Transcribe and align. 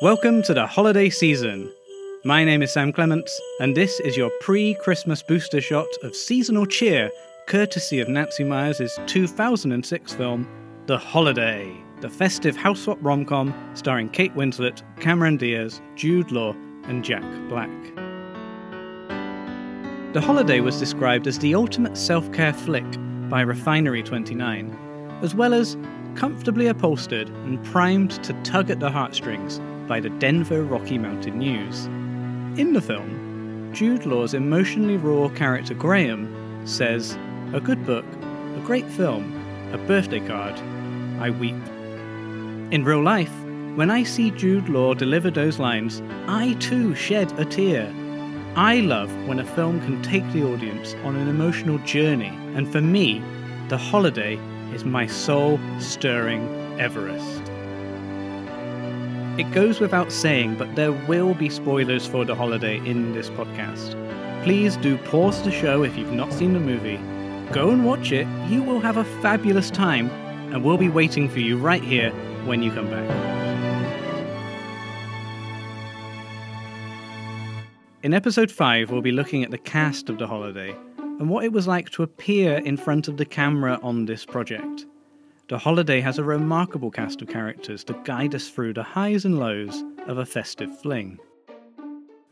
Welcome 0.00 0.42
to 0.42 0.54
the 0.54 0.64
holiday 0.64 1.10
season. 1.10 1.72
My 2.24 2.44
name 2.44 2.62
is 2.62 2.72
Sam 2.72 2.92
Clements, 2.92 3.36
and 3.58 3.76
this 3.76 3.98
is 3.98 4.16
your 4.16 4.30
pre 4.40 4.74
Christmas 4.74 5.24
booster 5.24 5.60
shot 5.60 5.88
of 6.04 6.14
seasonal 6.14 6.66
cheer, 6.66 7.10
courtesy 7.48 7.98
of 7.98 8.08
Nancy 8.08 8.44
Meyers' 8.44 8.96
2006 9.06 10.12
film, 10.14 10.48
The 10.86 10.98
Holiday, 10.98 11.76
the 12.00 12.08
festive 12.08 12.56
house 12.56 12.86
rom 13.00 13.24
com 13.24 13.52
starring 13.74 14.08
Kate 14.10 14.32
Winslet, 14.36 14.82
Cameron 15.00 15.36
Diaz, 15.36 15.82
Jude 15.96 16.30
Law, 16.30 16.52
and 16.84 17.04
Jack 17.04 17.24
Black. 17.48 17.68
The 20.12 20.20
Holiday 20.20 20.60
was 20.60 20.78
described 20.78 21.26
as 21.26 21.40
the 21.40 21.56
ultimate 21.56 21.96
self 21.96 22.30
care 22.32 22.54
flick 22.54 22.86
by 23.28 23.40
Refinery 23.40 24.04
29, 24.04 25.18
as 25.22 25.34
well 25.34 25.52
as 25.52 25.76
comfortably 26.14 26.68
upholstered 26.68 27.28
and 27.30 27.64
primed 27.64 28.12
to 28.22 28.32
tug 28.44 28.70
at 28.70 28.78
the 28.78 28.92
heartstrings 28.92 29.60
by 29.88 29.98
the 30.00 30.10
Denver 30.10 30.62
Rocky 30.62 30.98
Mountain 30.98 31.38
News. 31.38 31.86
In 32.60 32.74
the 32.74 32.80
film, 32.82 33.70
Jude 33.72 34.04
Law's 34.04 34.34
emotionally 34.34 34.98
raw 34.98 35.28
character 35.30 35.72
Graham 35.72 36.62
says, 36.66 37.16
A 37.54 37.60
good 37.60 37.86
book, 37.86 38.04
a 38.56 38.62
great 38.66 38.86
film, 38.86 39.32
a 39.72 39.78
birthday 39.78 40.20
card, 40.20 40.54
I 41.20 41.30
weep. 41.30 41.56
In 42.70 42.84
real 42.84 43.02
life, 43.02 43.32
when 43.76 43.90
I 43.90 44.02
see 44.02 44.30
Jude 44.30 44.68
Law 44.68 44.92
deliver 44.92 45.30
those 45.30 45.58
lines, 45.58 46.02
I 46.26 46.54
too 46.60 46.94
shed 46.94 47.32
a 47.38 47.46
tear. 47.46 47.90
I 48.56 48.80
love 48.80 49.10
when 49.26 49.38
a 49.38 49.54
film 49.54 49.80
can 49.80 50.02
take 50.02 50.30
the 50.32 50.44
audience 50.44 50.94
on 51.04 51.16
an 51.16 51.28
emotional 51.28 51.78
journey, 51.78 52.32
and 52.54 52.70
for 52.70 52.82
me, 52.82 53.22
The 53.68 53.78
Holiday 53.78 54.34
is 54.74 54.84
my 54.84 55.06
soul 55.06 55.58
stirring 55.78 56.46
Everest. 56.78 57.47
It 59.38 59.52
goes 59.52 59.78
without 59.78 60.10
saying, 60.10 60.56
but 60.56 60.74
there 60.74 60.90
will 60.90 61.32
be 61.32 61.48
spoilers 61.48 62.04
for 62.04 62.24
The 62.24 62.34
Holiday 62.34 62.78
in 62.78 63.12
this 63.12 63.30
podcast. 63.30 63.94
Please 64.42 64.76
do 64.78 64.98
pause 64.98 65.40
the 65.44 65.52
show 65.52 65.84
if 65.84 65.96
you've 65.96 66.12
not 66.12 66.32
seen 66.32 66.54
the 66.54 66.58
movie. 66.58 66.96
Go 67.52 67.70
and 67.70 67.86
watch 67.86 68.10
it, 68.10 68.26
you 68.48 68.64
will 68.64 68.80
have 68.80 68.96
a 68.96 69.04
fabulous 69.22 69.70
time, 69.70 70.10
and 70.52 70.64
we'll 70.64 70.76
be 70.76 70.88
waiting 70.88 71.28
for 71.28 71.38
you 71.38 71.56
right 71.56 71.84
here 71.84 72.10
when 72.46 72.64
you 72.64 72.72
come 72.72 72.90
back. 72.90 73.08
In 78.02 78.12
episode 78.12 78.50
5, 78.50 78.90
we'll 78.90 79.02
be 79.02 79.12
looking 79.12 79.44
at 79.44 79.52
the 79.52 79.58
cast 79.58 80.10
of 80.10 80.18
The 80.18 80.26
Holiday 80.26 80.74
and 80.98 81.30
what 81.30 81.44
it 81.44 81.52
was 81.52 81.68
like 81.68 81.90
to 81.90 82.02
appear 82.02 82.56
in 82.56 82.76
front 82.76 83.06
of 83.06 83.18
the 83.18 83.24
camera 83.24 83.78
on 83.84 84.06
this 84.06 84.26
project. 84.26 84.86
The 85.48 85.56
Holiday 85.56 86.02
has 86.02 86.18
a 86.18 86.24
remarkable 86.24 86.90
cast 86.90 87.22
of 87.22 87.28
characters 87.28 87.82
to 87.84 87.98
guide 88.04 88.34
us 88.34 88.50
through 88.50 88.74
the 88.74 88.82
highs 88.82 89.24
and 89.24 89.38
lows 89.38 89.82
of 90.06 90.18
a 90.18 90.26
festive 90.26 90.78
fling. 90.78 91.18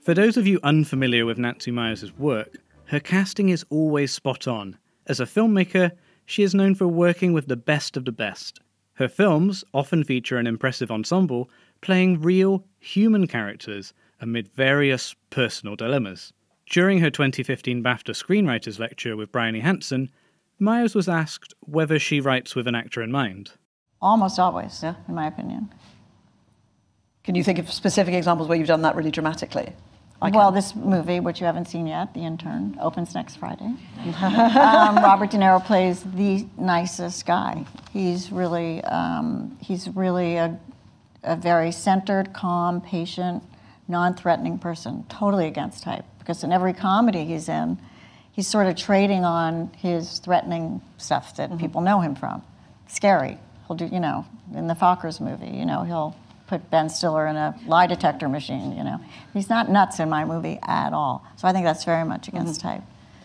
For 0.03 0.13
those 0.13 0.37
of 0.37 0.47
you 0.47 0.61
unfamiliar 0.63 1.25
with 1.25 1.39
Nancy 1.39 1.71
Meyers' 1.71 2.13
work, 2.19 2.59
her 2.89 3.01
casting 3.01 3.49
is 3.49 3.65
always 3.71 4.13
spot 4.13 4.47
on. 4.47 4.77
As 5.07 5.19
a 5.19 5.25
filmmaker, 5.25 5.93
she 6.27 6.43
is 6.43 6.55
known 6.55 6.75
for 6.75 6.87
working 6.87 7.33
with 7.33 7.49
the 7.49 7.57
best 7.57 7.97
of 7.97 8.05
the 8.05 8.13
best. 8.13 8.61
Her 8.97 9.09
films 9.09 9.65
often 9.73 10.05
feature 10.05 10.37
an 10.37 10.47
impressive 10.47 10.91
ensemble 10.91 11.49
playing 11.81 12.21
real, 12.21 12.67
human 12.81 13.27
characters 13.27 13.95
amid 14.21 14.47
various 14.49 15.15
personal 15.31 15.75
dilemmas. 15.75 16.35
During 16.69 16.99
her 16.99 17.09
2015 17.09 17.83
BAFTA 17.83 18.13
Screenwriters 18.13 18.79
Lecture 18.79 19.17
with 19.17 19.33
Briony 19.33 19.61
Hanson, 19.61 20.11
Meyers 20.59 20.95
was 20.95 21.09
asked 21.09 21.55
whether 21.61 21.99
she 21.99 22.21
writes 22.21 22.55
with 22.55 22.67
an 22.67 22.75
actor 22.75 23.03
in 23.03 23.13
mind. 23.13 23.53
Almost 24.01 24.39
always, 24.39 24.83
yeah, 24.83 24.95
in 25.09 25.15
my 25.15 25.27
opinion. 25.27 25.73
Can 27.25 27.35
you 27.35 27.45
think 27.45 27.59
of 27.59 27.71
specific 27.73 28.15
examples 28.15 28.49
where 28.49 28.57
you've 28.57 28.69
done 28.69 28.83
that 28.83 28.95
really 28.97 29.11
dramatically? 29.11 29.73
I 30.23 30.31
well, 30.31 30.49
can. 30.49 30.55
this 30.55 30.75
movie, 30.75 31.21
which 31.21 31.41
you 31.41 31.47
haven't 31.47 31.67
seen 31.67 31.87
yet, 31.87 32.15
The 32.15 32.21
Intern, 32.21 32.79
opens 32.81 33.15
next 33.15 33.37
Friday. 33.37 33.65
um, 34.23 34.97
Robert 34.97 35.31
De 35.31 35.37
Niro 35.37 35.63
plays 35.63 36.03
the 36.03 36.47
nicest 36.57 37.27
guy. 37.27 37.67
He's 37.93 38.33
really, 38.33 38.83
um, 38.85 39.59
he's 39.61 39.89
really 39.89 40.37
a, 40.37 40.59
a 41.23 41.37
very 41.37 41.71
centered, 41.71 42.33
calm, 42.33 42.81
patient, 42.81 43.43
non-threatening 43.89 44.59
person, 44.59 45.05
totally 45.11 45.47
against 45.47 45.83
type. 45.83 46.05
Because 46.19 46.43
in 46.43 46.51
every 46.51 46.73
comedy 46.73 47.27
he's 47.27 47.49
in, 47.49 47.79
he's 48.37 48.47
sort 48.47 48.67
of 48.67 48.77
trading 48.77 49.25
on 49.25 49.73
his 49.79 50.19
threatening 50.19 50.83
stuff 50.99 51.35
that 51.37 51.49
mm-hmm. 51.49 51.59
people 51.59 51.81
know 51.81 52.01
him 52.01 52.15
from. 52.15 52.43
Scary. 52.87 53.39
He'll 53.67 53.77
do, 53.77 53.87
you 53.87 53.99
know, 53.99 54.27
in 54.55 54.69
the 54.69 54.75
Fockers 54.75 55.21
movie, 55.21 55.57
you 55.57 55.65
know, 55.65 55.83
he'll 55.83 56.15
put 56.47 56.71
Ben 56.71 56.89
Stiller 56.89 57.27
in 57.27 57.35
a 57.35 57.59
lie 57.67 57.89
detector 57.89 58.29
machine, 58.29 58.77
you 58.77 58.85
know. 58.85 59.01
He's 59.33 59.49
not 59.49 59.69
nuts 59.69 59.99
in 59.99 60.09
my 60.09 60.25
movie 60.25 60.61
at 60.63 60.93
all. 60.93 61.27
So 61.37 61.49
I 61.49 61.53
think 61.53 61.65
that's 61.65 61.85
very 61.85 62.05
much 62.05 62.29
against 62.29 62.61
mm-hmm. 62.61 62.69
type. 62.69 62.83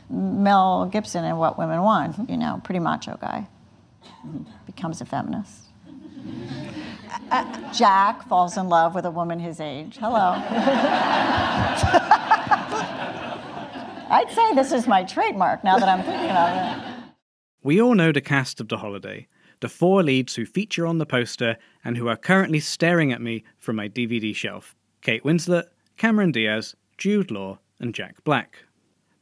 Mel 0.09 0.89
Gibson 0.91 1.25
in 1.25 1.37
What 1.37 1.59
Women 1.59 1.81
Want, 1.83 2.13
mm-hmm. 2.13 2.31
you 2.31 2.37
know, 2.37 2.61
pretty 2.63 2.79
macho 2.79 3.17
guy. 3.21 3.47
Mm-hmm. 4.25 4.43
Becomes 4.65 5.01
a 5.01 5.05
feminist. 5.05 5.65
Uh, 7.29 7.73
Jack 7.73 8.27
falls 8.27 8.57
in 8.57 8.69
love 8.69 8.95
with 8.95 9.05
a 9.05 9.11
woman 9.11 9.39
his 9.39 9.59
age. 9.59 9.97
Hello. 9.99 10.35
I'd 14.11 14.29
say 14.29 14.53
this 14.53 14.73
is 14.73 14.87
my 14.87 15.05
trademark 15.05 15.63
now 15.63 15.79
that 15.79 15.87
I'm 15.87 16.03
thinking 16.03 16.29
about 16.29 16.77
it. 16.77 17.13
We 17.63 17.81
all 17.81 17.95
know 17.95 18.11
the 18.11 18.19
cast 18.19 18.59
of 18.59 18.67
The 18.67 18.79
Holiday, 18.79 19.29
the 19.61 19.69
four 19.69 20.03
leads 20.03 20.35
who 20.35 20.45
feature 20.45 20.85
on 20.85 20.97
the 20.97 21.05
poster 21.05 21.55
and 21.85 21.95
who 21.95 22.09
are 22.09 22.17
currently 22.17 22.59
staring 22.59 23.13
at 23.13 23.21
me 23.21 23.45
from 23.57 23.77
my 23.77 23.87
DVD 23.87 24.35
shelf 24.35 24.75
Kate 25.01 25.23
Winslet, 25.23 25.63
Cameron 25.95 26.33
Diaz, 26.33 26.75
Jude 26.97 27.31
Law, 27.31 27.59
and 27.79 27.95
Jack 27.95 28.21
Black. 28.25 28.57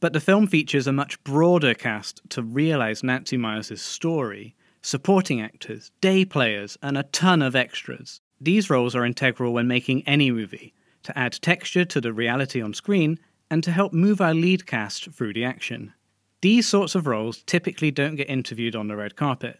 But 0.00 0.12
the 0.12 0.18
film 0.18 0.48
features 0.48 0.88
a 0.88 0.92
much 0.92 1.22
broader 1.22 1.72
cast 1.72 2.20
to 2.30 2.42
realize 2.42 3.04
Nancy 3.04 3.36
Meyers' 3.36 3.80
story 3.80 4.56
supporting 4.82 5.40
actors, 5.40 5.92
day 6.00 6.24
players, 6.24 6.76
and 6.82 6.98
a 6.98 7.04
ton 7.04 7.42
of 7.42 7.54
extras. 7.54 8.20
These 8.40 8.70
roles 8.70 8.96
are 8.96 9.04
integral 9.04 9.52
when 9.52 9.68
making 9.68 10.02
any 10.08 10.32
movie 10.32 10.74
to 11.04 11.16
add 11.16 11.34
texture 11.34 11.84
to 11.84 12.00
the 12.00 12.12
reality 12.12 12.60
on 12.60 12.74
screen 12.74 13.20
and 13.50 13.64
to 13.64 13.72
help 13.72 13.92
move 13.92 14.20
our 14.20 14.32
lead 14.32 14.66
cast 14.66 15.10
through 15.10 15.34
the 15.34 15.44
action. 15.44 15.92
These 16.40 16.68
sorts 16.68 16.94
of 16.94 17.06
roles 17.06 17.42
typically 17.42 17.90
don't 17.90 18.14
get 18.14 18.30
interviewed 18.30 18.76
on 18.76 18.88
the 18.88 18.96
red 18.96 19.16
carpet, 19.16 19.58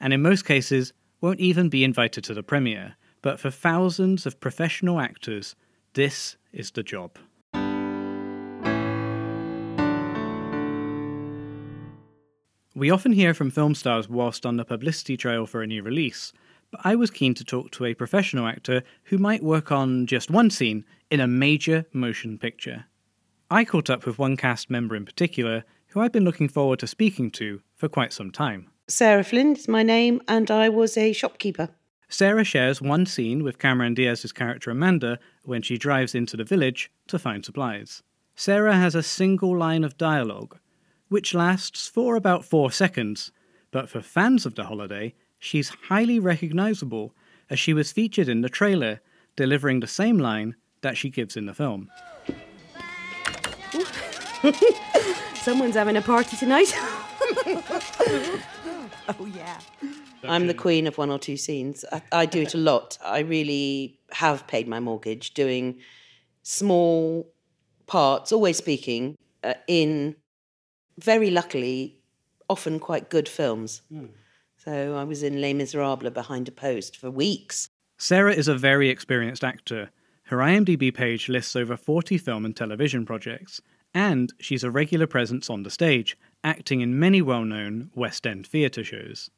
and 0.00 0.12
in 0.12 0.20
most 0.20 0.44
cases 0.44 0.92
won't 1.20 1.40
even 1.40 1.68
be 1.68 1.84
invited 1.84 2.24
to 2.24 2.34
the 2.34 2.42
premiere, 2.42 2.96
but 3.22 3.38
for 3.38 3.50
thousands 3.50 4.26
of 4.26 4.40
professional 4.40 5.00
actors, 5.00 5.54
this 5.94 6.36
is 6.52 6.72
the 6.72 6.82
job. 6.82 7.16
We 12.74 12.90
often 12.90 13.12
hear 13.12 13.34
from 13.34 13.50
film 13.50 13.74
stars 13.74 14.08
whilst 14.08 14.46
on 14.46 14.56
the 14.56 14.64
publicity 14.64 15.16
trail 15.16 15.44
for 15.46 15.62
a 15.62 15.66
new 15.66 15.82
release, 15.82 16.32
but 16.70 16.80
I 16.84 16.94
was 16.94 17.10
keen 17.10 17.34
to 17.34 17.44
talk 17.44 17.70
to 17.72 17.84
a 17.84 17.94
professional 17.94 18.46
actor 18.46 18.82
who 19.04 19.18
might 19.18 19.42
work 19.42 19.70
on 19.72 20.06
just 20.06 20.30
one 20.30 20.50
scene 20.50 20.84
in 21.10 21.20
a 21.20 21.26
major 21.26 21.84
motion 21.92 22.38
picture. 22.38 22.86
I 23.52 23.64
caught 23.64 23.90
up 23.90 24.06
with 24.06 24.16
one 24.16 24.36
cast 24.36 24.70
member 24.70 24.94
in 24.94 25.04
particular 25.04 25.64
who 25.88 26.00
I've 26.00 26.12
been 26.12 26.24
looking 26.24 26.48
forward 26.48 26.78
to 26.78 26.86
speaking 26.86 27.32
to 27.32 27.60
for 27.74 27.88
quite 27.88 28.12
some 28.12 28.30
time. 28.30 28.68
Sarah 28.86 29.24
Flind 29.24 29.58
is 29.58 29.66
my 29.66 29.82
name, 29.82 30.22
and 30.28 30.48
I 30.52 30.68
was 30.68 30.96
a 30.96 31.12
shopkeeper. 31.12 31.68
Sarah 32.08 32.44
shares 32.44 32.80
one 32.80 33.06
scene 33.06 33.42
with 33.42 33.58
Cameron 33.58 33.94
Diaz's 33.94 34.30
character 34.30 34.70
Amanda 34.70 35.18
when 35.44 35.62
she 35.62 35.78
drives 35.78 36.14
into 36.14 36.36
the 36.36 36.44
village 36.44 36.92
to 37.08 37.18
find 37.18 37.44
supplies. 37.44 38.04
Sarah 38.36 38.76
has 38.76 38.94
a 38.94 39.02
single 39.02 39.56
line 39.56 39.82
of 39.82 39.98
dialogue 39.98 40.56
which 41.08 41.34
lasts 41.34 41.88
for 41.88 42.14
about 42.14 42.44
four 42.44 42.70
seconds, 42.70 43.32
but 43.72 43.88
for 43.88 44.00
fans 44.00 44.46
of 44.46 44.54
the 44.54 44.64
holiday, 44.64 45.12
she's 45.40 45.70
highly 45.88 46.20
recognizable 46.20 47.16
as 47.50 47.58
she 47.58 47.74
was 47.74 47.90
featured 47.90 48.28
in 48.28 48.42
the 48.42 48.48
trailer, 48.48 49.00
delivering 49.34 49.80
the 49.80 49.88
same 49.88 50.18
line 50.18 50.54
that 50.82 50.96
she 50.96 51.10
gives 51.10 51.36
in 51.36 51.46
the 51.46 51.54
film. 51.54 51.90
Someone's 55.34 55.74
having 55.74 55.96
a 55.96 56.02
party 56.02 56.36
tonight. 56.36 56.72
oh, 59.08 59.28
yeah. 59.34 59.58
I'm 60.24 60.46
the 60.46 60.54
queen 60.54 60.86
of 60.86 60.98
one 60.98 61.10
or 61.10 61.18
two 61.18 61.36
scenes. 61.36 61.84
I, 61.92 62.02
I, 62.12 62.26
do 62.26 62.42
it 62.42 62.54
a 62.54 62.58
lot. 62.58 62.98
I 63.04 63.20
really 63.20 63.98
have 64.12 64.46
paid 64.46 64.68
my 64.68 64.80
mortgage 64.80 65.34
doing 65.34 65.78
small 66.42 67.32
parts, 67.86 68.32
always 68.32 68.56
speaking, 68.56 69.16
uh, 69.42 69.54
in 69.66 70.16
very 70.98 71.30
luckily, 71.30 71.98
often 72.48 72.78
quite 72.78 73.10
good 73.10 73.28
films. 73.28 73.82
Mm. 73.92 74.10
So 74.56 74.96
I 74.96 75.04
was 75.04 75.22
in 75.22 75.40
Les 75.40 75.54
Miserables 75.54 76.12
behind 76.12 76.48
a 76.48 76.52
post 76.52 76.96
for 76.96 77.10
weeks. 77.10 77.68
Sarah 77.96 78.34
is 78.34 78.48
a 78.48 78.54
very 78.54 78.90
experienced 78.90 79.44
actor. 79.44 79.90
Her 80.24 80.38
IMDb 80.38 80.94
page 80.94 81.28
lists 81.28 81.56
over 81.56 81.76
40 81.76 82.18
film 82.18 82.44
and 82.44 82.54
television 82.54 83.04
projects, 83.04 83.60
and 83.94 84.32
she's 84.38 84.64
a 84.64 84.70
regular 84.70 85.06
presence 85.06 85.50
on 85.50 85.62
the 85.62 85.70
stage, 85.70 86.16
acting 86.44 86.80
in 86.80 86.98
many 86.98 87.22
well 87.22 87.44
known 87.44 87.90
West 87.94 88.26
End 88.26 88.46
theatre 88.46 88.84
shows. 88.84 89.30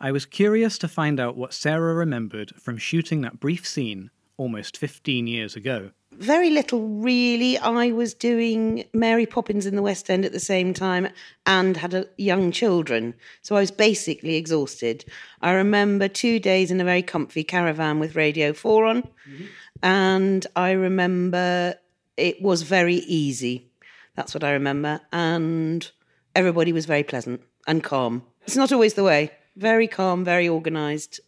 I 0.00 0.12
was 0.12 0.24
curious 0.24 0.78
to 0.78 0.88
find 0.88 1.20
out 1.20 1.36
what 1.36 1.52
Sarah 1.52 1.94
remembered 1.94 2.54
from 2.56 2.78
shooting 2.78 3.20
that 3.20 3.40
brief 3.40 3.66
scene 3.66 4.10
almost 4.38 4.78
15 4.78 5.26
years 5.26 5.54
ago. 5.54 5.90
Very 6.12 6.50
little, 6.50 6.88
really. 6.88 7.58
I 7.58 7.92
was 7.92 8.14
doing 8.14 8.84
Mary 8.92 9.26
Poppins 9.26 9.66
in 9.66 9.76
the 9.76 9.82
West 9.82 10.10
End 10.10 10.24
at 10.24 10.32
the 10.32 10.40
same 10.40 10.74
time 10.74 11.08
and 11.46 11.76
had 11.76 11.94
a, 11.94 12.06
young 12.16 12.50
children. 12.50 13.14
So 13.42 13.56
I 13.56 13.60
was 13.60 13.70
basically 13.70 14.36
exhausted. 14.36 15.04
I 15.42 15.52
remember 15.52 16.08
two 16.08 16.38
days 16.40 16.70
in 16.70 16.80
a 16.80 16.84
very 16.84 17.02
comfy 17.02 17.44
caravan 17.44 18.00
with 18.00 18.16
Radio 18.16 18.52
4 18.52 18.84
on. 18.86 19.02
Mm-hmm. 19.02 19.44
And 19.82 20.46
I 20.56 20.72
remember 20.72 21.74
it 22.16 22.42
was 22.42 22.62
very 22.62 22.96
easy. 22.96 23.69
That's 24.14 24.34
what 24.34 24.44
I 24.44 24.52
remember. 24.52 25.00
And 25.12 25.90
everybody 26.34 26.72
was 26.72 26.86
very 26.86 27.02
pleasant 27.02 27.42
and 27.66 27.82
calm. 27.82 28.24
It's 28.42 28.56
not 28.56 28.72
always 28.72 28.94
the 28.94 29.04
way. 29.04 29.30
Very 29.56 29.86
calm, 29.86 30.24
very 30.24 30.48
organised. 30.48 31.20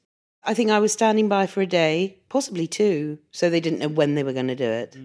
I 0.44 0.55
think 0.55 0.70
I 0.70 0.79
was 0.79 0.93
standing 0.93 1.29
by 1.29 1.46
for 1.46 1.61
a 1.61 1.67
day, 1.67 2.19
possibly 2.29 2.67
two, 2.67 3.19
so 3.31 3.49
they 3.49 3.61
didn't 3.61 3.79
know 3.79 3.88
when 3.88 4.14
they 4.14 4.25
were 4.25 4.32
going 4.32 4.49
to 4.49 4.56
do 4.56 4.64
it. 4.64 4.96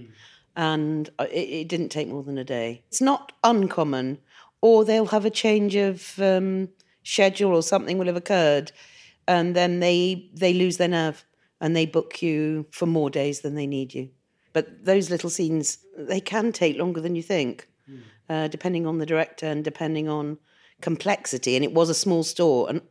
And 0.55 1.09
uh, 1.19 1.27
it, 1.31 1.49
it 1.49 1.67
didn't 1.67 1.89
take 1.89 2.07
more 2.07 2.23
than 2.23 2.37
a 2.37 2.43
day. 2.43 2.83
It's 2.87 3.01
not 3.01 3.31
uncommon, 3.43 4.17
or 4.61 4.83
they'll 4.83 5.07
have 5.07 5.25
a 5.25 5.29
change 5.29 5.75
of 5.75 6.19
um, 6.19 6.69
schedule 7.03 7.53
or 7.53 7.61
something 7.61 7.97
will 7.97 8.07
have 8.07 8.15
occurred, 8.15 8.71
and 9.27 9.55
then 9.55 9.79
they 9.79 10.29
they 10.33 10.53
lose 10.53 10.77
their 10.77 10.87
nerve 10.87 11.23
and 11.59 11.75
they 11.75 11.85
book 11.85 12.21
you 12.21 12.65
for 12.71 12.85
more 12.85 13.09
days 13.09 13.41
than 13.41 13.55
they 13.55 13.67
need 13.67 13.93
you. 13.93 14.09
But 14.57 14.85
those 14.85 15.11
little 15.11 15.29
scenes, 15.29 15.77
they 15.95 16.19
can 16.19 16.51
take 16.51 16.79
longer 16.79 16.99
than 16.99 17.15
you 17.15 17.21
think, 17.21 17.69
uh, 18.27 18.47
depending 18.47 18.87
on 18.87 18.97
the 18.97 19.05
director 19.05 19.45
and 19.45 19.63
depending 19.63 20.09
on 20.09 20.39
complexity. 20.81 21.55
And 21.55 21.63
it 21.63 21.73
was 21.73 21.91
a 21.91 21.93
small 21.93 22.23
store, 22.23 22.67
and 22.67 22.81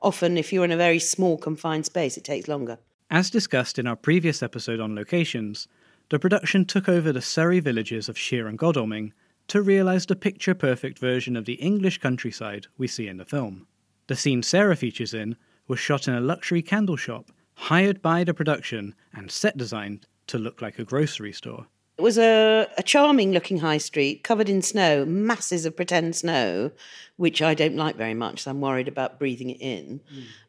often 0.00 0.38
if 0.38 0.52
you're 0.52 0.64
in 0.64 0.70
a 0.70 0.76
very 0.76 1.00
small 1.00 1.36
confined 1.36 1.84
space, 1.84 2.16
it 2.16 2.22
takes 2.22 2.46
longer. 2.46 2.78
As 3.10 3.28
discussed 3.28 3.76
in 3.76 3.88
our 3.88 3.96
previous 3.96 4.40
episode 4.40 4.78
on 4.78 4.94
locations, 4.94 5.66
the 6.10 6.20
production 6.20 6.64
took 6.64 6.88
over 6.88 7.10
the 7.10 7.20
Surrey 7.20 7.58
villages 7.58 8.08
of 8.08 8.16
Shere 8.16 8.46
and 8.46 8.56
Godalming 8.56 9.12
to 9.48 9.62
realise 9.62 10.06
the 10.06 10.14
picture 10.14 10.54
perfect 10.54 11.00
version 11.00 11.34
of 11.34 11.44
the 11.44 11.54
English 11.54 11.98
countryside 11.98 12.68
we 12.78 12.86
see 12.86 13.08
in 13.08 13.16
the 13.16 13.24
film. 13.24 13.66
The 14.06 14.14
scene 14.14 14.44
Sarah 14.44 14.76
features 14.76 15.12
in 15.12 15.34
was 15.66 15.80
shot 15.80 16.06
in 16.06 16.14
a 16.14 16.20
luxury 16.20 16.62
candle 16.62 16.96
shop, 16.96 17.32
hired 17.54 18.00
by 18.00 18.22
the 18.22 18.32
production 18.32 18.94
and 19.12 19.28
set 19.28 19.56
designed 19.56 20.06
to 20.28 20.38
look 20.38 20.62
like 20.62 20.78
a 20.78 20.84
grocery 20.84 21.32
store. 21.32 21.66
It 21.98 22.02
was 22.02 22.18
a, 22.18 22.68
a 22.76 22.82
charming 22.82 23.32
looking 23.32 23.58
high 23.58 23.78
street 23.78 24.22
covered 24.22 24.50
in 24.50 24.60
snow, 24.60 25.06
masses 25.06 25.64
of 25.64 25.74
pretend 25.74 26.14
snow, 26.14 26.70
which 27.16 27.40
I 27.40 27.54
don't 27.54 27.76
like 27.76 27.96
very 27.96 28.12
much. 28.12 28.42
So 28.42 28.50
I'm 28.50 28.60
worried 28.60 28.88
about 28.88 29.18
breathing 29.18 29.50
it 29.50 29.60
in. 29.60 30.00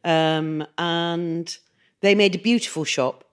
Um, 0.03 0.67
and 0.77 1.57
they 2.01 2.15
made 2.15 2.35
a 2.35 2.39
beautiful 2.39 2.83
shop. 2.83 3.23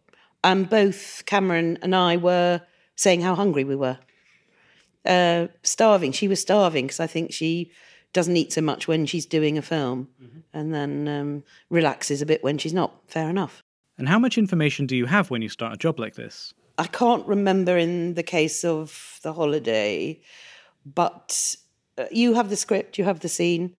And 0.45 0.71
both 0.71 1.25
Cameron 1.27 1.79
and 1.83 1.95
I 1.95 2.17
were 2.17 2.61
saying 2.95 3.23
how 3.23 3.35
hungry 3.35 3.65
we 3.65 3.75
were. 3.75 3.99
Uh, 5.05 5.49
starving. 5.63 6.13
She 6.13 6.29
was 6.29 6.41
starving 6.41 6.87
because 6.87 7.01
I 7.01 7.09
think 7.09 7.33
she 7.33 7.73
doesn't 8.13 8.37
eat 8.37 8.53
so 8.53 8.61
much 8.61 8.87
when 8.87 9.07
she's 9.07 9.27
doing 9.27 9.59
a 9.59 9.63
film 9.63 10.09
and 10.53 10.73
then 10.73 11.09
um, 11.09 11.45
relaxes 11.69 12.23
a 12.23 12.27
bit 12.27 12.45
when 12.45 12.59
she's 12.59 12.73
not. 12.73 12.95
Fair 13.09 13.29
enough. 13.29 13.65
And 13.99 14.09
how 14.09 14.19
much 14.19 14.39
information 14.39 14.87
do 14.87 14.97
you 14.97 15.07
have 15.07 15.31
when 15.31 15.43
you 15.43 15.49
start 15.49 15.75
a 15.75 15.77
job 15.77 15.99
like 16.01 16.15
this? 16.15 16.53
I 16.79 16.87
can't 16.87 17.27
remember 17.27 17.79
in 17.79 18.15
the 18.15 18.23
case 18.23 18.65
of 18.65 19.21
the 19.23 19.33
holiday, 19.33 20.21
but 20.85 21.57
uh, 21.97 22.07
you 22.11 22.35
have 22.35 22.51
the 22.51 22.57
script, 22.57 22.99
you 22.99 23.05
have 23.05 23.21
the 23.21 23.29
scene, 23.29 23.75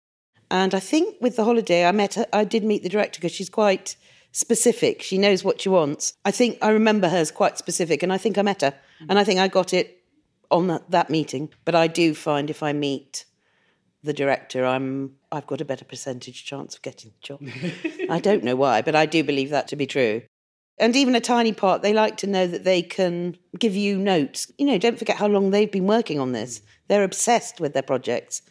and 0.49 0.73
I 0.73 0.79
think 0.79 1.17
with 1.21 1.35
the 1.35 1.43
holiday, 1.43 1.85
I 1.85 1.91
met 1.91 2.13
her. 2.13 2.25
I 2.31 2.45
did 2.45 2.63
meet 2.63 2.83
the 2.83 2.89
director 2.89 3.19
because 3.19 3.33
she's 3.33 3.49
quite 3.49 3.97
specific. 4.31 5.01
She 5.01 5.17
knows 5.17 5.43
what 5.43 5.61
she 5.61 5.69
wants. 5.69 6.13
I 6.23 6.31
think 6.31 6.57
I 6.61 6.69
remember 6.69 7.09
her 7.09 7.17
as 7.17 7.31
quite 7.31 7.57
specific, 7.57 8.03
and 8.03 8.13
I 8.13 8.17
think 8.17 8.37
I 8.37 8.41
met 8.41 8.61
her, 8.61 8.73
and 9.09 9.19
I 9.19 9.23
think 9.23 9.39
I 9.39 9.47
got 9.47 9.73
it 9.73 10.03
on 10.51 10.67
that, 10.67 10.89
that 10.91 11.09
meeting. 11.09 11.49
But 11.65 11.75
I 11.75 11.87
do 11.87 12.13
find 12.13 12.49
if 12.49 12.63
I 12.63 12.71
meet 12.71 13.25
the 14.03 14.13
director, 14.13 14.65
I'm 14.65 15.15
I've 15.35 15.47
got 15.47 15.61
a 15.61 15.65
better 15.65 15.85
percentage 15.85 16.45
chance 16.45 16.75
of 16.75 16.81
getting 16.81 17.11
the 17.11 17.21
job. 17.21 17.41
I 18.09 18.19
don't 18.19 18.43
know 18.43 18.55
why, 18.55 18.81
but 18.81 18.95
I 18.95 19.05
do 19.05 19.23
believe 19.23 19.49
that 19.49 19.67
to 19.69 19.75
be 19.75 19.85
true. 19.85 20.21
And 20.77 20.95
even 20.95 21.15
a 21.15 21.21
tiny 21.21 21.53
part, 21.53 21.81
they 21.81 21.93
like 21.93 22.17
to 22.17 22.27
know 22.27 22.47
that 22.47 22.63
they 22.63 22.81
can 22.81 23.37
give 23.57 23.75
you 23.75 23.97
notes. 23.97 24.51
You 24.57 24.65
know, 24.65 24.77
don't 24.77 24.99
forget 24.99 25.17
how 25.17 25.27
long 25.27 25.51
they've 25.51 25.71
been 25.71 25.87
working 25.87 26.19
on 26.19 26.31
this. 26.31 26.61
They're 26.87 27.03
obsessed 27.03 27.59
with 27.59 27.73
their 27.73 27.83
projects, 27.83 28.41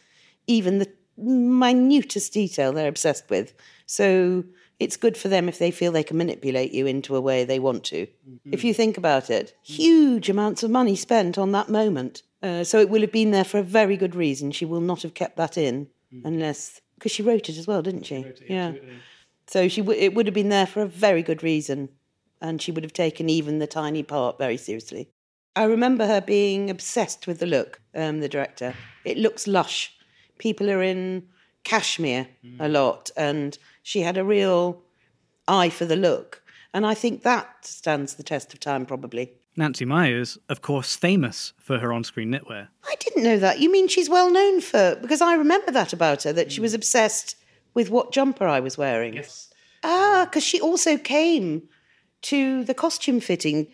even 0.47 0.79
the 0.79 0.91
minutest 1.17 2.33
detail 2.33 2.73
they're 2.73 2.87
obsessed 2.87 3.29
with. 3.29 3.53
So 3.85 4.43
it's 4.79 4.97
good 4.97 5.17
for 5.17 5.27
them 5.27 5.47
if 5.47 5.59
they 5.59 5.71
feel 5.71 5.91
they 5.91 6.03
can 6.03 6.17
manipulate 6.17 6.71
you 6.71 6.87
into 6.87 7.15
a 7.15 7.21
way 7.21 7.45
they 7.45 7.59
want 7.59 7.83
to. 7.85 8.07
If 8.51 8.63
you 8.63 8.73
think 8.73 8.97
about 8.97 9.29
it, 9.29 9.55
huge 9.63 10.29
amounts 10.29 10.63
of 10.63 10.71
money 10.71 10.95
spent 10.95 11.37
on 11.37 11.51
that 11.51 11.69
moment. 11.69 12.23
Uh, 12.41 12.63
so 12.63 12.79
it 12.79 12.89
will 12.89 13.01
have 13.01 13.11
been 13.11 13.31
there 13.31 13.43
for 13.43 13.59
a 13.59 13.63
very 13.63 13.97
good 13.97 14.15
reason. 14.15 14.51
She 14.51 14.65
will 14.65 14.81
not 14.81 15.03
have 15.03 15.13
kept 15.13 15.37
that 15.37 15.57
in 15.57 15.87
unless 16.23 16.81
because 16.97 17.11
she 17.11 17.23
wrote 17.23 17.49
it 17.49 17.57
as 17.57 17.67
well, 17.67 17.81
didn't 17.81 18.03
she? 18.05 18.23
yeah. 18.49 18.71
So 19.47 19.67
she 19.67 19.81
w- 19.81 19.99
it 19.99 20.13
would 20.13 20.25
have 20.27 20.33
been 20.33 20.49
there 20.49 20.65
for 20.65 20.81
a 20.81 20.87
very 20.87 21.21
good 21.21 21.43
reason, 21.43 21.89
and 22.41 22.61
she 22.61 22.71
would 22.71 22.83
have 22.83 22.93
taken 22.93 23.29
even 23.29 23.59
the 23.59 23.67
tiny 23.67 24.01
part 24.03 24.37
very 24.37 24.57
seriously. 24.57 25.09
I 25.55 25.63
remember 25.65 26.05
her 26.07 26.21
being 26.21 26.69
obsessed 26.69 27.27
with 27.27 27.39
the 27.39 27.45
look. 27.45 27.79
Um, 27.93 28.19
the 28.21 28.29
director, 28.29 28.73
it 29.03 29.17
looks 29.17 29.45
lush. 29.47 29.93
People 30.37 30.69
are 30.69 30.81
in 30.81 31.27
cashmere 31.63 32.27
a 32.59 32.67
lot, 32.69 33.09
and 33.15 33.57
she 33.83 34.01
had 34.01 34.17
a 34.17 34.23
real 34.23 34.81
eye 35.47 35.69
for 35.69 35.85
the 35.85 35.95
look, 35.95 36.41
and 36.73 36.85
I 36.85 36.93
think 36.93 37.23
that 37.23 37.65
stands 37.65 38.15
the 38.15 38.23
test 38.23 38.53
of 38.53 38.59
time, 38.59 38.85
probably. 38.85 39.33
Nancy 39.57 39.85
Meyers, 39.85 40.37
of 40.49 40.61
course, 40.61 40.95
famous 40.95 41.53
for 41.57 41.79
her 41.79 41.93
on 41.93 42.03
screen 42.03 42.31
knitwear. 42.31 42.67
I 42.85 42.95
didn't 42.99 43.23
know 43.23 43.39
that. 43.39 43.59
You 43.59 43.71
mean 43.71 43.87
she's 43.87 44.09
well 44.09 44.29
known 44.29 44.61
for? 44.61 44.97
Because 45.01 45.21
I 45.21 45.35
remember 45.35 45.71
that 45.71 45.93
about 45.93 46.23
her 46.23 46.33
that 46.33 46.51
she 46.51 46.61
was 46.61 46.73
obsessed 46.73 47.35
with 47.73 47.89
what 47.89 48.11
jumper 48.11 48.47
I 48.47 48.59
was 48.59 48.77
wearing. 48.77 49.13
Yes. 49.13 49.49
Ah, 49.83 50.25
because 50.29 50.43
she 50.43 50.59
also 50.59 50.97
came 50.97 51.69
to 52.23 52.63
the 52.63 52.73
costume 52.73 53.19
fitting, 53.19 53.67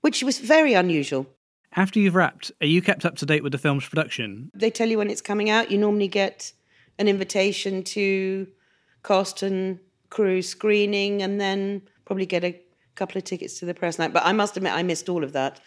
which 0.00 0.22
was 0.22 0.38
very 0.38 0.74
unusual. 0.74 1.26
After 1.74 1.98
you've 1.98 2.14
wrapped, 2.14 2.52
are 2.60 2.66
you 2.66 2.80
kept 2.80 3.04
up 3.04 3.16
to 3.16 3.26
date 3.26 3.42
with 3.42 3.52
the 3.52 3.58
film's 3.58 3.86
production? 3.86 4.50
They 4.54 4.70
tell 4.70 4.88
you 4.88 4.98
when 4.98 5.10
it's 5.10 5.20
coming 5.20 5.50
out. 5.50 5.70
You 5.70 5.76
normally 5.76 6.08
get 6.08 6.52
an 6.98 7.08
invitation 7.08 7.82
to 7.82 8.46
cast 9.04 9.42
and 9.42 9.78
crew 10.08 10.40
screening, 10.40 11.22
and 11.22 11.38
then 11.40 11.82
probably 12.06 12.26
get 12.26 12.44
a 12.44 12.58
couple 12.96 13.18
of 13.18 13.24
tickets 13.24 13.58
to 13.60 13.64
the 13.64 13.74
press 13.74 13.98
night. 13.98 14.12
But 14.12 14.24
I 14.24 14.32
must 14.32 14.56
admit, 14.56 14.72
I 14.72 14.82
missed 14.82 15.08
all 15.08 15.22
of 15.22 15.32
that. 15.32 15.60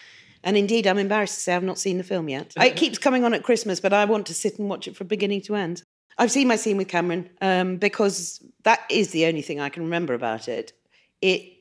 And 0.44 0.56
indeed, 0.56 0.88
I'm 0.88 0.98
embarrassed 0.98 1.36
to 1.36 1.42
say 1.42 1.56
I've 1.56 1.64
not 1.64 1.78
seen 1.78 1.98
the 1.98 2.04
film 2.04 2.30
yet. 2.30 2.54
It 2.58 2.76
keeps 2.76 2.98
coming 2.98 3.24
on 3.24 3.34
at 3.34 3.44
Christmas, 3.44 3.80
but 3.80 3.94
I 3.94 4.06
want 4.06 4.26
to 4.28 4.34
sit 4.34 4.58
and 4.60 4.70
watch 4.70 4.88
it 4.88 4.96
from 4.96 5.08
beginning 5.08 5.42
to 5.44 5.56
end. 5.56 5.84
I've 6.18 6.32
seen 6.32 6.48
my 6.48 6.58
scene 6.58 6.78
with 6.78 6.90
Cameron 6.90 7.30
um, 7.42 7.78
because 7.78 8.44
that 8.64 8.82
is 8.90 9.12
the 9.12 9.26
only 9.26 9.42
thing 9.42 9.60
I 9.60 9.70
can 9.70 9.84
remember 9.84 10.14
about 10.14 10.48
it. 10.48 10.74
It 11.22 11.54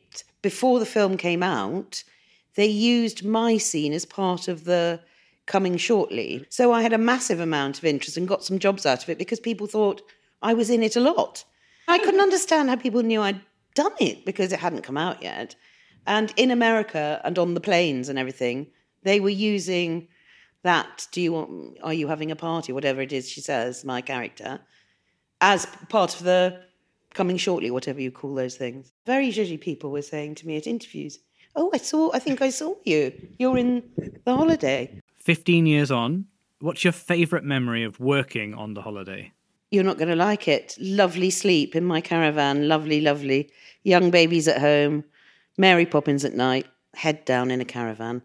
before 0.43 0.81
the 0.81 0.87
film 0.87 1.17
came 1.17 1.43
out, 1.43 2.03
they 2.55 2.67
used 2.67 3.25
my 3.25 3.57
scene 3.57 3.93
as 3.93 4.05
part 4.05 4.49
of 4.49 4.65
the 4.65 5.01
coming 5.47 5.77
shortly. 5.77 6.45
So 6.49 6.73
I 6.73 6.83
had 6.83 6.93
a 6.93 6.99
massive 6.99 7.41
amount 7.41 7.79
of 7.79 7.85
interest 7.85 8.17
and 8.17 8.29
got 8.29 8.45
some 8.45 8.59
jobs 8.59 8.85
out 8.85 9.03
of 9.03 9.09
it 9.09 9.19
because 9.19 9.41
people 9.41 9.67
thought 9.67 10.03
I 10.43 10.55
was 10.55 10.71
in 10.71 10.83
it 10.83 10.97
a 10.97 11.01
lot. 11.01 11.45
I 11.87 11.99
couldn't 11.99 12.21
understand 12.29 12.69
how 12.69 12.77
people 12.77 13.03
knew 13.03 13.23
I'd 13.23 13.41
done 13.79 13.99
it 14.01 14.25
because 14.25 14.53
it 14.53 14.59
hadn't 14.59 14.83
come 14.83 14.99
out 15.07 15.23
yet. 15.23 15.55
And 16.05 16.33
in 16.37 16.51
America 16.51 17.21
and 17.25 17.39
on 17.39 17.55
the 17.55 17.61
planes 17.61 18.09
and 18.09 18.19
everything, 18.19 18.67
they 19.05 19.21
were 19.21 19.39
using 19.55 20.09
that. 20.63 21.07
Do 21.13 21.21
you 21.21 21.33
want? 21.33 21.79
Are 21.83 21.95
you 22.01 22.09
having 22.09 22.31
a 22.31 22.37
party? 22.37 22.73
Whatever 22.73 23.01
it 23.03 23.13
is, 23.13 23.31
she 23.31 23.41
says, 23.41 23.85
my 23.85 24.01
character, 24.01 24.61
as 25.41 25.67
part 25.89 26.17
of 26.17 26.25
the 26.25 26.61
coming 27.15 27.37
shortly, 27.37 27.71
whatever 27.71 28.01
you 28.01 28.11
call 28.11 28.35
those 28.35 28.57
things. 28.57 28.93
Very 29.07 29.29
judgy 29.31 29.61
people 29.61 29.91
were 29.91 30.03
saying 30.03 30.35
to 30.37 30.47
me 30.47 30.57
at 30.57 30.67
interviews, 30.67 31.21
"Oh, 31.55 31.71
I 31.73 31.79
saw. 31.79 32.11
I 32.13 32.19
think 32.19 32.43
I 32.43 32.51
saw 32.51 32.75
you. 32.85 33.13
You're 33.39 33.59
in 33.59 33.71
the 34.25 34.35
holiday." 34.35 35.01
15 35.17 35.67
years 35.67 35.91
on, 35.91 36.27
what's 36.61 36.85
your 36.85 36.97
favourite 37.13 37.45
memory 37.45 37.85
of 37.85 38.01
working 38.01 38.55
on 38.55 38.75
the 38.75 38.83
holiday? 38.83 39.33
You're 39.71 39.85
not 39.85 39.99
going 39.99 40.09
to 40.09 40.17
like 40.17 40.49
it. 40.49 40.77
Lovely 40.81 41.29
sleep 41.29 41.77
in 41.77 41.85
my 41.85 42.01
caravan. 42.01 42.69
Lovely, 42.69 43.03
lovely. 43.03 43.51
Young 43.83 44.11
babies 44.11 44.49
at 44.49 44.61
home. 44.61 45.05
Mary 45.59 45.85
Poppins 45.85 46.25
at 46.25 46.35
night. 46.35 46.67
Head 46.95 47.25
down 47.27 47.51
in 47.51 47.61
a 47.61 47.67
caravan. 47.67 48.23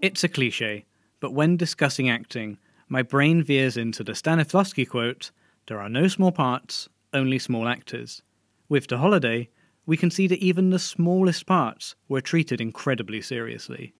It's 0.00 0.24
a 0.24 0.28
cliche, 0.28 0.86
but 1.20 1.34
when 1.34 1.56
discussing 1.56 2.08
acting, 2.08 2.58
my 2.88 3.02
brain 3.02 3.42
veers 3.42 3.76
into 3.76 4.02
the 4.02 4.12
Stanislavski 4.12 4.88
quote 4.88 5.30
There 5.66 5.80
are 5.80 5.88
no 5.88 6.08
small 6.08 6.32
parts, 6.32 6.88
only 7.12 7.38
small 7.38 7.68
actors. 7.68 8.22
With 8.68 8.86
The 8.86 8.98
Holiday, 8.98 9.50
we 9.84 9.96
can 9.96 10.10
see 10.10 10.26
that 10.28 10.42
even 10.42 10.70
the 10.70 10.78
smallest 10.78 11.46
parts 11.46 11.96
were 12.08 12.20
treated 12.20 12.60
incredibly 12.60 13.20
seriously. 13.20 13.94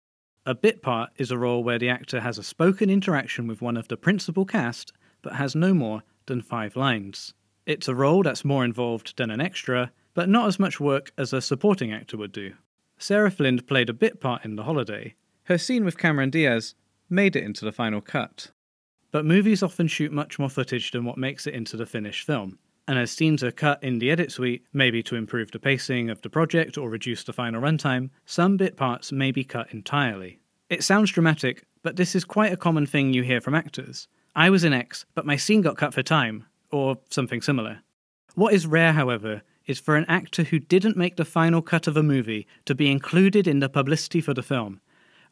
A 0.48 0.54
bit 0.54 0.80
part 0.80 1.10
is 1.16 1.32
a 1.32 1.38
role 1.38 1.64
where 1.64 1.78
the 1.78 1.88
actor 1.88 2.20
has 2.20 2.38
a 2.38 2.42
spoken 2.44 2.88
interaction 2.88 3.48
with 3.48 3.60
one 3.60 3.76
of 3.76 3.88
the 3.88 3.96
principal 3.96 4.44
cast, 4.44 4.92
but 5.20 5.34
has 5.34 5.56
no 5.56 5.74
more 5.74 6.04
than 6.26 6.40
five 6.40 6.76
lines. 6.76 7.34
It's 7.66 7.88
a 7.88 7.96
role 7.96 8.22
that's 8.22 8.44
more 8.44 8.64
involved 8.64 9.16
than 9.16 9.32
an 9.32 9.40
extra, 9.40 9.90
but 10.14 10.28
not 10.28 10.46
as 10.46 10.60
much 10.60 10.78
work 10.78 11.10
as 11.18 11.32
a 11.32 11.40
supporting 11.40 11.92
actor 11.92 12.16
would 12.16 12.30
do. 12.30 12.52
Sarah 12.96 13.32
Flind 13.32 13.66
played 13.66 13.90
a 13.90 13.92
bit 13.92 14.20
part 14.20 14.44
in 14.44 14.54
The 14.54 14.62
Holiday. 14.62 15.16
Her 15.46 15.58
scene 15.58 15.84
with 15.84 15.98
Cameron 15.98 16.30
Diaz 16.30 16.76
made 17.10 17.34
it 17.34 17.42
into 17.42 17.64
the 17.64 17.72
final 17.72 18.00
cut. 18.00 18.52
But 19.10 19.24
movies 19.24 19.64
often 19.64 19.88
shoot 19.88 20.12
much 20.12 20.38
more 20.38 20.48
footage 20.48 20.92
than 20.92 21.04
what 21.04 21.18
makes 21.18 21.48
it 21.48 21.54
into 21.54 21.76
the 21.76 21.86
finished 21.86 22.24
film. 22.24 22.60
And 22.88 22.98
as 22.98 23.10
scenes 23.10 23.42
are 23.42 23.50
cut 23.50 23.82
in 23.82 23.98
the 23.98 24.10
edit 24.10 24.30
suite, 24.30 24.64
maybe 24.72 25.02
to 25.04 25.16
improve 25.16 25.50
the 25.50 25.58
pacing 25.58 26.08
of 26.08 26.22
the 26.22 26.30
project 26.30 26.78
or 26.78 26.88
reduce 26.88 27.24
the 27.24 27.32
final 27.32 27.60
runtime, 27.60 28.10
some 28.26 28.56
bit 28.56 28.76
parts 28.76 29.10
may 29.10 29.32
be 29.32 29.42
cut 29.42 29.72
entirely. 29.72 30.38
It 30.70 30.84
sounds 30.84 31.10
dramatic, 31.10 31.64
but 31.82 31.96
this 31.96 32.14
is 32.14 32.24
quite 32.24 32.52
a 32.52 32.56
common 32.56 32.86
thing 32.86 33.12
you 33.12 33.22
hear 33.22 33.40
from 33.40 33.54
actors. 33.54 34.06
I 34.36 34.50
was 34.50 34.64
in 34.64 34.72
X, 34.72 35.04
but 35.14 35.26
my 35.26 35.36
scene 35.36 35.62
got 35.62 35.76
cut 35.76 35.94
for 35.94 36.02
time, 36.02 36.44
or 36.70 36.98
something 37.10 37.40
similar. 37.42 37.80
What 38.34 38.52
is 38.52 38.66
rare, 38.66 38.92
however, 38.92 39.42
is 39.66 39.80
for 39.80 39.96
an 39.96 40.04
actor 40.08 40.44
who 40.44 40.58
didn't 40.58 40.96
make 40.96 41.16
the 41.16 41.24
final 41.24 41.62
cut 41.62 41.86
of 41.86 41.96
a 41.96 42.02
movie 42.02 42.46
to 42.66 42.74
be 42.74 42.90
included 42.90 43.48
in 43.48 43.60
the 43.60 43.68
publicity 43.68 44.20
for 44.20 44.34
the 44.34 44.42
film. 44.42 44.80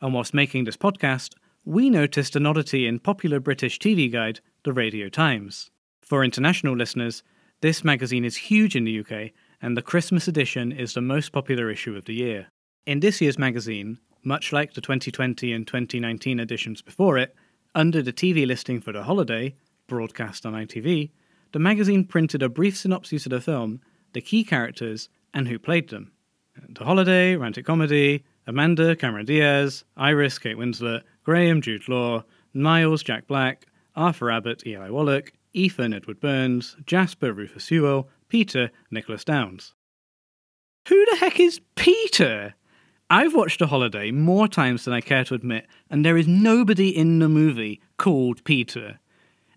And 0.00 0.12
whilst 0.12 0.34
making 0.34 0.64
this 0.64 0.76
podcast, 0.76 1.34
we 1.64 1.88
noticed 1.88 2.34
an 2.34 2.46
oddity 2.46 2.87
in 2.87 2.99
popular 2.99 3.40
British 3.40 3.78
TV 3.78 4.11
guide, 4.11 4.40
The 4.64 4.73
Radio 4.73 5.08
Times. 5.08 5.70
For 6.00 6.25
international 6.25 6.76
listeners, 6.76 7.23
this 7.64 7.83
magazine 7.83 8.26
is 8.26 8.37
huge 8.37 8.76
in 8.76 8.85
the 8.85 9.00
UK, 9.00 9.30
and 9.62 9.75
the 9.75 9.80
Christmas 9.80 10.28
edition 10.28 10.71
is 10.71 10.92
the 10.92 11.00
most 11.00 11.33
popular 11.33 11.71
issue 11.71 11.97
of 11.97 12.04
the 12.04 12.12
year. 12.12 12.47
In 12.85 13.00
this 13.00 13.23
year's 13.23 13.38
magazine, 13.38 13.99
much 14.23 14.52
like 14.52 14.75
the 14.75 14.83
2020 14.83 15.50
and 15.50 15.66
2019 15.66 16.40
editions 16.40 16.83
before 16.83 17.16
it, 17.16 17.35
under 17.75 18.02
the 18.02 18.12
TV 18.12 18.47
listing 18.47 18.83
for 18.83 18.92
The 18.92 19.04
Holiday, 19.04 19.54
broadcast 19.87 20.44
on 20.44 20.52
ITV, 20.52 21.11
the 21.52 21.59
magazine 21.59 22.04
printed 22.04 22.42
a 22.42 22.50
brief 22.50 22.76
synopsis 22.76 23.25
of 23.25 23.30
the 23.30 23.40
film 23.40 23.80
the 24.12 24.21
key 24.21 24.44
characters, 24.44 25.09
and 25.33 25.49
who 25.49 25.59
played 25.59 25.88
them. 25.88 26.12
The 26.68 26.85
Holiday, 26.85 27.35
romantic 27.35 27.64
comedy, 27.64 28.25
Amanda, 28.47 28.94
Cameron 28.94 29.25
Diaz, 29.25 29.85
Iris, 29.97 30.38
Kate 30.38 30.59
Winslet, 30.59 31.00
Graham, 31.25 31.62
Jude 31.62 31.88
Law, 31.88 32.25
Miles, 32.52 33.02
Jack 33.02 33.26
Black, 33.26 33.64
Arthur 33.97 34.30
Abbott, 34.30 34.66
Eli 34.66 34.90
Wallach, 34.90 35.33
Ethan, 35.54 35.94
Edward 35.94 36.20
Burns, 36.20 36.76
Jasper, 36.84 37.32
Rufus 37.32 37.64
Sewell, 37.64 38.08
Peter, 38.28 38.70
Nicholas 38.90 39.25
Downs. 39.25 39.75
Who 40.88 41.06
the 41.06 41.16
heck 41.16 41.40
is 41.40 41.61
Peter? 41.76 42.54
I've 43.08 43.34
watched 43.34 43.62
A 43.62 43.68
Holiday 43.68 44.11
more 44.11 44.49
times 44.49 44.84
than 44.84 44.92
I 44.92 45.00
care 45.00 45.25
to 45.25 45.34
admit, 45.34 45.66
and 45.88 46.04
there 46.04 46.16
is 46.16 46.26
nobody 46.26 46.88
in 46.88 47.20
the 47.20 47.28
movie 47.28 47.80
called 47.96 48.42
Peter. 48.44 48.99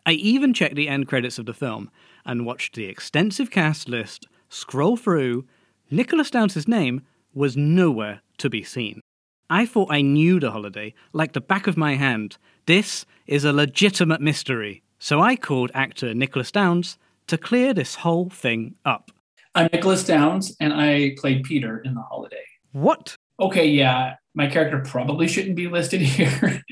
I 0.06 0.12
even 0.13 0.54
checked 0.54 0.75
the 0.75 0.88
end 0.88 1.08
credits 1.08 1.39
of 1.39 1.46
the 1.46 1.54
film 1.54 1.89
and 2.25 2.46
watched 2.46 2.75
the 2.75 2.86
extensive 2.86 3.50
cast 3.51 3.89
list 3.89 4.27
scroll 4.50 4.96
through, 4.96 5.46
Nicholas 5.89 6.30
Downs' 6.30 6.68
name 6.68 7.01
was 7.34 7.58
nowhere 7.58 8.22
to 8.38 8.50
be 8.50 8.63
seen. 8.63 9.01
I 9.50 9.66
thought 9.66 9.92
I 9.92 10.01
knew 10.01 10.39
the 10.39 10.51
holiday 10.51 10.94
like 11.13 11.34
the 11.34 11.42
back 11.42 11.68
of 11.68 11.77
my 11.77 11.96
hand. 11.96 12.38
This 12.66 13.06
is 13.25 13.44
a 13.44 13.54
legitimate 13.54 14.22
mystery. 14.22 14.84
So 15.00 15.22
I 15.22 15.36
called 15.36 15.70
actor 15.75 16.13
Nicholas 16.16 16.51
Downs 16.51 16.98
to 17.27 17.38
clear 17.38 17.74
this 17.74 17.96
whole 17.96 18.30
thing 18.30 18.75
up. 18.84 19.12
I'm 19.54 19.70
Nicholas 19.72 20.04
Downs, 20.04 20.56
and 20.60 20.74
I 20.74 21.16
played 21.18 21.44
Peter 21.44 21.80
in 21.80 21.94
The 21.94 22.01
Holiday. 22.01 22.44
What? 22.72 23.16
Okay, 23.39 23.68
yeah, 23.68 24.16
my 24.34 24.48
character 24.48 24.80
probably 24.80 25.27
shouldn't 25.27 25.56
be 25.56 25.68
listed 25.68 26.01
here, 26.01 26.63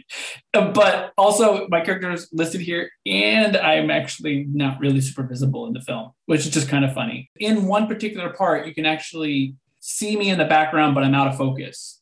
but 0.51 1.13
also 1.17 1.67
my 1.69 1.81
character 1.81 2.11
is 2.11 2.27
listed 2.33 2.61
here, 2.61 2.89
and 3.05 3.55
I'm 3.57 3.91
actually 3.91 4.47
not 4.49 4.79
really 4.79 5.01
super 5.01 5.23
visible 5.23 5.67
in 5.67 5.73
the 5.73 5.81
film, 5.81 6.11
which 6.25 6.41
is 6.41 6.49
just 6.49 6.67
kind 6.67 6.83
of 6.83 6.93
funny. 6.93 7.29
In 7.39 7.67
one 7.67 7.87
particular 7.87 8.31
part, 8.31 8.65
you 8.65 8.73
can 8.73 8.87
actually 8.87 9.55
see 9.81 10.17
me 10.17 10.31
in 10.31 10.39
the 10.39 10.45
background, 10.45 10.95
but 10.95 11.03
I'm 11.03 11.13
out 11.13 11.27
of 11.27 11.37
focus. 11.37 12.01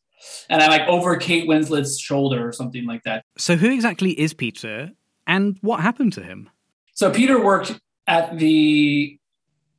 And 0.50 0.62
I'm 0.62 0.70
like 0.70 0.88
over 0.88 1.18
Kate 1.18 1.50
Winslet's 1.50 2.00
shoulder 2.00 2.48
or 2.48 2.53
something 2.53 2.86
like 2.86 3.03
that. 3.03 3.25
So, 3.38 3.58
who 3.58 3.70
exactly 3.70 4.18
is 4.18 4.34
Peter 4.34 4.92
and 5.27 5.58
what 5.62 5.80
happened 5.80 6.13
to 6.13 6.24
him? 6.24 6.50
So, 6.94 7.12
Peter 7.12 7.44
worked 7.44 7.80
at 8.08 8.38
the 8.38 9.18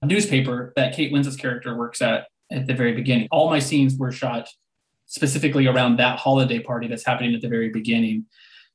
newspaper 0.03 0.73
that 0.77 0.95
Kate 0.95 1.13
Winslet's 1.13 1.37
character 1.37 1.77
works 1.77 2.03
at 2.03 2.27
at 2.51 2.67
the 2.67 2.75
very 2.75 2.93
beginning. 2.93 3.29
All 3.31 3.51
my 3.51 3.59
scenes 3.59 3.97
were 3.97 4.13
shot 4.13 4.49
specifically 5.07 5.67
around 5.67 5.99
that 5.99 6.19
holiday 6.19 6.59
party 6.59 6.89
that's 6.89 7.05
happening 7.05 7.35
at 7.35 7.41
the 7.41 7.49
very 7.49 7.71
beginning. 7.71 8.27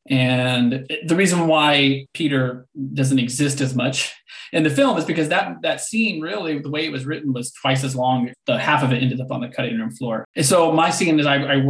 And 0.09 0.87
the 1.05 1.15
reason 1.15 1.47
why 1.47 2.07
Peter 2.13 2.65
doesn't 2.93 3.19
exist 3.19 3.61
as 3.61 3.75
much 3.75 4.13
in 4.53 4.63
the 4.63 4.69
film 4.69 4.97
is 4.97 5.05
because 5.05 5.29
that 5.29 5.57
that 5.61 5.81
scene 5.81 6.19
really 6.21 6.59
the 6.59 6.69
way 6.69 6.85
it 6.85 6.91
was 6.91 7.05
written 7.05 7.33
was 7.33 7.51
twice 7.51 7.83
as 7.83 7.95
long. 7.95 8.31
The 8.47 8.57
half 8.57 8.83
of 8.83 8.91
it 8.91 9.03
ended 9.03 9.21
up 9.21 9.31
on 9.31 9.41
the 9.41 9.49
cutting 9.49 9.77
room 9.77 9.91
floor. 9.91 10.25
And 10.35 10.45
so 10.45 10.71
my 10.71 10.89
scene 10.89 11.19
is 11.19 11.25
I, 11.25 11.57
I 11.57 11.61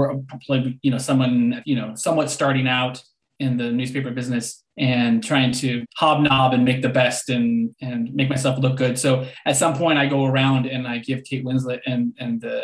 played 0.46 0.80
you 0.82 0.92
know 0.92 1.00
someone 1.00 1.62
you 1.66 1.76
know 1.76 1.96
somewhat 1.96 2.30
starting 2.30 2.68
out 2.68 3.02
in 3.40 3.58
the 3.58 3.72
newspaper 3.72 4.12
business 4.12 4.64
and 4.80 5.24
trying 5.24 5.52
to 5.52 5.86
hobnob 5.98 6.54
and 6.54 6.66
make 6.66 6.82
the 6.82 6.90
best 6.90 7.30
and 7.30 7.76
and 7.82 8.14
make 8.16 8.30
myself 8.30 8.58
look 8.58 8.78
good. 8.78 8.98
So 8.98 9.28
at 9.46 9.58
some 9.58 9.76
point 9.76 10.00
I 10.00 10.08
go 10.08 10.26
around 10.26 10.66
and 10.66 10.88
I 10.88 10.98
give 11.00 11.24
Kate 11.24 11.46
Winslet 11.46 11.82
and 11.86 12.14
and 12.20 12.42
the 12.42 12.64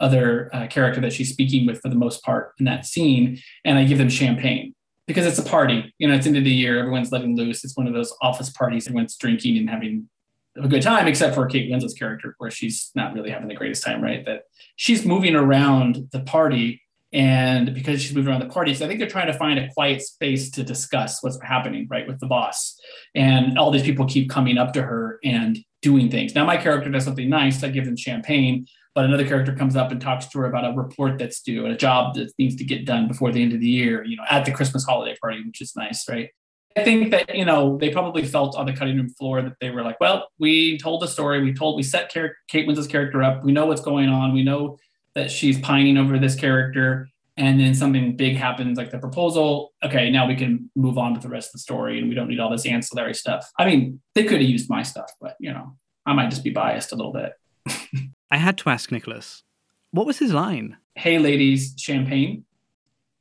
other 0.00 0.48
uh, 0.54 0.66
character 0.66 1.00
that 1.02 1.12
she's 1.12 1.30
speaking 1.30 1.66
with 1.66 1.80
for 1.80 1.90
the 1.90 1.94
most 1.94 2.24
part 2.24 2.54
in 2.58 2.64
that 2.64 2.86
scene 2.86 3.38
and 3.66 3.78
I 3.78 3.84
give 3.84 3.98
them 3.98 4.08
champagne 4.08 4.74
because 5.06 5.26
it's 5.26 5.38
a 5.38 5.50
party. 5.50 5.92
You 5.98 6.08
know, 6.08 6.14
it's 6.14 6.26
end 6.26 6.36
of 6.36 6.44
the 6.44 6.50
year, 6.50 6.78
everyone's 6.78 7.12
letting 7.12 7.36
loose. 7.36 7.64
It's 7.64 7.76
one 7.76 7.86
of 7.86 7.92
those 7.92 8.14
office 8.22 8.48
parties, 8.50 8.86
everyone's 8.86 9.16
drinking 9.16 9.58
and 9.58 9.68
having 9.68 10.08
a 10.56 10.68
good 10.68 10.82
time, 10.82 11.06
except 11.06 11.34
for 11.34 11.46
Kate 11.46 11.70
Winslet's 11.70 11.94
character, 11.94 12.34
where 12.38 12.50
she's 12.50 12.90
not 12.94 13.12
really 13.14 13.30
having 13.30 13.48
the 13.48 13.54
greatest 13.54 13.82
time, 13.84 14.02
right? 14.02 14.24
That 14.24 14.44
she's 14.76 15.04
moving 15.04 15.34
around 15.34 16.08
the 16.12 16.20
party. 16.20 16.82
And 17.12 17.74
because 17.74 18.00
she's 18.00 18.14
moving 18.14 18.30
around 18.30 18.40
the 18.40 18.52
party, 18.52 18.72
so 18.72 18.84
I 18.84 18.88
think 18.88 19.00
they're 19.00 19.08
trying 19.08 19.26
to 19.26 19.38
find 19.38 19.58
a 19.58 19.68
quiet 19.72 20.00
space 20.02 20.50
to 20.52 20.62
discuss 20.62 21.22
what's 21.22 21.38
happening, 21.42 21.88
right, 21.90 22.06
with 22.06 22.20
the 22.20 22.26
boss. 22.26 22.78
And 23.14 23.58
all 23.58 23.70
these 23.70 23.82
people 23.82 24.06
keep 24.06 24.30
coming 24.30 24.58
up 24.58 24.72
to 24.74 24.82
her 24.82 25.18
and 25.24 25.58
doing 25.82 26.10
things. 26.10 26.34
Now, 26.34 26.44
my 26.44 26.56
character 26.56 26.90
does 26.90 27.04
something 27.04 27.28
nice. 27.28 27.64
I 27.64 27.70
give 27.70 27.84
them 27.84 27.96
champagne 27.96 28.66
but 28.94 29.04
another 29.04 29.26
character 29.26 29.54
comes 29.54 29.76
up 29.76 29.90
and 29.92 30.00
talks 30.00 30.26
to 30.26 30.38
her 30.38 30.46
about 30.46 30.64
a 30.64 30.76
report 30.76 31.18
that's 31.18 31.40
due 31.40 31.64
and 31.64 31.72
a 31.72 31.76
job 31.76 32.14
that 32.14 32.32
needs 32.38 32.56
to 32.56 32.64
get 32.64 32.84
done 32.84 33.06
before 33.06 33.30
the 33.30 33.42
end 33.42 33.52
of 33.52 33.60
the 33.60 33.68
year, 33.68 34.04
you 34.04 34.16
know, 34.16 34.24
at 34.28 34.44
the 34.44 34.52
Christmas 34.52 34.84
holiday 34.84 35.16
party, 35.20 35.42
which 35.46 35.60
is 35.60 35.74
nice, 35.76 36.08
right? 36.08 36.28
I 36.76 36.84
think 36.84 37.10
that, 37.10 37.34
you 37.34 37.44
know, 37.44 37.78
they 37.78 37.90
probably 37.90 38.24
felt 38.24 38.56
on 38.56 38.66
the 38.66 38.72
cutting 38.72 38.96
room 38.96 39.08
floor 39.08 39.42
that 39.42 39.54
they 39.60 39.70
were 39.70 39.82
like, 39.82 39.98
well, 40.00 40.28
we 40.38 40.78
told 40.78 41.02
the 41.02 41.08
story, 41.08 41.42
we 41.42 41.52
told, 41.52 41.76
we 41.76 41.82
set 41.82 42.12
Kate 42.12 42.66
Winslet's 42.66 42.86
character 42.86 43.22
up, 43.22 43.44
we 43.44 43.52
know 43.52 43.66
what's 43.66 43.80
going 43.80 44.08
on, 44.08 44.32
we 44.32 44.42
know 44.42 44.78
that 45.14 45.30
she's 45.30 45.58
pining 45.58 45.96
over 45.96 46.18
this 46.18 46.34
character, 46.34 47.08
and 47.36 47.58
then 47.60 47.74
something 47.74 48.16
big 48.16 48.36
happens 48.36 48.76
like 48.76 48.90
the 48.90 48.98
proposal 48.98 49.72
okay 49.84 50.10
now 50.10 50.26
we 50.26 50.34
can 50.34 50.68
move 50.74 50.98
on 50.98 51.14
with 51.14 51.22
the 51.22 51.28
rest 51.28 51.50
of 51.50 51.52
the 51.52 51.58
story 51.60 51.98
and 51.98 52.08
we 52.08 52.14
don't 52.14 52.28
need 52.28 52.40
all 52.40 52.50
this 52.50 52.66
ancillary 52.66 53.14
stuff 53.14 53.48
i 53.56 53.64
mean 53.64 54.00
they 54.14 54.24
could 54.24 54.40
have 54.40 54.50
used 54.50 54.68
my 54.68 54.82
stuff 54.82 55.10
but 55.20 55.36
you 55.38 55.50
know 55.50 55.74
i 56.04 56.12
might 56.12 56.28
just 56.28 56.42
be 56.42 56.50
biased 56.50 56.92
a 56.92 56.96
little 56.96 57.12
bit 57.12 57.32
I 58.30 58.36
had 58.36 58.58
to 58.58 58.70
ask 58.70 58.92
Nicholas, 58.92 59.42
what 59.90 60.06
was 60.06 60.18
his 60.18 60.32
line? 60.32 60.76
Hey, 60.94 61.18
ladies, 61.18 61.74
champagne. 61.76 62.44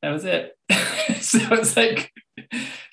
That 0.02 0.12
was 0.12 0.24
it. 0.24 0.56
so 1.20 1.40
it's 1.54 1.76
like, 1.76 2.12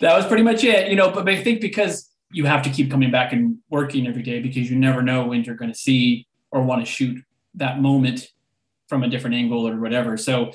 that 0.01 0.17
was 0.17 0.27
pretty 0.27 0.43
much 0.43 0.65
it, 0.65 0.89
you 0.89 0.97
know. 0.97 1.11
But 1.11 1.29
I 1.29 1.43
think 1.43 1.61
because 1.61 2.11
you 2.33 2.47
have 2.47 2.63
to 2.63 2.71
keep 2.71 2.91
coming 2.91 3.11
back 3.11 3.33
and 3.33 3.59
working 3.69 4.07
every 4.07 4.23
day 4.23 4.41
because 4.41 4.71
you 4.71 4.77
never 4.77 5.03
know 5.03 5.27
when 5.27 5.45
you're 5.45 5.57
going 5.57 5.73
to 5.73 5.79
see 5.79 6.27
or 6.51 6.63
want 6.63 6.85
to 6.85 6.91
shoot 6.91 7.23
that 7.55 7.81
moment 7.81 8.29
from 8.89 9.03
a 9.03 9.09
different 9.09 9.37
angle 9.37 9.67
or 9.67 9.81
whatever. 9.81 10.17
So 10.17 10.53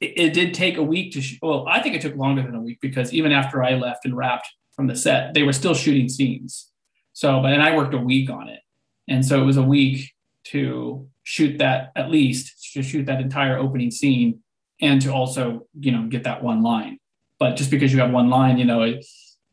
it, 0.00 0.12
it 0.16 0.32
did 0.34 0.54
take 0.54 0.76
a 0.76 0.82
week 0.82 1.12
to, 1.12 1.20
sh- 1.20 1.38
well, 1.42 1.66
I 1.68 1.80
think 1.80 1.94
it 1.94 2.02
took 2.02 2.16
longer 2.16 2.42
than 2.42 2.54
a 2.54 2.60
week 2.60 2.78
because 2.80 3.12
even 3.12 3.32
after 3.32 3.62
I 3.62 3.74
left 3.74 4.04
and 4.04 4.16
wrapped 4.16 4.48
from 4.74 4.86
the 4.86 4.96
set, 4.96 5.34
they 5.34 5.42
were 5.42 5.52
still 5.52 5.74
shooting 5.74 6.08
scenes. 6.08 6.70
So, 7.12 7.40
but 7.40 7.50
then 7.50 7.60
I 7.60 7.76
worked 7.76 7.94
a 7.94 7.98
week 7.98 8.30
on 8.30 8.48
it. 8.48 8.60
And 9.08 9.24
so 9.24 9.40
it 9.42 9.44
was 9.44 9.56
a 9.56 9.62
week 9.62 10.12
to 10.44 11.08
shoot 11.24 11.58
that 11.58 11.90
at 11.96 12.10
least 12.10 12.72
to 12.74 12.82
shoot 12.82 13.06
that 13.06 13.20
entire 13.20 13.58
opening 13.58 13.90
scene 13.90 14.40
and 14.80 15.00
to 15.00 15.12
also 15.12 15.66
you 15.80 15.90
know 15.90 16.06
get 16.06 16.24
that 16.24 16.42
one 16.42 16.62
line 16.62 16.98
but 17.38 17.56
just 17.56 17.70
because 17.70 17.92
you 17.92 18.00
have 18.00 18.10
one 18.10 18.28
line 18.28 18.58
you 18.58 18.64
know 18.64 18.82
it, 18.82 19.04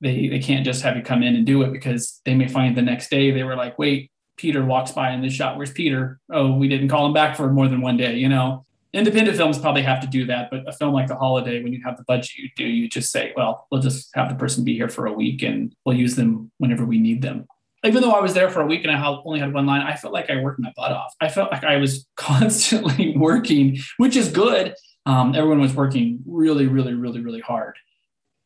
they 0.02 0.28
they 0.28 0.40
can't 0.40 0.66
just 0.66 0.82
have 0.84 0.98
you 0.98 1.02
come 1.02 1.24
in 1.24 1.36
and 1.36 1.46
do 1.46 1.62
it 1.62 1.72
because 1.72 2.22
they 2.26 2.36
may 2.36 2.48
find 2.48 2.76
the 2.76 2.82
next 2.82 3.10
day 3.10 3.32
they 3.32 3.44
were 3.44 3.56
like 3.56 3.80
wait 3.80 4.11
peter 4.42 4.66
walks 4.66 4.92
by 4.92 5.12
in 5.12 5.22
this 5.22 5.34
shot 5.34 5.56
where's 5.56 5.72
peter 5.72 6.20
oh 6.32 6.52
we 6.52 6.68
didn't 6.68 6.90
call 6.90 7.06
him 7.06 7.14
back 7.14 7.38
for 7.38 7.52
more 7.52 7.68
than 7.68 7.82
one 7.82 7.96
day 7.96 8.16
you 8.16 8.28
know 8.28 8.66
independent 8.94 9.38
films 9.38 9.60
probably 9.60 9.84
have 9.84 10.02
to 10.02 10.08
do 10.08 10.26
that 10.26 10.50
but 10.50 10.68
a 10.68 10.74
film 10.74 10.94
like 10.94 11.08
the 11.08 11.16
holiday 11.16 11.64
when 11.64 11.72
you 11.72 11.82
have 11.86 11.96
the 11.96 12.04
budget 12.04 12.36
you 12.36 12.50
do 12.56 12.66
you 12.66 12.90
just 12.90 13.12
say 13.12 13.32
well 13.38 13.68
we'll 13.72 13.82
just 13.82 14.10
have 14.16 14.28
the 14.28 14.36
person 14.36 14.64
be 14.64 14.76
here 14.76 14.90
for 14.90 15.06
a 15.06 15.14
week 15.14 15.44
and 15.44 15.74
we'll 15.86 15.96
use 15.96 16.16
them 16.16 16.52
whenever 16.58 16.84
we 16.84 17.00
need 17.00 17.22
them 17.22 17.48
even 17.84 18.02
though 18.02 18.12
I 18.12 18.22
was 18.22 18.34
there 18.34 18.50
for 18.50 18.62
a 18.62 18.66
week 18.66 18.84
and 18.84 18.96
I 18.96 19.04
only 19.26 19.40
had 19.40 19.54
one 19.54 19.66
line, 19.66 19.82
I 19.82 19.96
felt 19.96 20.14
like 20.14 20.30
I 20.30 20.42
worked 20.42 20.60
my 20.60 20.72
butt 20.76 20.92
off. 20.92 21.16
I 21.20 21.30
felt 21.30 21.52
like 21.52 21.64
I 21.64 21.78
was 21.78 22.06
constantly 22.16 23.18
working, 23.18 23.80
which 23.98 24.16
is 24.16 24.30
good. 24.30 24.76
Um, 25.06 25.34
everyone 25.34 25.60
was 25.60 25.74
working 25.74 26.20
really, 26.28 26.68
really, 26.68 26.94
really, 26.94 27.22
really 27.22 27.40
hard. 27.40 27.76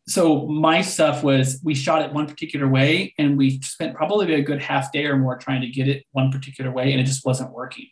So 0.07 0.45
my 0.45 0.81
stuff 0.81 1.23
was 1.23 1.59
we 1.63 1.73
shot 1.73 2.03
it 2.03 2.13
one 2.13 2.27
particular 2.27 2.67
way 2.67 3.13
and 3.17 3.37
we 3.37 3.59
spent 3.61 3.95
probably 3.95 4.35
a 4.35 4.41
good 4.41 4.61
half 4.61 4.91
day 4.91 5.05
or 5.05 5.17
more 5.17 5.37
trying 5.37 5.61
to 5.61 5.67
get 5.67 5.87
it 5.87 6.05
one 6.11 6.31
particular 6.31 6.71
way 6.71 6.91
and 6.91 7.01
it 7.01 7.05
just 7.05 7.25
wasn't 7.25 7.51
working. 7.51 7.87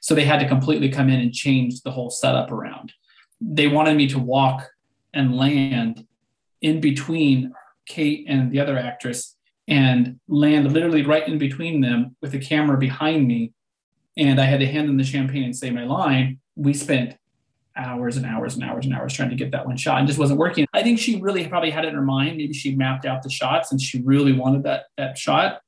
So 0.00 0.14
they 0.14 0.24
had 0.24 0.38
to 0.38 0.48
completely 0.48 0.90
come 0.90 1.08
in 1.08 1.20
and 1.20 1.32
change 1.32 1.82
the 1.82 1.90
whole 1.90 2.10
setup 2.10 2.52
around. 2.52 2.92
They 3.40 3.66
wanted 3.66 3.96
me 3.96 4.06
to 4.08 4.18
walk 4.18 4.68
and 5.12 5.36
land 5.36 6.06
in 6.62 6.80
between 6.80 7.52
kate 7.86 8.26
and 8.28 8.52
the 8.52 8.60
other 8.60 8.78
actress 8.78 9.36
and 9.66 10.20
land 10.28 10.72
literally 10.72 11.02
right 11.02 11.26
in 11.26 11.38
between 11.38 11.80
them 11.80 12.14
with 12.22 12.30
the 12.30 12.38
camera 12.38 12.78
behind 12.78 13.26
me. 13.26 13.52
And 14.16 14.40
i 14.40 14.44
had 14.44 14.60
to 14.60 14.66
hand 14.66 14.88
them 14.88 14.96
the 14.98 15.04
champagne 15.04 15.42
and 15.42 15.56
say 15.56 15.70
my 15.70 15.84
line. 15.84 16.38
We 16.54 16.74
spent 16.74 17.16
hours 17.76 18.16
and 18.16 18.26
hours 18.26 18.54
and 18.54 18.64
hours 18.64 18.86
and 18.86 18.94
hours 18.94 19.12
trying 19.12 19.30
to 19.30 19.36
get 19.36 19.50
that 19.52 19.66
one 19.66 19.76
shot 19.76 19.98
and 19.98 20.06
just 20.06 20.18
wasn't 20.18 20.38
working. 20.38 20.66
I 20.72 20.82
think 20.82 20.98
she 20.98 21.20
really 21.20 21.46
probably 21.46 21.70
had 21.70 21.84
it 21.84 21.88
in 21.88 21.94
her 21.94 22.02
mind. 22.02 22.36
Maybe 22.38 22.52
she 22.52 22.74
mapped 22.74 23.04
out 23.04 23.22
the 23.22 23.30
shots 23.30 23.70
and 23.70 23.80
she 23.80 24.02
really 24.02 24.32
wanted 24.32 24.62
that 24.64 24.84
that 24.96 25.18
shot. 25.18 25.60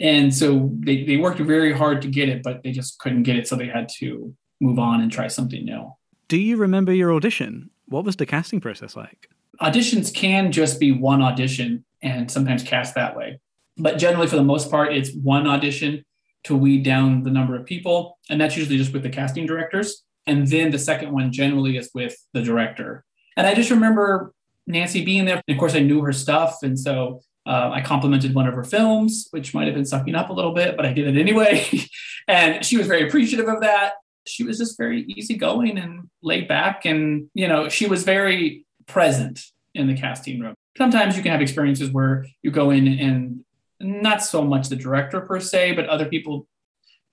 And 0.00 0.34
so 0.34 0.70
they, 0.80 1.04
they 1.04 1.18
worked 1.18 1.40
very 1.40 1.72
hard 1.72 2.00
to 2.02 2.08
get 2.08 2.30
it, 2.30 2.42
but 2.42 2.62
they 2.62 2.72
just 2.72 2.98
couldn't 2.98 3.24
get 3.24 3.36
it. 3.36 3.46
So 3.46 3.56
they 3.56 3.66
had 3.66 3.88
to 3.98 4.34
move 4.60 4.78
on 4.78 5.02
and 5.02 5.12
try 5.12 5.28
something 5.28 5.64
new. 5.64 5.92
Do 6.28 6.38
you 6.38 6.56
remember 6.56 6.92
your 6.92 7.12
audition? 7.12 7.70
What 7.86 8.04
was 8.04 8.16
the 8.16 8.24
casting 8.24 8.60
process 8.60 8.96
like? 8.96 9.28
Auditions 9.60 10.14
can 10.14 10.52
just 10.52 10.80
be 10.80 10.90
one 10.92 11.20
audition 11.20 11.84
and 12.02 12.30
sometimes 12.30 12.62
cast 12.62 12.94
that 12.94 13.14
way. 13.14 13.40
But 13.76 13.98
generally, 13.98 14.26
for 14.26 14.36
the 14.36 14.42
most 14.42 14.70
part, 14.70 14.94
it's 14.94 15.12
one 15.14 15.46
audition 15.46 16.04
to 16.44 16.56
weed 16.56 16.82
down 16.82 17.22
the 17.22 17.30
number 17.30 17.54
of 17.54 17.66
people. 17.66 18.18
And 18.30 18.40
that's 18.40 18.56
usually 18.56 18.78
just 18.78 18.92
with 18.92 19.02
the 19.02 19.10
casting 19.10 19.44
directors. 19.44 20.02
And 20.26 20.46
then 20.46 20.70
the 20.70 20.78
second 20.78 21.12
one 21.12 21.32
generally 21.32 21.76
is 21.76 21.90
with 21.94 22.14
the 22.32 22.42
director. 22.42 23.04
And 23.36 23.46
I 23.46 23.54
just 23.54 23.70
remember 23.70 24.32
Nancy 24.66 25.04
being 25.04 25.24
there. 25.24 25.40
And 25.46 25.54
of 25.54 25.58
course, 25.58 25.74
I 25.74 25.80
knew 25.80 26.02
her 26.02 26.12
stuff. 26.12 26.58
And 26.62 26.78
so 26.78 27.22
uh, 27.46 27.70
I 27.72 27.80
complimented 27.80 28.34
one 28.34 28.46
of 28.46 28.54
her 28.54 28.64
films, 28.64 29.28
which 29.30 29.54
might 29.54 29.66
have 29.66 29.74
been 29.74 29.86
sucking 29.86 30.14
up 30.14 30.30
a 30.30 30.32
little 30.32 30.54
bit, 30.54 30.76
but 30.76 30.86
I 30.86 30.92
did 30.92 31.08
it 31.08 31.18
anyway. 31.18 31.66
and 32.28 32.64
she 32.64 32.76
was 32.76 32.86
very 32.86 33.06
appreciative 33.06 33.48
of 33.48 33.60
that. 33.62 33.94
She 34.26 34.44
was 34.44 34.58
just 34.58 34.76
very 34.76 35.02
easygoing 35.04 35.78
and 35.78 36.08
laid 36.22 36.46
back. 36.46 36.84
And, 36.84 37.28
you 37.34 37.48
know, 37.48 37.68
she 37.68 37.86
was 37.86 38.04
very 38.04 38.66
present 38.86 39.40
in 39.74 39.86
the 39.86 39.94
casting 39.94 40.40
room. 40.40 40.54
Sometimes 40.76 41.16
you 41.16 41.22
can 41.22 41.32
have 41.32 41.40
experiences 41.40 41.90
where 41.90 42.26
you 42.42 42.50
go 42.50 42.70
in 42.70 42.86
and 42.86 43.44
not 43.80 44.22
so 44.22 44.44
much 44.44 44.68
the 44.68 44.76
director 44.76 45.20
per 45.20 45.40
se, 45.40 45.72
but 45.72 45.86
other 45.86 46.04
people, 46.04 46.46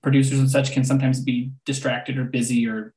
producers 0.02 0.38
and 0.38 0.50
such, 0.50 0.72
can 0.72 0.84
sometimes 0.84 1.20
be 1.20 1.50
distracted 1.64 2.18
or 2.18 2.24
busy 2.24 2.68
or 2.68 2.94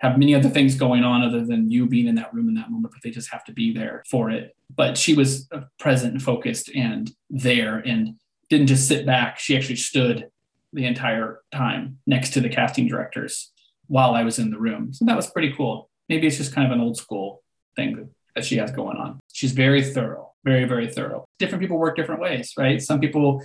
have 0.00 0.18
many 0.18 0.34
other 0.34 0.48
things 0.48 0.74
going 0.74 1.04
on 1.04 1.22
other 1.22 1.44
than 1.44 1.70
you 1.70 1.86
being 1.86 2.06
in 2.06 2.14
that 2.16 2.32
room 2.34 2.48
in 2.48 2.54
that 2.54 2.70
moment, 2.70 2.92
but 2.92 3.02
they 3.02 3.10
just 3.10 3.30
have 3.30 3.44
to 3.44 3.52
be 3.52 3.72
there 3.72 4.02
for 4.10 4.30
it. 4.30 4.54
But 4.74 4.98
she 4.98 5.14
was 5.14 5.48
uh, 5.52 5.62
present 5.78 6.12
and 6.12 6.22
focused 6.22 6.70
and 6.74 7.10
there 7.30 7.78
and 7.78 8.16
didn't 8.50 8.66
just 8.66 8.88
sit 8.88 9.06
back. 9.06 9.38
She 9.38 9.56
actually 9.56 9.76
stood 9.76 10.28
the 10.72 10.86
entire 10.86 11.40
time 11.52 11.98
next 12.06 12.30
to 12.30 12.40
the 12.40 12.48
casting 12.48 12.88
directors 12.88 13.52
while 13.86 14.14
I 14.14 14.24
was 14.24 14.38
in 14.38 14.50
the 14.50 14.58
room. 14.58 14.92
So 14.92 15.04
that 15.04 15.16
was 15.16 15.30
pretty 15.30 15.52
cool. 15.56 15.88
Maybe 16.08 16.26
it's 16.26 16.36
just 16.36 16.54
kind 16.54 16.66
of 16.66 16.72
an 16.72 16.84
old 16.84 16.96
school 16.96 17.42
thing 17.76 18.10
that 18.34 18.44
she 18.44 18.56
has 18.56 18.72
going 18.72 18.96
on. 18.96 19.20
She's 19.32 19.52
very 19.52 19.82
thorough, 19.82 20.32
very, 20.44 20.64
very 20.64 20.90
thorough. 20.90 21.24
Different 21.38 21.62
people 21.62 21.78
work 21.78 21.96
different 21.96 22.20
ways, 22.20 22.52
right? 22.58 22.82
Some 22.82 23.00
people 23.00 23.42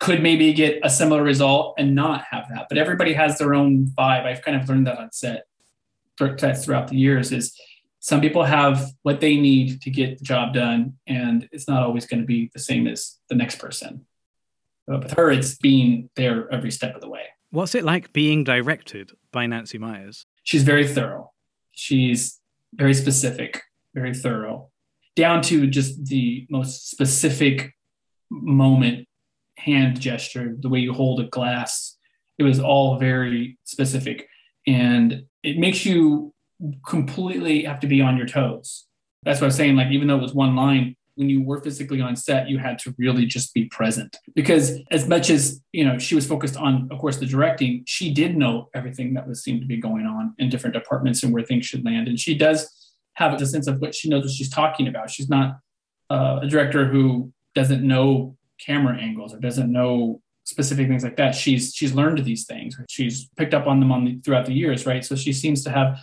could 0.00 0.22
maybe 0.22 0.52
get 0.52 0.80
a 0.82 0.90
similar 0.90 1.22
result 1.22 1.74
and 1.76 1.94
not 1.94 2.24
have 2.30 2.48
that, 2.50 2.66
but 2.68 2.78
everybody 2.78 3.12
has 3.12 3.36
their 3.38 3.52
own 3.52 3.86
vibe. 3.86 4.24
I've 4.24 4.42
kind 4.42 4.56
of 4.60 4.68
learned 4.68 4.86
that 4.86 4.98
on 4.98 5.10
set 5.12 5.44
throughout 6.18 6.88
the 6.88 6.96
years 6.96 7.32
is 7.32 7.56
some 8.00 8.20
people 8.20 8.44
have 8.44 8.90
what 9.02 9.20
they 9.20 9.36
need 9.36 9.82
to 9.82 9.90
get 9.90 10.18
the 10.18 10.24
job 10.24 10.54
done 10.54 10.94
and 11.06 11.48
it's 11.52 11.68
not 11.68 11.82
always 11.82 12.06
going 12.06 12.20
to 12.20 12.26
be 12.26 12.50
the 12.52 12.60
same 12.60 12.86
as 12.86 13.18
the 13.28 13.34
next 13.34 13.56
person. 13.56 14.06
But 14.86 15.04
with 15.04 15.12
her 15.12 15.30
it's 15.30 15.56
being 15.56 16.10
there 16.16 16.50
every 16.52 16.70
step 16.70 16.94
of 16.94 17.00
the 17.00 17.08
way. 17.08 17.24
What's 17.50 17.74
it 17.74 17.84
like 17.84 18.12
being 18.12 18.44
directed 18.44 19.12
by 19.32 19.46
nancy 19.46 19.78
Meyers? 19.78 20.26
she's 20.42 20.62
very 20.62 20.88
thorough. 20.88 21.30
She's 21.72 22.40
very 22.74 22.94
specific 22.94 23.62
very 23.94 24.14
thorough 24.14 24.70
down 25.16 25.42
to 25.42 25.66
just 25.66 26.04
the 26.06 26.46
most 26.48 26.90
specific 26.90 27.74
moment 28.30 29.08
hand 29.56 30.00
gesture 30.00 30.54
the 30.60 30.68
way 30.68 30.78
you 30.78 30.92
hold 30.92 31.20
a 31.20 31.24
glass. 31.24 31.96
It 32.38 32.44
was 32.44 32.60
all 32.60 32.98
very 32.98 33.58
specific 33.64 34.28
and 34.68 35.24
it 35.42 35.58
makes 35.58 35.84
you 35.86 36.34
completely 36.86 37.64
have 37.64 37.80
to 37.80 37.86
be 37.86 38.00
on 38.00 38.16
your 38.16 38.26
toes. 38.26 38.86
That's 39.22 39.40
what 39.40 39.46
I'm 39.46 39.52
saying. 39.52 39.76
Like, 39.76 39.90
even 39.90 40.08
though 40.08 40.16
it 40.16 40.22
was 40.22 40.34
one 40.34 40.54
line, 40.54 40.94
when 41.14 41.28
you 41.28 41.42
were 41.42 41.60
physically 41.60 42.00
on 42.00 42.14
set, 42.14 42.48
you 42.48 42.58
had 42.58 42.78
to 42.80 42.94
really 42.96 43.26
just 43.26 43.52
be 43.52 43.64
present 43.64 44.16
because 44.36 44.78
as 44.92 45.08
much 45.08 45.30
as 45.30 45.60
you 45.72 45.84
know 45.84 45.98
she 45.98 46.14
was 46.14 46.24
focused 46.24 46.56
on, 46.56 46.88
of 46.92 46.98
course, 46.98 47.16
the 47.16 47.26
directing, 47.26 47.82
she 47.86 48.14
did 48.14 48.36
know 48.36 48.68
everything 48.74 49.14
that 49.14 49.26
was 49.26 49.42
seemed 49.42 49.60
to 49.60 49.66
be 49.66 49.78
going 49.78 50.06
on 50.06 50.34
in 50.38 50.48
different 50.48 50.74
departments 50.74 51.24
and 51.24 51.32
where 51.32 51.42
things 51.42 51.66
should 51.66 51.84
land, 51.84 52.06
and 52.06 52.20
she 52.20 52.36
does 52.36 52.94
have 53.14 53.34
a 53.34 53.46
sense 53.46 53.66
of 53.66 53.80
what 53.80 53.96
she 53.96 54.08
knows 54.08 54.22
what 54.22 54.30
she's 54.30 54.50
talking 54.50 54.86
about. 54.86 55.10
She's 55.10 55.28
not 55.28 55.58
uh, 56.08 56.38
a 56.42 56.46
director 56.46 56.86
who 56.86 57.32
doesn't 57.52 57.82
know 57.82 58.36
camera 58.64 58.96
angles 58.96 59.34
or 59.34 59.40
doesn't 59.40 59.72
know 59.72 60.20
specific 60.48 60.88
things 60.88 61.04
like 61.04 61.16
that. 61.18 61.34
She's 61.34 61.74
she's 61.74 61.92
learned 61.92 62.24
these 62.24 62.46
things. 62.46 62.80
She's 62.88 63.28
picked 63.36 63.52
up 63.52 63.66
on 63.66 63.80
them 63.80 63.92
on 63.92 64.04
the, 64.04 64.18
throughout 64.24 64.46
the 64.46 64.54
years, 64.54 64.86
right? 64.86 65.04
So 65.04 65.14
she 65.14 65.32
seems 65.32 65.62
to 65.64 65.70
have 65.70 65.98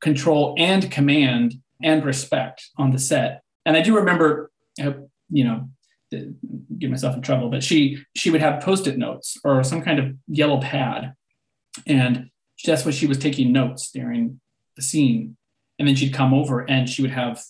control 0.00 0.54
and 0.58 0.90
command 0.90 1.54
and 1.82 2.04
respect 2.04 2.68
on 2.76 2.90
the 2.90 2.98
set. 2.98 3.42
And 3.64 3.76
I 3.76 3.80
do 3.80 3.96
remember, 3.96 4.50
uh, 4.82 4.92
you 5.30 5.44
know, 5.44 5.70
get 6.10 6.90
myself 6.90 7.16
in 7.16 7.22
trouble, 7.22 7.48
but 7.48 7.64
she 7.64 8.04
she 8.14 8.30
would 8.30 8.42
have 8.42 8.62
post-it 8.62 8.98
notes 8.98 9.38
or 9.42 9.64
some 9.64 9.80
kind 9.80 9.98
of 9.98 10.14
yellow 10.26 10.60
pad, 10.60 11.14
and 11.86 12.30
that's 12.64 12.84
what 12.84 12.94
she 12.94 13.06
was 13.06 13.18
taking 13.18 13.52
notes 13.52 13.90
during 13.90 14.38
the 14.76 14.82
scene. 14.82 15.36
And 15.78 15.88
then 15.88 15.94
she'd 15.94 16.12
come 16.12 16.34
over 16.34 16.68
and 16.68 16.88
she 16.88 17.02
would 17.02 17.12
have 17.12 17.42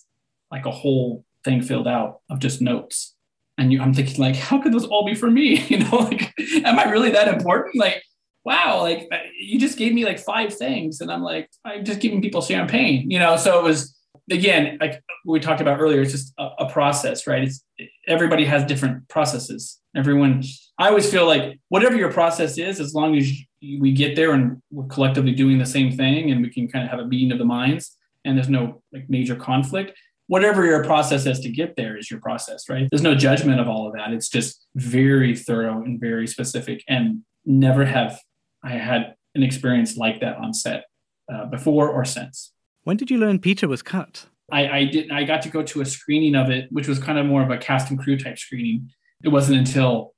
like 0.51 0.65
a 0.65 0.71
whole 0.71 1.25
thing 1.43 1.61
filled 1.61 1.87
out 1.87 2.21
of 2.29 2.39
just 2.39 2.61
notes 2.61 3.15
and 3.59 3.73
you, 3.73 3.81
I'm 3.81 3.93
thinking 3.93 4.19
like, 4.21 4.37
how 4.37 4.61
could 4.61 4.73
those 4.73 4.85
all 4.85 5.05
be 5.05 5.13
for 5.13 5.29
me? 5.29 5.59
You 5.69 5.79
know, 5.79 5.97
like, 5.97 6.33
am 6.63 6.79
I 6.79 6.85
really 6.85 7.11
that 7.11 7.27
important? 7.27 7.75
Like, 7.75 8.01
wow, 8.45 8.81
like 8.81 9.07
uh, 9.11 9.17
you 9.37 9.59
just 9.59 9.77
gave 9.77 9.93
me 9.93 10.05
like 10.05 10.17
five 10.17 10.53
things, 10.53 11.01
and 11.01 11.11
I'm 11.11 11.21
like, 11.21 11.49
I'm 11.65 11.83
just 11.83 11.99
giving 11.99 12.21
people 12.21 12.41
champagne, 12.41 13.11
you 13.11 13.19
know. 13.19 13.35
So 13.35 13.59
it 13.59 13.63
was 13.63 13.95
again, 14.31 14.77
like 14.79 15.03
we 15.25 15.39
talked 15.39 15.61
about 15.61 15.79
earlier, 15.79 16.01
it's 16.01 16.11
just 16.11 16.33
a, 16.39 16.49
a 16.59 16.69
process, 16.71 17.27
right? 17.27 17.43
It's 17.43 17.63
everybody 18.07 18.45
has 18.45 18.63
different 18.63 19.07
processes. 19.09 19.79
Everyone, 19.95 20.43
I 20.77 20.87
always 20.87 21.09
feel 21.11 21.25
like 21.27 21.59
whatever 21.67 21.97
your 21.97 22.11
process 22.11 22.57
is, 22.57 22.79
as 22.79 22.93
long 22.93 23.17
as 23.17 23.29
we 23.61 23.91
get 23.91 24.15
there 24.15 24.31
and 24.31 24.61
we're 24.71 24.87
collectively 24.87 25.33
doing 25.33 25.57
the 25.57 25.65
same 25.65 25.91
thing, 25.91 26.31
and 26.31 26.41
we 26.41 26.49
can 26.49 26.67
kind 26.69 26.85
of 26.85 26.91
have 26.91 26.99
a 26.99 27.07
meeting 27.07 27.31
of 27.33 27.39
the 27.39 27.45
minds, 27.45 27.97
and 28.23 28.37
there's 28.37 28.49
no 28.49 28.81
like 28.93 29.09
major 29.09 29.35
conflict 29.35 29.97
whatever 30.29 30.63
your 30.63 30.83
process 30.83 31.25
is 31.25 31.39
to 31.39 31.49
get 31.49 31.75
there 31.75 31.97
is 31.97 32.09
your 32.11 32.19
process, 32.21 32.69
right? 32.69 32.87
There's 32.91 33.01
no 33.01 33.15
judgment 33.15 33.59
of 33.59 33.67
all 33.67 33.87
of 33.87 33.93
that. 33.95 34.13
It's 34.13 34.29
just 34.29 34.63
very 34.75 35.35
thorough 35.35 35.81
and 35.81 35.99
very 35.99 36.27
specific. 36.27 36.83
And 36.87 37.23
never 37.45 37.83
have 37.83 38.19
I 38.63 38.73
had 38.73 39.15
an 39.33 39.41
experience 39.41 39.97
like 39.97 40.21
that 40.21 40.37
on 40.37 40.53
set 40.53 40.85
uh, 41.33 41.45
before 41.45 41.89
or 41.89 42.05
since. 42.05 42.53
When 42.83 42.95
did 42.95 43.09
you 43.09 43.17
learn 43.17 43.39
Peter 43.39 43.67
was 43.67 43.81
cut? 43.81 44.27
I, 44.51 44.67
I 44.69 44.85
did. 44.85 45.11
I 45.11 45.23
got 45.23 45.41
to 45.43 45.49
go 45.49 45.63
to 45.63 45.81
a 45.81 45.85
screening 45.85 46.35
of 46.35 46.51
it, 46.51 46.67
which 46.71 46.87
was 46.87 46.99
kind 46.99 47.17
of 47.17 47.25
more 47.25 47.41
of 47.41 47.49
a 47.49 47.57
cast 47.57 47.89
and 47.89 47.99
crew 47.99 48.17
type 48.17 48.37
screening. 48.37 48.91
It 49.23 49.29
wasn't 49.29 49.57
until 49.57 50.13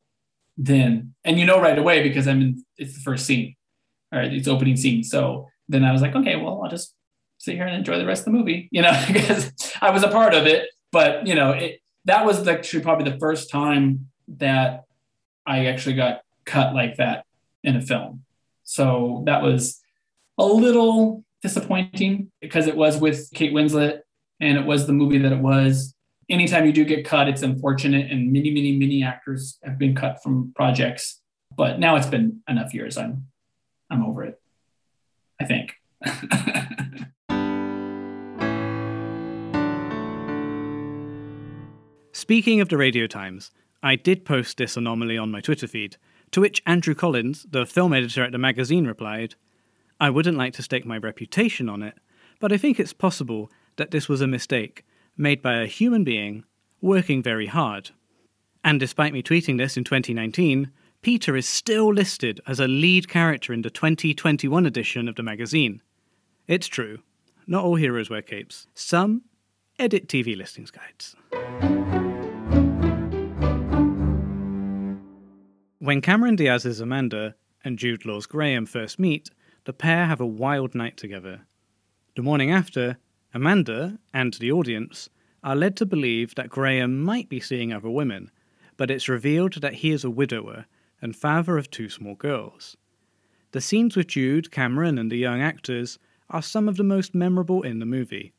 then, 0.58 1.14
and 1.24 1.40
you 1.40 1.46
know 1.46 1.60
right 1.62 1.78
away 1.78 2.04
because 2.04 2.28
I'm 2.28 2.42
in. 2.42 2.66
It's 2.78 2.94
the 2.96 3.02
first 3.02 3.26
scene, 3.26 3.56
all 4.12 4.20
right. 4.20 4.32
It's 4.32 4.48
opening 4.48 4.78
scene. 4.78 5.04
So 5.04 5.48
then 5.68 5.84
I 5.84 5.92
was 5.92 6.02
like, 6.02 6.16
okay, 6.16 6.36
well, 6.36 6.62
I'll 6.64 6.70
just 6.70 6.94
sit 7.42 7.56
here 7.56 7.66
and 7.66 7.76
enjoy 7.76 7.98
the 7.98 8.06
rest 8.06 8.22
of 8.22 8.26
the 8.26 8.38
movie, 8.38 8.70
you 8.72 8.84
know, 8.84 9.04
because 9.08 9.52
I 9.82 9.90
was 9.90 10.04
a 10.04 10.10
part 10.10 10.36
of 10.36 10.46
it. 10.46 10.70
But 10.92 11.26
you 11.26 11.36
know, 11.36 11.52
it, 11.52 11.80
that 12.06 12.26
was 12.26 12.48
actually 12.48 12.84
probably 12.84 13.10
the 13.10 13.18
first 13.18 13.50
time 13.50 14.10
that 14.38 14.86
I 15.46 15.66
actually 15.66 15.96
got 15.96 16.22
cut 16.46 16.76
like 16.76 16.98
that 16.98 17.26
in 17.64 17.76
a 17.76 17.82
film. 17.82 18.24
So 18.64 19.24
that 19.26 19.42
was 19.42 19.82
a 20.38 20.46
little 20.46 21.24
disappointing 21.42 22.32
because 22.42 22.68
it 22.68 22.76
was 22.76 22.98
with 22.98 23.30
Kate 23.34 23.54
Winslet 23.54 24.02
and 24.40 24.58
it 24.58 24.66
was 24.66 24.86
the 24.86 24.94
movie 24.94 25.18
that 25.18 25.32
it 25.32 25.40
was. 25.40 25.96
Anytime 26.30 26.66
you 26.66 26.72
do 26.72 26.86
get 26.86 27.06
cut, 27.06 27.28
it's 27.28 27.42
unfortunate, 27.42 28.10
and 28.10 28.32
many, 28.32 28.52
many, 28.52 28.78
many 28.78 29.04
actors 29.04 29.58
have 29.64 29.78
been 29.78 29.94
cut 29.94 30.24
from 30.24 30.54
projects. 30.56 31.20
But 31.58 31.80
now 31.80 31.98
it's 31.98 32.08
been 32.08 32.42
enough 32.48 32.74
years. 32.74 32.98
I'm, 32.98 33.28
I'm 33.90 34.06
over 34.06 34.24
it. 34.24 34.40
I 35.42 35.46
think. 35.46 35.74
Speaking 42.32 42.62
of 42.62 42.70
the 42.70 42.78
Radio 42.78 43.08
Times, 43.08 43.52
I 43.84 43.98
did 43.98 44.24
post 44.24 44.56
this 44.56 44.78
anomaly 44.78 45.18
on 45.18 45.32
my 45.32 45.42
Twitter 45.42 45.68
feed, 45.68 45.98
to 46.32 46.40
which 46.40 46.64
Andrew 46.66 46.96
Collins, 46.96 47.46
the 47.52 47.66
film 47.66 47.92
editor 47.92 48.24
at 48.24 48.32
the 48.32 48.38
magazine, 48.38 48.88
replied, 48.88 49.36
I 50.00 50.12
wouldn't 50.12 50.38
like 50.38 50.54
to 50.54 50.64
stake 50.64 50.86
my 50.86 50.98
reputation 50.98 51.68
on 51.68 51.84
it, 51.84 51.96
but 52.40 52.54
I 52.54 52.58
think 52.58 52.80
it's 52.80 52.94
possible 52.94 53.52
that 53.76 53.92
this 53.92 54.08
was 54.08 54.22
a 54.22 54.28
mistake, 54.28 54.86
made 55.18 55.42
by 55.42 55.56
a 55.56 55.66
human 55.66 56.06
being 56.06 56.46
working 56.80 57.22
very 57.22 57.48
hard. 57.48 57.90
And 58.64 58.80
despite 58.80 59.12
me 59.12 59.22
tweeting 59.22 59.58
this 59.58 59.76
in 59.76 59.84
2019, 59.84 60.72
Peter 61.02 61.36
is 61.36 61.46
still 61.46 61.94
listed 61.94 62.40
as 62.48 62.62
a 62.62 62.68
lead 62.70 63.10
character 63.10 63.52
in 63.52 63.62
the 63.62 63.70
2021 63.70 64.66
edition 64.66 65.10
of 65.10 65.18
the 65.18 65.24
magazine. 65.24 65.82
It's 66.48 66.68
true, 66.68 67.00
not 67.46 67.66
all 67.66 67.76
heroes 67.76 68.10
wear 68.10 68.22
capes. 68.22 68.68
Some 68.74 69.24
edit 69.78 70.08
TV 70.08 70.38
listings 70.38 70.72
guides. 70.72 71.81
When 75.84 76.00
Cameron 76.00 76.36
Diaz's 76.36 76.80
Amanda 76.80 77.34
and 77.64 77.80
Jude 77.80 78.06
Law's 78.06 78.28
Graham 78.28 78.68
first 78.68 79.00
meet, 79.00 79.32
the 79.66 79.74
pair 79.74 80.06
have 80.06 80.22
a 80.22 80.28
wild 80.28 80.76
night 80.76 80.96
together. 80.96 81.48
The 82.16 82.22
morning 82.22 82.52
after, 82.52 83.00
Amanda 83.34 83.98
and 84.14 84.36
the 84.36 84.52
audience 84.52 85.10
are 85.44 85.56
led 85.56 85.76
to 85.78 85.88
believe 85.88 86.36
that 86.36 86.50
Graham 86.50 87.02
might 87.02 87.30
be 87.30 87.40
seeing 87.40 87.74
other 87.74 87.90
women, 87.90 88.30
but 88.78 88.92
it's 88.92 89.10
revealed 89.10 89.54
that 89.54 89.74
he 89.74 89.90
is 89.90 90.04
a 90.04 90.12
widower 90.12 90.68
and 91.02 91.16
father 91.16 91.58
of 91.58 91.72
two 91.72 91.90
small 91.90 92.14
girls. 92.14 92.78
The 93.52 93.60
scenes 93.60 93.98
with 93.98 94.06
Jude, 94.06 94.52
Cameron, 94.52 95.00
and 95.00 95.12
the 95.12 95.18
young 95.18 95.42
actors 95.42 95.98
are 96.30 96.44
some 96.44 96.70
of 96.70 96.78
the 96.78 96.84
most 96.84 97.16
memorable 97.16 97.64
in 97.64 97.80
the 97.80 97.88
movie. 97.88 98.34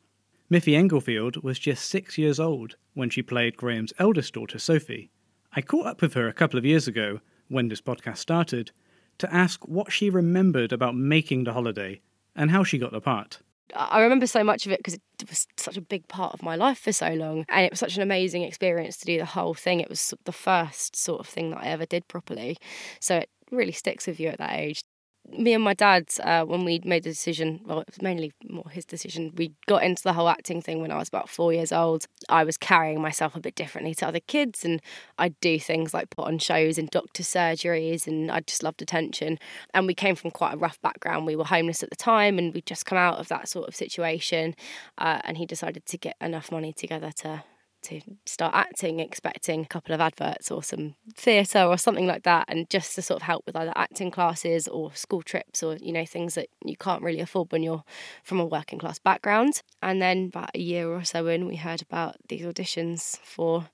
Miffy 0.49 0.77
Englefield 0.77 1.43
was 1.43 1.59
just 1.59 1.89
six 1.89 2.17
years 2.17 2.39
old 2.39 2.77
when 2.93 3.09
she 3.09 3.21
played 3.21 3.57
Graham's 3.57 3.91
eldest 3.99 4.33
daughter, 4.33 4.59
Sophie. 4.59 5.11
I 5.51 5.61
caught 5.61 5.87
up 5.87 6.01
with 6.01 6.13
her 6.13 6.29
a 6.29 6.33
couple 6.33 6.57
of 6.57 6.65
years 6.65 6.87
ago, 6.87 7.19
when 7.53 7.69
this 7.69 7.81
podcast 7.81 8.17
started, 8.17 8.71
to 9.19 9.33
ask 9.33 9.65
what 9.67 9.91
she 9.91 10.09
remembered 10.09 10.73
about 10.73 10.95
making 10.95 11.43
the 11.43 11.53
holiday 11.53 12.01
and 12.35 12.51
how 12.51 12.63
she 12.63 12.77
got 12.77 12.91
the 12.91 12.99
part. 12.99 13.39
I 13.75 14.01
remember 14.01 14.27
so 14.27 14.43
much 14.43 14.65
of 14.65 14.71
it 14.71 14.79
because 14.79 14.95
it 14.95 15.29
was 15.29 15.47
such 15.57 15.77
a 15.77 15.81
big 15.81 16.07
part 16.07 16.33
of 16.33 16.43
my 16.43 16.55
life 16.55 16.79
for 16.79 16.91
so 16.91 17.13
long. 17.13 17.45
And 17.49 17.65
it 17.65 17.71
was 17.71 17.79
such 17.79 17.95
an 17.95 18.01
amazing 18.01 18.43
experience 18.43 18.97
to 18.97 19.05
do 19.05 19.17
the 19.17 19.25
whole 19.25 19.53
thing. 19.53 19.79
It 19.79 19.89
was 19.89 20.13
the 20.25 20.31
first 20.31 20.95
sort 20.95 21.19
of 21.19 21.27
thing 21.27 21.51
that 21.51 21.61
I 21.61 21.67
ever 21.67 21.85
did 21.85 22.07
properly. 22.07 22.57
So 22.99 23.17
it 23.17 23.29
really 23.51 23.71
sticks 23.71 24.05
with 24.05 24.19
you 24.19 24.29
at 24.29 24.39
that 24.39 24.53
age 24.53 24.83
me 25.31 25.53
and 25.53 25.63
my 25.63 25.73
dad, 25.73 26.07
uh, 26.21 26.43
when 26.43 26.65
we 26.65 26.81
made 26.83 27.03
the 27.03 27.09
decision, 27.09 27.61
well, 27.65 27.79
it 27.79 27.87
was 27.87 28.01
mainly 28.01 28.33
more 28.47 28.69
his 28.69 28.85
decision, 28.85 29.31
we 29.35 29.53
got 29.67 29.83
into 29.83 30.03
the 30.03 30.13
whole 30.13 30.29
acting 30.29 30.61
thing 30.61 30.81
when 30.81 30.91
I 30.91 30.97
was 30.97 31.07
about 31.07 31.29
four 31.29 31.53
years 31.53 31.71
old. 31.71 32.05
I 32.29 32.43
was 32.43 32.57
carrying 32.57 33.01
myself 33.01 33.35
a 33.35 33.39
bit 33.39 33.55
differently 33.55 33.95
to 33.95 34.07
other 34.07 34.19
kids, 34.19 34.65
and 34.65 34.81
I'd 35.17 35.39
do 35.39 35.59
things 35.59 35.93
like 35.93 36.09
put 36.09 36.27
on 36.27 36.39
shows 36.39 36.77
and 36.77 36.89
doctor 36.89 37.23
surgeries, 37.23 38.05
and 38.05 38.31
I 38.31 38.41
just 38.41 38.63
loved 38.63 38.81
attention. 38.81 39.39
And 39.73 39.87
we 39.87 39.93
came 39.93 40.15
from 40.15 40.31
quite 40.31 40.55
a 40.55 40.57
rough 40.57 40.81
background. 40.81 41.25
We 41.25 41.35
were 41.35 41.45
homeless 41.45 41.83
at 41.83 41.89
the 41.89 41.95
time, 41.95 42.37
and 42.37 42.53
we'd 42.53 42.65
just 42.65 42.85
come 42.85 42.97
out 42.97 43.19
of 43.19 43.29
that 43.29 43.47
sort 43.47 43.67
of 43.67 43.75
situation. 43.75 44.55
Uh, 44.97 45.21
and 45.23 45.37
he 45.37 45.45
decided 45.45 45.85
to 45.85 45.97
get 45.97 46.15
enough 46.21 46.51
money 46.51 46.73
together 46.73 47.11
to 47.17 47.43
to 47.83 48.01
start 48.25 48.53
acting, 48.55 48.99
expecting 48.99 49.61
a 49.61 49.67
couple 49.67 49.93
of 49.93 50.01
adverts 50.01 50.49
or 50.51 50.63
some 50.63 50.95
theatre 51.15 51.63
or 51.63 51.77
something 51.77 52.07
like 52.07 52.23
that, 52.23 52.45
and 52.47 52.69
just 52.69 52.95
to 52.95 53.01
sort 53.01 53.17
of 53.17 53.23
help 53.23 53.45
with 53.45 53.55
either 53.55 53.73
acting 53.75 54.11
classes 54.11 54.67
or 54.67 54.93
school 54.95 55.21
trips 55.21 55.61
or, 55.61 55.75
you 55.77 55.91
know, 55.91 56.05
things 56.05 56.35
that 56.35 56.47
you 56.63 56.75
can't 56.75 57.03
really 57.03 57.19
afford 57.19 57.51
when 57.51 57.63
you're 57.63 57.83
from 58.23 58.39
a 58.39 58.45
working 58.45 58.79
class 58.79 58.99
background. 58.99 59.61
And 59.81 60.01
then 60.01 60.27
about 60.27 60.51
a 60.55 60.59
year 60.59 60.89
or 60.89 61.03
so 61.03 61.27
in, 61.27 61.45
we 61.45 61.57
heard 61.57 61.81
about 61.81 62.15
these 62.29 62.41
auditions 62.41 63.19
for 63.19 63.69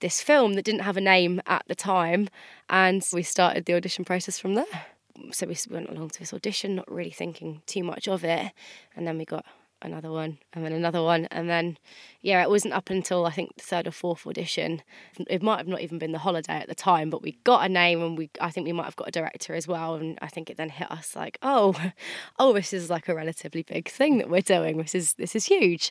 this 0.00 0.22
film 0.22 0.54
that 0.54 0.64
didn't 0.64 0.80
have 0.80 0.96
a 0.96 1.00
name 1.00 1.42
at 1.46 1.62
the 1.68 1.74
time, 1.74 2.28
and 2.68 3.06
we 3.12 3.22
started 3.22 3.66
the 3.66 3.74
audition 3.74 4.04
process 4.04 4.38
from 4.38 4.54
there. 4.54 4.86
So 5.32 5.46
we 5.46 5.56
went 5.68 5.90
along 5.90 6.10
to 6.10 6.18
this 6.20 6.32
audition, 6.32 6.74
not 6.74 6.90
really 6.90 7.10
thinking 7.10 7.60
too 7.66 7.84
much 7.84 8.08
of 8.08 8.24
it, 8.24 8.52
and 8.96 9.06
then 9.06 9.18
we 9.18 9.26
got 9.26 9.44
another 9.82 10.10
one, 10.10 10.38
and 10.52 10.64
then 10.64 10.72
another 10.72 11.02
one, 11.02 11.26
and 11.30 11.48
then 11.48 11.78
yeah, 12.22 12.42
it 12.42 12.50
wasn't 12.50 12.74
up 12.74 12.90
until 12.90 13.26
I 13.26 13.30
think 13.30 13.56
the 13.56 13.62
third 13.62 13.86
or 13.86 13.90
fourth 13.90 14.26
audition. 14.26 14.82
It 15.28 15.42
might 15.42 15.58
have 15.58 15.68
not 15.68 15.80
even 15.80 15.98
been 15.98 16.12
the 16.12 16.18
holiday 16.18 16.54
at 16.54 16.68
the 16.68 16.74
time, 16.74 17.10
but 17.10 17.22
we 17.22 17.38
got 17.44 17.64
a 17.64 17.68
name, 17.68 18.02
and 18.02 18.16
we 18.16 18.30
I 18.40 18.50
think 18.50 18.66
we 18.66 18.72
might 18.72 18.84
have 18.84 18.96
got 18.96 19.08
a 19.08 19.12
director 19.12 19.54
as 19.54 19.66
well, 19.66 19.94
and 19.94 20.18
I 20.22 20.28
think 20.28 20.50
it 20.50 20.56
then 20.56 20.70
hit 20.70 20.90
us 20.90 21.16
like, 21.16 21.38
oh, 21.42 21.74
oh, 22.38 22.52
this 22.52 22.72
is 22.72 22.90
like 22.90 23.08
a 23.08 23.14
relatively 23.14 23.62
big 23.62 23.88
thing 23.88 24.18
that 24.18 24.30
we're 24.30 24.40
doing. 24.40 24.78
This 24.78 24.94
is 24.94 25.14
this 25.14 25.34
is 25.34 25.44
huge, 25.44 25.90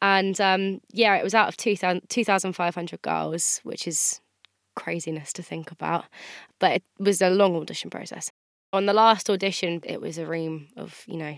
and 0.00 0.40
um, 0.40 0.80
yeah, 0.92 1.16
it 1.16 1.24
was 1.24 1.34
out 1.34 1.48
of 1.48 1.56
2,500 1.56 3.02
girls, 3.02 3.60
which 3.62 3.86
is 3.86 4.20
craziness 4.76 5.32
to 5.32 5.42
think 5.42 5.72
about, 5.72 6.04
but 6.60 6.72
it 6.72 6.82
was 6.98 7.20
a 7.20 7.30
long 7.30 7.56
audition 7.56 7.90
process. 7.90 8.30
On 8.72 8.86
the 8.86 8.92
last 8.92 9.28
audition, 9.28 9.80
it 9.84 10.00
was 10.00 10.18
a 10.18 10.26
room 10.26 10.68
of, 10.76 11.02
you 11.06 11.16
know, 11.16 11.36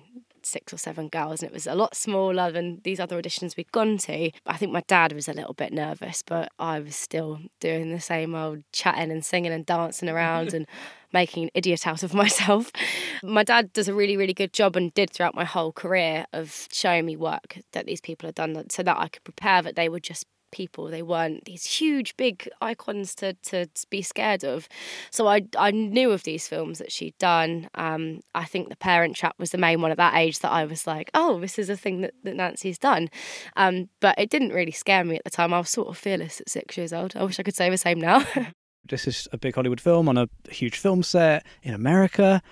six 0.48 0.72
or 0.72 0.78
seven 0.78 1.08
girls, 1.08 1.42
and 1.42 1.50
it 1.50 1.54
was 1.54 1.66
a 1.66 1.74
lot 1.74 1.96
smaller 1.96 2.50
than 2.50 2.80
these 2.84 3.00
other 3.00 3.20
auditions 3.20 3.56
we'd 3.56 3.72
gone 3.72 3.98
to. 3.98 4.30
But 4.44 4.54
I 4.54 4.56
think 4.58 4.72
my 4.72 4.82
dad 4.86 5.12
was 5.12 5.28
a 5.28 5.32
little 5.32 5.54
bit 5.54 5.72
nervous, 5.72 6.22
but 6.22 6.50
I 6.58 6.80
was 6.80 6.96
still 6.96 7.40
doing 7.60 7.92
the 7.92 8.00
same 8.00 8.34
old 8.34 8.62
chatting 8.72 9.10
and 9.10 9.24
singing 9.24 9.52
and 9.52 9.66
dancing 9.66 10.08
around 10.08 10.52
and 10.54 10.66
making 11.12 11.44
an 11.44 11.50
idiot 11.54 11.86
out 11.86 12.02
of 12.02 12.14
myself. 12.22 12.70
My 13.22 13.44
dad 13.44 13.72
does 13.72 13.88
a 13.88 13.94
really, 13.94 14.16
really 14.16 14.34
good 14.34 14.52
job 14.52 14.76
and 14.76 14.92
did 14.94 15.10
throughout 15.10 15.34
my 15.34 15.44
whole 15.44 15.72
career 15.72 16.26
of 16.32 16.68
showing 16.72 17.06
me 17.06 17.16
work 17.16 17.58
that 17.72 17.86
these 17.86 18.00
people 18.00 18.26
had 18.26 18.34
done 18.34 18.68
so 18.70 18.82
that 18.82 18.98
I 18.98 19.08
could 19.08 19.24
prepare 19.24 19.62
that 19.62 19.76
they 19.76 19.88
would 19.88 20.02
just 20.02 20.26
people. 20.50 20.86
They 20.86 21.02
weren't 21.02 21.44
these 21.44 21.64
huge, 21.64 22.16
big 22.16 22.48
icons 22.60 23.14
to, 23.16 23.34
to 23.34 23.66
be 23.90 24.02
scared 24.02 24.44
of. 24.44 24.68
So 25.10 25.26
I, 25.26 25.42
I 25.56 25.70
knew 25.70 26.10
of 26.10 26.24
these 26.24 26.48
films 26.48 26.78
that 26.78 26.92
she'd 26.92 27.16
done. 27.18 27.68
Um, 27.74 28.20
I 28.34 28.44
think 28.44 28.68
The 28.68 28.76
Parent 28.76 29.16
Trap 29.16 29.36
was 29.38 29.50
the 29.50 29.58
main 29.58 29.80
one 29.80 29.90
at 29.90 29.96
that 29.96 30.14
age 30.14 30.40
that 30.40 30.52
I 30.52 30.64
was 30.64 30.86
like, 30.86 31.10
oh, 31.14 31.40
this 31.40 31.58
is 31.58 31.68
a 31.70 31.76
thing 31.76 32.00
that, 32.02 32.14
that 32.24 32.36
Nancy's 32.36 32.78
done. 32.78 33.08
Um, 33.56 33.88
but 34.00 34.18
it 34.18 34.30
didn't 34.30 34.52
really 34.52 34.72
scare 34.72 35.04
me 35.04 35.16
at 35.16 35.24
the 35.24 35.30
time. 35.30 35.54
I 35.54 35.58
was 35.58 35.70
sort 35.70 35.88
of 35.88 35.98
fearless 35.98 36.40
at 36.40 36.48
six 36.48 36.76
years 36.76 36.92
old. 36.92 37.16
I 37.16 37.24
wish 37.24 37.38
I 37.38 37.42
could 37.42 37.56
say 37.56 37.70
the 37.70 37.78
same 37.78 38.00
now. 38.00 38.24
this 38.88 39.06
is 39.06 39.28
a 39.32 39.38
big 39.38 39.54
Hollywood 39.54 39.80
film 39.80 40.08
on 40.08 40.16
a 40.16 40.28
huge 40.50 40.78
film 40.78 41.02
set 41.02 41.44
in 41.62 41.74
America 41.74 42.42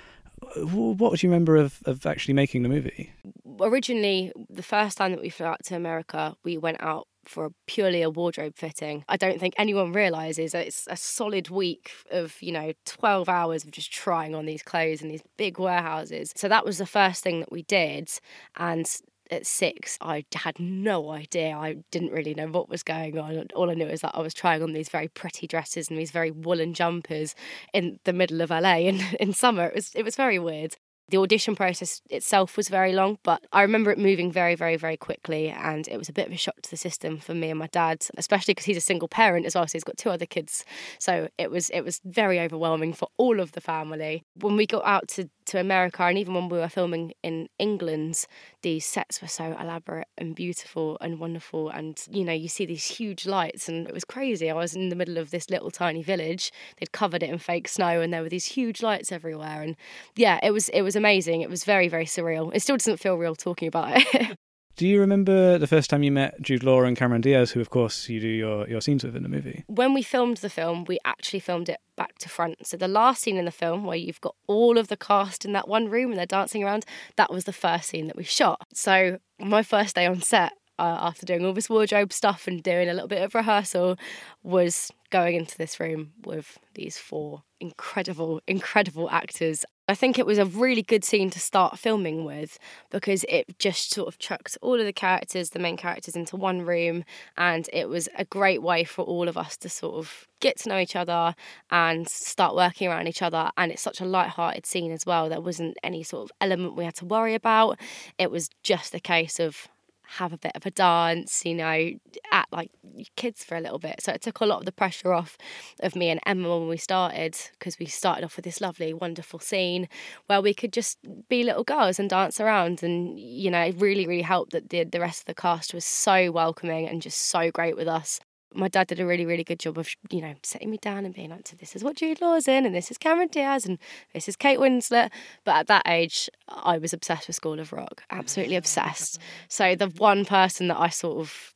what 0.56 1.10
would 1.10 1.22
you 1.22 1.30
remember 1.30 1.56
of, 1.56 1.80
of 1.86 2.06
actually 2.06 2.34
making 2.34 2.62
the 2.62 2.68
movie? 2.68 3.12
Originally, 3.60 4.32
the 4.50 4.62
first 4.62 4.98
time 4.98 5.12
that 5.12 5.20
we 5.20 5.30
flew 5.30 5.46
out 5.46 5.64
to 5.64 5.76
America, 5.76 6.36
we 6.44 6.58
went 6.58 6.78
out 6.80 7.08
for 7.28 7.50
purely 7.66 8.02
a 8.02 8.10
wardrobe 8.10 8.54
fitting. 8.56 9.04
I 9.08 9.16
don't 9.16 9.40
think 9.40 9.54
anyone 9.58 9.92
realizes 9.92 10.54
it's 10.54 10.86
a 10.88 10.96
solid 10.96 11.50
week 11.50 11.90
of, 12.10 12.36
you 12.40 12.52
know, 12.52 12.72
12 12.84 13.28
hours 13.28 13.64
of 13.64 13.70
just 13.70 13.92
trying 13.92 14.34
on 14.34 14.46
these 14.46 14.62
clothes 14.62 15.02
in 15.02 15.08
these 15.08 15.22
big 15.36 15.58
warehouses. 15.58 16.32
So 16.36 16.48
that 16.48 16.64
was 16.64 16.78
the 16.78 16.86
first 16.86 17.22
thing 17.22 17.40
that 17.40 17.52
we 17.52 17.62
did. 17.62 18.10
And 18.56 18.86
at 19.30 19.46
six, 19.46 19.98
I 20.00 20.24
had 20.34 20.58
no 20.58 21.10
idea. 21.10 21.56
I 21.56 21.76
didn't 21.90 22.12
really 22.12 22.34
know 22.34 22.46
what 22.48 22.68
was 22.68 22.82
going 22.82 23.18
on. 23.18 23.46
All 23.54 23.70
I 23.70 23.74
knew 23.74 23.86
is 23.86 24.00
that 24.00 24.14
I 24.14 24.20
was 24.20 24.34
trying 24.34 24.62
on 24.62 24.72
these 24.72 24.88
very 24.88 25.08
pretty 25.08 25.46
dresses 25.46 25.88
and 25.88 25.98
these 25.98 26.10
very 26.10 26.30
woolen 26.30 26.74
jumpers 26.74 27.34
in 27.72 27.98
the 28.04 28.12
middle 28.12 28.40
of 28.40 28.50
LA 28.50 28.76
in, 28.76 29.00
in 29.20 29.32
summer. 29.32 29.66
It 29.66 29.74
was 29.74 29.90
it 29.94 30.04
was 30.04 30.16
very 30.16 30.38
weird. 30.38 30.76
The 31.08 31.18
audition 31.18 31.54
process 31.54 32.02
itself 32.10 32.56
was 32.56 32.68
very 32.68 32.92
long, 32.92 33.18
but 33.22 33.44
I 33.52 33.62
remember 33.62 33.92
it 33.92 33.98
moving 33.98 34.32
very, 34.32 34.56
very, 34.56 34.76
very 34.76 34.96
quickly. 34.96 35.48
And 35.50 35.86
it 35.86 35.96
was 35.96 36.08
a 36.08 36.12
bit 36.12 36.26
of 36.26 36.32
a 36.32 36.36
shock 36.36 36.60
to 36.62 36.70
the 36.70 36.76
system 36.76 37.18
for 37.18 37.32
me 37.32 37.50
and 37.50 37.58
my 37.58 37.68
dad, 37.68 38.04
especially 38.16 38.54
because 38.54 38.64
he's 38.64 38.76
a 38.76 38.80
single 38.80 39.06
parent 39.08 39.46
as 39.46 39.54
well. 39.54 39.66
So 39.68 39.72
he's 39.72 39.84
got 39.84 39.96
two 39.96 40.10
other 40.10 40.26
kids. 40.26 40.64
So 40.98 41.28
it 41.38 41.50
was 41.50 41.70
it 41.70 41.82
was 41.82 42.00
very 42.04 42.40
overwhelming 42.40 42.92
for 42.92 43.08
all 43.18 43.38
of 43.38 43.52
the 43.52 43.60
family. 43.60 44.24
When 44.34 44.56
we 44.56 44.66
got 44.66 44.84
out 44.84 45.06
to 45.10 45.30
to 45.46 45.60
America, 45.60 46.02
and 46.02 46.18
even 46.18 46.34
when 46.34 46.48
we 46.48 46.58
were 46.58 46.68
filming 46.68 47.12
in 47.22 47.48
England, 47.58 48.24
these 48.62 48.84
sets 48.84 49.20
were 49.22 49.28
so 49.28 49.56
elaborate 49.60 50.08
and 50.18 50.34
beautiful 50.34 50.98
and 51.00 51.18
wonderful. 51.20 51.68
And 51.70 52.00
you 52.10 52.24
know, 52.24 52.32
you 52.32 52.48
see 52.48 52.66
these 52.66 52.84
huge 52.84 53.26
lights, 53.26 53.68
and 53.68 53.86
it 53.86 53.94
was 53.94 54.04
crazy. 54.04 54.50
I 54.50 54.54
was 54.54 54.74
in 54.74 54.88
the 54.88 54.96
middle 54.96 55.18
of 55.18 55.30
this 55.30 55.50
little 55.50 55.70
tiny 55.70 56.02
village. 56.02 56.52
They'd 56.78 56.92
covered 56.92 57.22
it 57.22 57.30
in 57.30 57.38
fake 57.38 57.68
snow, 57.68 58.00
and 58.00 58.12
there 58.12 58.22
were 58.22 58.28
these 58.28 58.46
huge 58.46 58.82
lights 58.82 59.12
everywhere. 59.12 59.62
And 59.62 59.76
yeah, 60.16 60.38
it 60.42 60.50
was 60.50 60.68
it 60.70 60.82
was 60.82 60.96
amazing. 60.96 61.40
It 61.42 61.50
was 61.50 61.64
very 61.64 61.88
very 61.88 62.06
surreal. 62.06 62.54
It 62.54 62.60
still 62.60 62.76
doesn't 62.76 62.98
feel 63.00 63.16
real 63.16 63.34
talking 63.34 63.68
about 63.68 63.92
it. 63.96 64.38
Do 64.76 64.86
you 64.86 65.00
remember 65.00 65.56
the 65.56 65.66
first 65.66 65.88
time 65.88 66.02
you 66.02 66.12
met 66.12 66.38
Jude 66.42 66.62
Law 66.62 66.82
and 66.82 66.94
Cameron 66.94 67.22
Diaz, 67.22 67.50
who, 67.50 67.62
of 67.62 67.70
course, 67.70 68.10
you 68.10 68.20
do 68.20 68.28
your, 68.28 68.68
your 68.68 68.82
scenes 68.82 69.04
with 69.04 69.16
in 69.16 69.22
the 69.22 69.28
movie? 69.30 69.64
When 69.68 69.94
we 69.94 70.02
filmed 70.02 70.36
the 70.38 70.50
film, 70.50 70.84
we 70.84 70.98
actually 71.02 71.40
filmed 71.40 71.70
it 71.70 71.80
back 71.96 72.18
to 72.18 72.28
front. 72.28 72.66
So 72.66 72.76
the 72.76 72.86
last 72.86 73.22
scene 73.22 73.38
in 73.38 73.46
the 73.46 73.50
film, 73.50 73.84
where 73.84 73.96
you've 73.96 74.20
got 74.20 74.34
all 74.46 74.76
of 74.76 74.88
the 74.88 74.96
cast 74.98 75.46
in 75.46 75.54
that 75.54 75.66
one 75.66 75.88
room 75.88 76.10
and 76.10 76.18
they're 76.18 76.26
dancing 76.26 76.62
around, 76.62 76.84
that 77.16 77.32
was 77.32 77.44
the 77.44 77.54
first 77.54 77.88
scene 77.88 78.06
that 78.08 78.16
we 78.16 78.24
shot. 78.24 78.66
So 78.74 79.18
my 79.40 79.62
first 79.62 79.94
day 79.94 80.04
on 80.04 80.20
set, 80.20 80.52
uh, 80.78 80.98
after 81.00 81.24
doing 81.24 81.46
all 81.46 81.54
this 81.54 81.70
wardrobe 81.70 82.12
stuff 82.12 82.46
and 82.46 82.62
doing 82.62 82.90
a 82.90 82.92
little 82.92 83.08
bit 83.08 83.22
of 83.22 83.34
rehearsal, 83.34 83.96
was 84.42 84.90
going 85.08 85.36
into 85.36 85.56
this 85.56 85.80
room 85.80 86.12
with 86.26 86.58
these 86.74 86.98
four 86.98 87.44
incredible, 87.60 88.42
incredible 88.46 89.08
actors. 89.08 89.64
I 89.88 89.94
think 89.94 90.18
it 90.18 90.26
was 90.26 90.38
a 90.38 90.44
really 90.44 90.82
good 90.82 91.04
scene 91.04 91.30
to 91.30 91.38
start 91.38 91.78
filming 91.78 92.24
with 92.24 92.58
because 92.90 93.24
it 93.28 93.58
just 93.58 93.92
sort 93.92 94.08
of 94.08 94.18
chucked 94.18 94.58
all 94.60 94.80
of 94.80 94.84
the 94.84 94.92
characters, 94.92 95.50
the 95.50 95.60
main 95.60 95.76
characters, 95.76 96.16
into 96.16 96.36
one 96.36 96.62
room. 96.62 97.04
And 97.36 97.68
it 97.72 97.88
was 97.88 98.08
a 98.16 98.24
great 98.24 98.62
way 98.62 98.82
for 98.82 99.04
all 99.04 99.28
of 99.28 99.36
us 99.36 99.56
to 99.58 99.68
sort 99.68 99.94
of 99.94 100.26
get 100.40 100.58
to 100.58 100.68
know 100.68 100.78
each 100.78 100.96
other 100.96 101.36
and 101.70 102.08
start 102.08 102.56
working 102.56 102.88
around 102.88 103.06
each 103.06 103.22
other. 103.22 103.50
And 103.56 103.70
it's 103.70 103.82
such 103.82 104.00
a 104.00 104.04
light-hearted 104.04 104.66
scene 104.66 104.90
as 104.90 105.06
well. 105.06 105.28
There 105.28 105.40
wasn't 105.40 105.76
any 105.84 106.02
sort 106.02 106.24
of 106.24 106.36
element 106.40 106.74
we 106.74 106.84
had 106.84 106.96
to 106.96 107.04
worry 107.04 107.34
about. 107.34 107.78
It 108.18 108.30
was 108.32 108.50
just 108.64 108.92
a 108.92 109.00
case 109.00 109.38
of 109.38 109.68
have 110.08 110.32
a 110.32 110.38
bit 110.38 110.52
of 110.54 110.64
a 110.66 110.70
dance, 110.70 111.44
you 111.44 111.54
know, 111.54 111.90
act 112.30 112.52
like 112.52 112.70
kids 113.16 113.44
for 113.44 113.56
a 113.56 113.60
little 113.60 113.78
bit. 113.78 114.00
So 114.00 114.12
it 114.12 114.22
took 114.22 114.40
a 114.40 114.46
lot 114.46 114.60
of 114.60 114.64
the 114.64 114.72
pressure 114.72 115.12
off 115.12 115.36
of 115.80 115.96
me 115.96 116.10
and 116.10 116.20
Emma 116.26 116.58
when 116.58 116.68
we 116.68 116.76
started 116.76 117.36
because 117.58 117.78
we 117.78 117.86
started 117.86 118.24
off 118.24 118.36
with 118.36 118.44
this 118.44 118.60
lovely, 118.60 118.94
wonderful 118.94 119.40
scene 119.40 119.88
where 120.26 120.40
we 120.40 120.54
could 120.54 120.72
just 120.72 120.98
be 121.28 121.42
little 121.42 121.64
girls 121.64 121.98
and 121.98 122.08
dance 122.08 122.40
around. 122.40 122.82
And, 122.82 123.18
you 123.18 123.50
know, 123.50 123.60
it 123.62 123.80
really, 123.80 124.06
really 124.06 124.22
helped 124.22 124.52
that 124.52 124.70
the, 124.70 124.84
the 124.84 125.00
rest 125.00 125.20
of 125.20 125.26
the 125.26 125.34
cast 125.34 125.74
was 125.74 125.84
so 125.84 126.30
welcoming 126.30 126.88
and 126.88 127.02
just 127.02 127.18
so 127.22 127.50
great 127.50 127.76
with 127.76 127.88
us 127.88 128.20
my 128.56 128.68
dad 128.68 128.86
did 128.86 129.00
a 129.00 129.06
really, 129.06 129.26
really 129.26 129.44
good 129.44 129.58
job 129.58 129.78
of, 129.78 129.88
you 130.10 130.20
know, 130.20 130.34
setting 130.42 130.70
me 130.70 130.78
down 130.78 131.04
and 131.04 131.14
being 131.14 131.30
like, 131.30 131.46
so 131.46 131.56
this 131.56 131.76
is 131.76 131.84
what 131.84 131.96
Jude 131.96 132.20
Law's 132.20 132.48
in, 132.48 132.64
and 132.64 132.74
this 132.74 132.90
is 132.90 132.98
Cameron 132.98 133.28
Diaz, 133.28 133.66
and 133.66 133.78
this 134.14 134.28
is 134.28 134.36
Kate 134.36 134.58
Winslet. 134.58 135.10
But 135.44 135.56
at 135.56 135.66
that 135.68 135.82
age, 135.86 136.28
I 136.48 136.78
was 136.78 136.92
obsessed 136.92 137.26
with 137.26 137.36
School 137.36 137.60
of 137.60 137.72
Rock, 137.72 138.02
absolutely 138.10 138.56
obsessed. 138.62 139.20
So 139.48 139.74
the 139.74 139.88
one 139.88 140.24
person 140.24 140.68
that 140.68 140.80
I 140.80 140.88
sort 140.88 141.18
of 141.18 141.54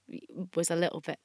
was 0.54 0.70
a 0.70 0.76
little 0.76 1.00
bit 1.00 1.18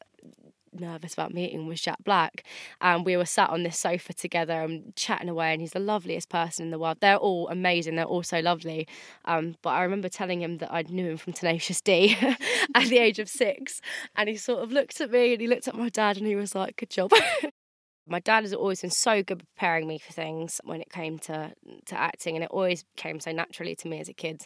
nervous 0.80 1.14
about 1.14 1.34
meeting 1.34 1.68
was 1.68 1.82
Jack 1.82 2.04
Black. 2.04 2.44
And 2.82 3.06
we 3.06 3.18
were 3.18 3.26
sat 3.26 3.50
on 3.50 3.64
this 3.64 3.78
sofa 3.78 4.14
together 4.14 4.62
and 4.62 4.96
chatting 4.96 5.30
away, 5.30 5.52
and 5.52 5.62
he's 5.62 5.72
the 5.72 5.80
loveliest 5.80 6.30
person 6.30 6.66
in 6.66 6.72
the 6.72 6.80
world. 6.80 6.98
They're 7.02 7.18
all 7.18 7.48
amazing, 7.50 7.96
they're 7.96 8.06
all 8.06 8.24
so 8.24 8.40
lovely. 8.40 8.88
Um, 9.26 9.56
but 9.62 9.72
I 9.72 9.84
remember 9.84 10.10
telling 10.10 10.42
him 10.42 10.58
that 10.58 10.74
I 10.74 10.84
knew 10.84 11.12
him 11.12 11.18
from 11.18 11.34
Tenacious 11.34 11.82
D 11.82 12.18
at 12.76 12.86
the 12.86 12.98
age 12.98 13.20
of 13.20 13.30
six. 13.30 13.82
And 14.16 14.30
he 14.30 14.36
sort 14.36 14.64
of 14.64 14.72
looked 14.72 15.02
at 15.02 15.12
me 15.12 15.34
and 15.34 15.42
he 15.42 15.48
looked 15.48 15.68
at 15.68 15.76
my 15.76 15.90
dad 15.90 16.18
and 16.18 16.28
he 16.28 16.36
was 16.36 16.56
like, 16.56 16.78
Good 16.78 16.90
job. 16.90 17.12
my 18.08 18.20
dad 18.20 18.44
has 18.44 18.54
always 18.54 18.82
been 18.82 18.92
so 18.92 19.24
good 19.24 19.40
preparing 19.40 19.88
me 19.88 19.98
for 19.98 20.14
things 20.14 20.62
when 20.64 20.82
it 20.82 20.90
came 20.90 21.18
to 21.18 21.54
to 21.86 22.00
acting 22.00 22.36
and 22.36 22.44
it 22.44 22.52
always 22.52 22.86
came 22.96 23.20
so 23.20 23.32
naturally 23.32 23.76
to 23.76 23.88
me 23.88 24.00
as 24.00 24.10
a 24.10 24.14
kid 24.14 24.46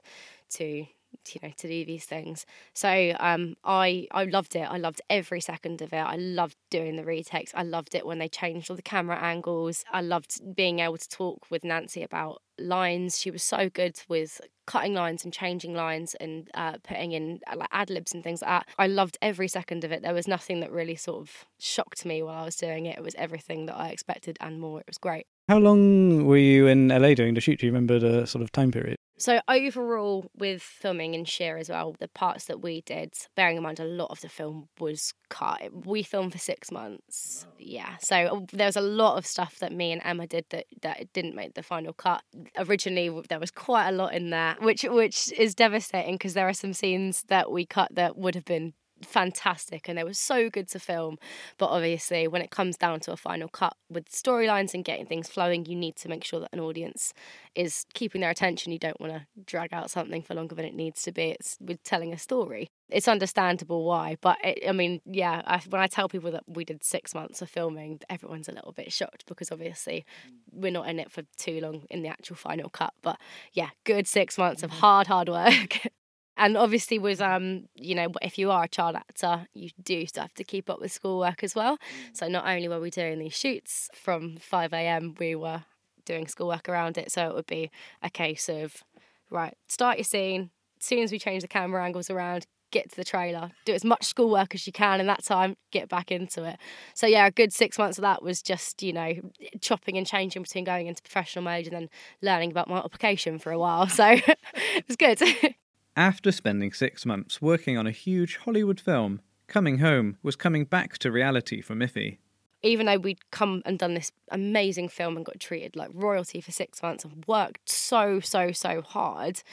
to 0.49 0.85
you 1.33 1.39
know 1.43 1.53
to 1.57 1.67
do 1.67 1.85
these 1.85 2.05
things. 2.05 2.45
So 2.73 3.13
um 3.19 3.55
i 3.63 4.07
i 4.11 4.25
loved 4.25 4.55
it. 4.55 4.67
I 4.69 4.77
loved 4.77 5.01
every 5.09 5.41
second 5.41 5.81
of 5.81 5.93
it. 5.93 5.97
I 5.97 6.15
loved 6.15 6.55
doing 6.69 6.95
the 6.95 7.05
retakes. 7.05 7.51
I 7.55 7.63
loved 7.63 7.95
it 7.95 8.05
when 8.05 8.19
they 8.19 8.29
changed 8.29 8.69
all 8.69 8.75
the 8.75 8.81
camera 8.81 9.17
angles. 9.21 9.83
I 9.91 10.01
loved 10.01 10.55
being 10.55 10.79
able 10.79 10.97
to 10.97 11.09
talk 11.09 11.49
with 11.49 11.63
nancy 11.63 12.03
about 12.03 12.41
lines. 12.57 13.19
She 13.19 13.31
was 13.31 13.43
so 13.43 13.69
good 13.69 13.99
with 14.07 14.41
cutting 14.67 14.93
lines 14.93 15.23
and 15.23 15.33
changing 15.33 15.73
lines 15.73 16.13
and 16.19 16.47
uh, 16.53 16.73
putting 16.83 17.13
in 17.13 17.39
uh, 17.51 17.55
like 17.57 17.69
ad 17.71 17.89
libs 17.89 18.13
and 18.13 18.23
things 18.23 18.41
like 18.41 18.49
that. 18.49 18.67
I 18.77 18.85
loved 18.85 19.17
every 19.21 19.47
second 19.47 19.83
of 19.83 19.91
it. 19.91 20.03
There 20.03 20.13
was 20.13 20.27
nothing 20.27 20.59
that 20.59 20.71
really 20.71 20.95
sort 20.95 21.21
of 21.21 21.45
shocked 21.59 22.05
me 22.05 22.21
while 22.21 22.43
i 22.43 22.45
was 22.45 22.55
doing 22.55 22.85
it. 22.85 22.97
It 22.97 23.03
was 23.03 23.15
everything 23.15 23.65
that 23.65 23.75
i 23.75 23.89
expected 23.89 24.37
and 24.39 24.59
more. 24.59 24.79
It 24.79 24.87
was 24.87 24.99
great. 24.99 25.25
How 25.47 25.57
long 25.57 26.25
were 26.25 26.37
you 26.37 26.67
in 26.67 26.89
LA 26.89 27.15
doing 27.15 27.33
the 27.33 27.41
shoot? 27.41 27.59
Do 27.59 27.65
you 27.65 27.71
remember 27.71 27.97
the 27.97 28.27
sort 28.27 28.43
of 28.43 28.51
time 28.51 28.71
period? 28.71 28.98
So 29.19 29.41
overall, 29.49 30.31
with 30.37 30.61
filming 30.61 31.13
in 31.13 31.25
Shere 31.25 31.57
as 31.57 31.69
well, 31.69 31.95
the 31.99 32.07
parts 32.07 32.45
that 32.45 32.61
we 32.61 32.81
did, 32.81 33.13
bearing 33.35 33.57
in 33.57 33.63
mind 33.63 33.79
a 33.79 33.85
lot 33.85 34.11
of 34.11 34.21
the 34.21 34.29
film 34.29 34.69
was 34.79 35.13
cut. 35.29 35.61
We 35.85 36.03
filmed 36.03 36.31
for 36.31 36.37
six 36.37 36.71
months. 36.71 37.45
Yeah, 37.57 37.97
so 37.99 38.15
uh, 38.15 38.39
there 38.53 38.67
was 38.67 38.77
a 38.77 38.81
lot 38.81 39.17
of 39.17 39.25
stuff 39.25 39.59
that 39.59 39.73
me 39.73 39.91
and 39.91 40.01
Emma 40.05 40.25
did 40.25 40.45
that 40.51 40.65
that 40.81 41.11
didn't 41.13 41.35
make 41.35 41.53
the 41.53 41.63
final 41.63 41.91
cut. 41.93 42.23
Originally, 42.57 43.09
there 43.27 43.39
was 43.39 43.51
quite 43.51 43.89
a 43.89 43.91
lot 43.91 44.13
in 44.13 44.29
there, 44.29 44.55
which 44.61 44.83
which 44.83 45.31
is 45.33 45.53
devastating 45.53 46.15
because 46.15 46.33
there 46.33 46.47
are 46.47 46.53
some 46.53 46.73
scenes 46.73 47.23
that 47.27 47.51
we 47.51 47.65
cut 47.65 47.93
that 47.95 48.17
would 48.17 48.35
have 48.35 48.45
been 48.45 48.73
fantastic 49.03 49.87
and 49.87 49.97
they 49.97 50.03
were 50.03 50.13
so 50.13 50.49
good 50.49 50.67
to 50.69 50.79
film. 50.79 51.17
But 51.57 51.67
obviously, 51.67 52.27
when 52.27 52.41
it 52.41 52.51
comes 52.51 52.77
down 52.77 52.99
to 53.01 53.11
a 53.11 53.17
final 53.17 53.47
cut 53.47 53.75
with 53.89 54.09
storylines 54.09 54.73
and 54.73 54.83
getting 54.83 55.05
things 55.05 55.29
flowing, 55.29 55.65
you 55.65 55.75
need 55.75 55.95
to 55.97 56.09
make 56.09 56.23
sure 56.23 56.39
that 56.39 56.49
an 56.53 56.59
audience 56.59 57.13
is 57.55 57.85
keeping 57.93 58.21
their 58.21 58.29
attention. 58.29 58.71
You 58.71 58.79
don't 58.79 58.99
want 58.99 59.13
to 59.13 59.25
drag 59.45 59.73
out 59.73 59.89
something 59.89 60.21
for 60.21 60.33
longer 60.33 60.55
than 60.55 60.65
it 60.65 60.75
needs 60.75 61.01
to 61.03 61.11
be. 61.11 61.31
It's 61.31 61.57
with 61.59 61.83
telling 61.83 62.13
a 62.13 62.17
story. 62.17 62.67
It's 62.89 63.07
understandable 63.07 63.85
why, 63.85 64.17
but 64.19 64.37
it, 64.43 64.67
I 64.67 64.71
mean, 64.71 64.99
yeah, 65.05 65.43
I, 65.45 65.61
when 65.69 65.79
I 65.79 65.85
tell 65.85 66.09
people 66.09 66.31
that 66.31 66.43
we 66.47 66.65
did 66.65 66.83
six 66.83 67.13
months 67.13 67.39
of 67.41 67.49
filming, 67.49 67.99
everyone's 68.09 68.49
a 68.49 68.51
little 68.51 68.71
bit 68.71 68.91
shocked 68.91 69.25
because 69.27 69.51
obviously 69.51 70.05
we're 70.51 70.71
not 70.71 70.87
in 70.87 70.99
it 70.99 71.11
for 71.11 71.21
too 71.37 71.59
long 71.61 71.83
in 71.91 72.01
the 72.01 72.09
actual 72.09 72.35
final 72.35 72.69
cut. 72.69 72.93
But 73.03 73.19
yeah, 73.53 73.69
good 73.83 74.07
six 74.07 74.39
months 74.39 74.63
of 74.63 74.71
mm-hmm. 74.71 74.79
hard, 74.79 75.07
hard 75.07 75.29
work. 75.29 75.87
and 76.39 76.57
obviously 76.57 76.97
with 76.97 77.21
um 77.21 77.65
you 77.75 77.93
know 77.93 78.07
if 78.21 78.37
you 78.39 78.49
are 78.49 78.63
a 78.63 78.67
child 78.67 78.95
actor 78.95 79.45
you 79.53 79.69
do 79.83 80.05
still 80.07 80.23
have 80.23 80.33
to 80.33 80.43
keep 80.43 80.69
up 80.69 80.81
with 80.81 80.91
schoolwork 80.91 81.43
as 81.43 81.53
well. 81.53 81.77
Mm. 81.77 82.17
so 82.17 82.27
not 82.27 82.47
only 82.47 82.67
were 82.67 82.79
we 82.79 82.89
doing 82.89 83.19
these 83.19 83.35
shoots 83.35 83.89
from 83.93 84.37
5am 84.37 85.19
we 85.19 85.35
were 85.35 85.63
doing 86.09 86.27
schoolwork 86.27 86.67
around 86.67 86.97
it. 86.97 87.11
So 87.11 87.29
it 87.29 87.35
would 87.35 87.45
be 87.45 87.69
a 88.01 88.09
case 88.09 88.49
of 88.49 88.83
right 89.29 89.55
start 89.67 89.97
your 89.97 90.03
scene. 90.03 90.49
As 90.79 90.85
soon 90.85 91.03
as 91.03 91.11
we 91.11 91.19
change 91.19 91.43
the 91.43 91.47
camera 91.47 91.83
angles 91.85 92.09
around 92.09 92.47
get 92.71 92.89
to 92.91 92.95
the 92.95 93.03
trailer. 93.03 93.49
Do 93.65 93.73
as 93.73 93.83
much 93.83 94.03
schoolwork 94.03 94.53
as 94.53 94.67
you 94.67 94.73
can 94.73 94.99
in 94.99 95.07
that 95.07 95.23
time 95.23 95.55
get 95.71 95.89
back 95.89 96.11
into 96.11 96.43
it. 96.43 96.57
So 96.93 97.07
yeah 97.07 97.27
a 97.27 97.31
good 97.31 97.53
six 97.53 97.77
months 97.77 97.97
of 97.97 98.03
that 98.03 98.23
was 98.23 98.41
just 98.41 98.81
you 98.83 98.93
know 98.93 99.13
chopping 99.61 99.97
and 99.97 100.05
changing 100.05 100.41
between 100.41 100.63
going 100.63 100.87
into 100.87 101.01
professional 101.01 101.45
mode 101.45 101.65
and 101.65 101.75
then 101.75 101.89
learning 102.21 102.51
about 102.51 102.67
multiplication 102.67 103.39
for 103.39 103.51
a 103.51 103.59
while. 103.59 103.87
So 103.99 104.05
it 104.07 104.87
was 104.87 104.95
good 104.95 105.21
After 105.99 106.31
spending 106.31 106.71
six 106.71 107.05
months 107.05 107.41
working 107.41 107.77
on 107.77 107.85
a 107.85 107.91
huge 107.91 108.37
Hollywood 108.37 108.79
film, 108.79 109.19
coming 109.47 109.79
home 109.79 110.15
was 110.23 110.37
coming 110.37 110.63
back 110.63 110.97
to 110.99 111.11
reality 111.11 111.59
for 111.59 111.75
Miffy. 111.75 112.19
Even 112.63 112.85
though 112.85 112.99
we'd 112.99 113.29
come 113.31 113.61
and 113.65 113.77
done 113.77 113.95
this 113.95 114.13
amazing 114.31 114.87
film 114.87 115.17
and 115.17 115.25
got 115.25 115.41
treated 115.41 115.75
like 115.75 115.89
royalty 115.93 116.39
for 116.39 116.53
six 116.53 116.81
months 116.81 117.03
and 117.03 117.25
worked 117.27 117.67
so, 117.69 118.21
so, 118.21 118.53
so 118.53 118.81
hard, 118.81 119.43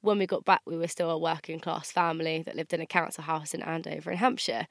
when 0.00 0.16
we 0.18 0.28
got 0.28 0.44
back, 0.44 0.62
we 0.64 0.76
were 0.76 0.86
still 0.86 1.10
a 1.10 1.18
working 1.18 1.58
class 1.58 1.90
family 1.90 2.40
that 2.42 2.54
lived 2.54 2.72
in 2.72 2.80
a 2.80 2.86
council 2.86 3.24
house 3.24 3.52
in 3.52 3.60
Andover 3.62 4.12
in 4.12 4.18
Hampshire 4.18 4.68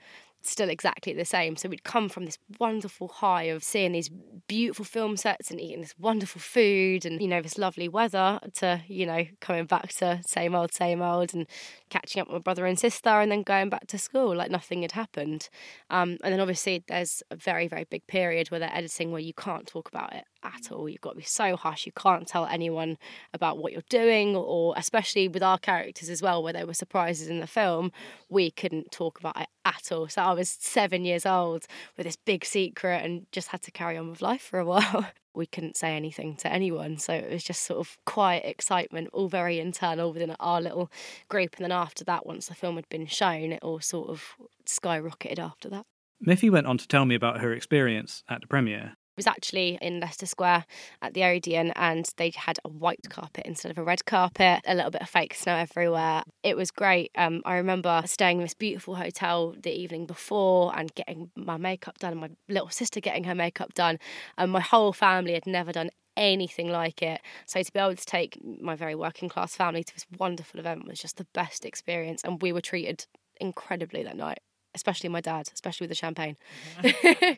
still 0.52 0.70
exactly 0.70 1.14
the 1.14 1.26
same. 1.26 1.56
So 1.56 1.70
we'd 1.70 1.84
come 1.84 2.10
from 2.10 2.26
this 2.26 2.38
wonderful 2.60 3.08
high 3.08 3.44
of 3.44 3.64
seeing 3.64 3.92
these 3.92 4.10
beautiful 4.48 4.86
film 4.86 5.18
sets 5.18 5.52
and 5.52 5.60
eating 5.60 5.82
this 5.82 5.96
wonderful 5.98 6.42
food 6.42 7.06
and, 7.06 7.22
you 7.22 7.28
know, 7.28 7.42
this 7.42 7.58
lovely 7.58 7.88
weather 7.88 8.40
to, 8.56 8.82
you 8.88 9.06
know, 9.06 9.26
coming 9.42 9.66
back 9.66 9.90
to 9.94 10.22
same 10.26 10.56
old, 10.56 10.74
same 10.74 11.02
old 11.02 11.34
and 11.34 11.48
catching 11.90 12.22
up 12.22 12.28
with 12.28 12.36
my 12.36 12.40
brother 12.40 12.66
and 12.66 12.80
sister 12.80 13.10
and 13.10 13.32
then 13.32 13.44
going 13.44 13.70
back 13.70 13.88
to 13.88 13.98
school 13.98 14.36
like 14.36 14.52
nothing 14.52 14.82
had 14.82 14.94
happened. 14.94 15.50
Um, 15.90 16.18
and 16.24 16.34
then 16.34 16.40
obviously 16.40 16.84
there's 16.88 17.24
a 17.32 17.36
very, 17.36 17.68
very 17.68 17.86
big 17.86 18.06
period 18.08 18.52
where 18.52 18.60
they're 18.60 18.76
editing 18.76 19.12
where 19.12 19.22
you 19.22 19.34
can't 19.34 19.68
talk 19.68 19.88
about 19.88 20.14
it 20.14 20.26
at 20.46 20.72
all. 20.72 20.88
You've 20.88 21.02
got 21.02 21.12
to 21.12 21.18
be 21.18 21.24
so 21.24 21.56
hush. 21.56 21.86
You 21.86 21.92
can't 21.92 22.28
tell 22.28 22.46
anyone 22.46 22.98
about 23.34 23.58
what 23.58 23.72
you're 23.72 23.82
doing, 23.90 24.36
or 24.36 24.74
especially 24.78 25.28
with 25.28 25.44
our 25.44 25.58
characters 25.58 26.10
as 26.10 26.22
well, 26.22 26.44
where 26.44 26.54
there 26.54 26.68
were 26.68 26.74
surprises 26.74 27.28
in 27.28 27.40
the 27.40 27.48
film, 27.48 27.92
we 28.30 28.52
couldn't 28.52 28.92
talk 28.92 29.20
about 29.20 29.40
it 29.40 29.48
at 29.66 29.92
all. 29.92 30.08
So 30.08 30.22
I 30.22 30.34
was 30.34 30.50
seven 30.50 31.06
years 31.06 31.26
old 31.26 31.66
with 31.98 32.06
this 32.06 32.16
big 32.16 32.46
secret 32.46 33.04
and 33.04 33.26
just 33.32 33.50
had 33.50 33.62
to 33.64 33.72
carry 33.72 33.98
on 33.98 34.10
with 34.10 34.22
life 34.22 34.42
for 34.42 34.60
a 34.60 34.66
while. 34.66 35.08
we 35.34 35.46
couldn't 35.46 35.76
say 35.76 35.96
anything 35.96 36.36
to 36.38 36.52
anyone. 36.52 36.98
So 36.98 37.14
it 37.14 37.32
was 37.32 37.44
just 37.44 37.64
sort 37.64 37.80
of 37.80 37.98
quiet 38.06 38.46
excitement, 38.46 39.10
all 39.12 39.28
very 39.28 39.60
internal 39.60 40.14
within 40.14 40.36
our 40.40 40.62
little 40.62 40.90
group. 41.28 41.56
And 41.58 41.66
then 41.66 41.72
after 41.72 42.04
that, 42.06 42.26
once 42.26 42.48
the 42.48 42.56
film 42.56 42.76
had 42.76 42.88
been 42.90 43.08
shown, 43.08 43.52
it 43.52 43.60
all 43.62 43.82
sort 43.82 44.10
of 44.10 44.36
skyrocketed 44.66 45.40
after 45.40 45.70
that. 45.70 45.86
Miffy 46.26 46.50
went 46.50 46.68
on 46.68 46.78
to 46.78 46.88
tell 46.88 47.06
me 47.06 47.16
about 47.16 47.42
her 47.42 47.52
experience 47.52 48.24
at 48.30 48.42
the 48.42 48.48
premiere 48.48 48.94
was 49.16 49.28
actually 49.28 49.78
in 49.82 50.00
Leicester 50.00 50.26
Square 50.26 50.66
at 51.02 51.14
the 51.14 51.24
Odeon 51.24 51.72
and 51.76 52.10
they 52.18 52.32
had 52.36 52.60
a 52.66 52.70
white 52.70 53.10
carpet 53.10 53.46
instead 53.46 53.72
of 53.72 53.78
a 53.78 53.84
red 53.84 54.06
carpet, 54.06 54.62
a 54.66 54.76
little 54.76 54.92
bit 54.92 55.02
of 55.02 55.10
fake 55.10 55.34
snow 55.34 55.56
everywhere. 55.56 56.24
It 56.44 56.58
was 56.58 56.72
great. 56.72 57.12
Um, 57.16 57.42
I 57.46 57.56
remember 57.56 58.04
staying 58.06 58.38
in 58.38 58.44
this 58.44 58.54
beautiful 58.54 58.96
hotel 58.96 59.56
the 59.58 59.72
evening 59.72 60.06
before 60.06 60.78
and 60.78 60.94
getting 60.96 61.32
my 61.36 61.58
makeup 61.58 62.00
done, 62.00 62.12
and 62.12 62.22
my 62.22 62.30
little 62.50 62.70
sister 62.70 63.00
getting 63.00 63.24
her 63.26 63.36
makeup 63.36 63.74
done. 63.74 64.00
And 64.38 64.52
my 64.52 64.62
whole 64.62 64.94
family 64.94 65.34
had 65.34 65.48
never 65.48 65.72
done 65.72 65.90
anything 66.18 66.70
like 66.70 67.02
it. 67.02 67.22
So 67.46 67.62
to 67.62 67.72
be 67.74 67.80
able 67.80 67.96
to 67.96 68.06
take 68.06 68.40
my 68.44 68.76
very 68.76 68.96
working 68.96 69.30
class 69.30 69.56
family 69.56 69.84
to 69.84 69.94
this 69.94 70.06
wonderful 70.18 70.60
event 70.60 70.88
was 70.88 71.00
just 71.00 71.18
the 71.18 71.28
best 71.34 71.66
experience. 71.66 72.24
And 72.24 72.42
we 72.42 72.52
were 72.52 72.62
treated 72.62 73.06
incredibly 73.40 74.04
that 74.04 74.16
night, 74.16 74.40
especially 74.74 75.10
my 75.10 75.22
dad, 75.22 75.50
especially 75.54 75.86
with 75.86 75.92
the 75.92 75.96
champagne. 75.96 76.38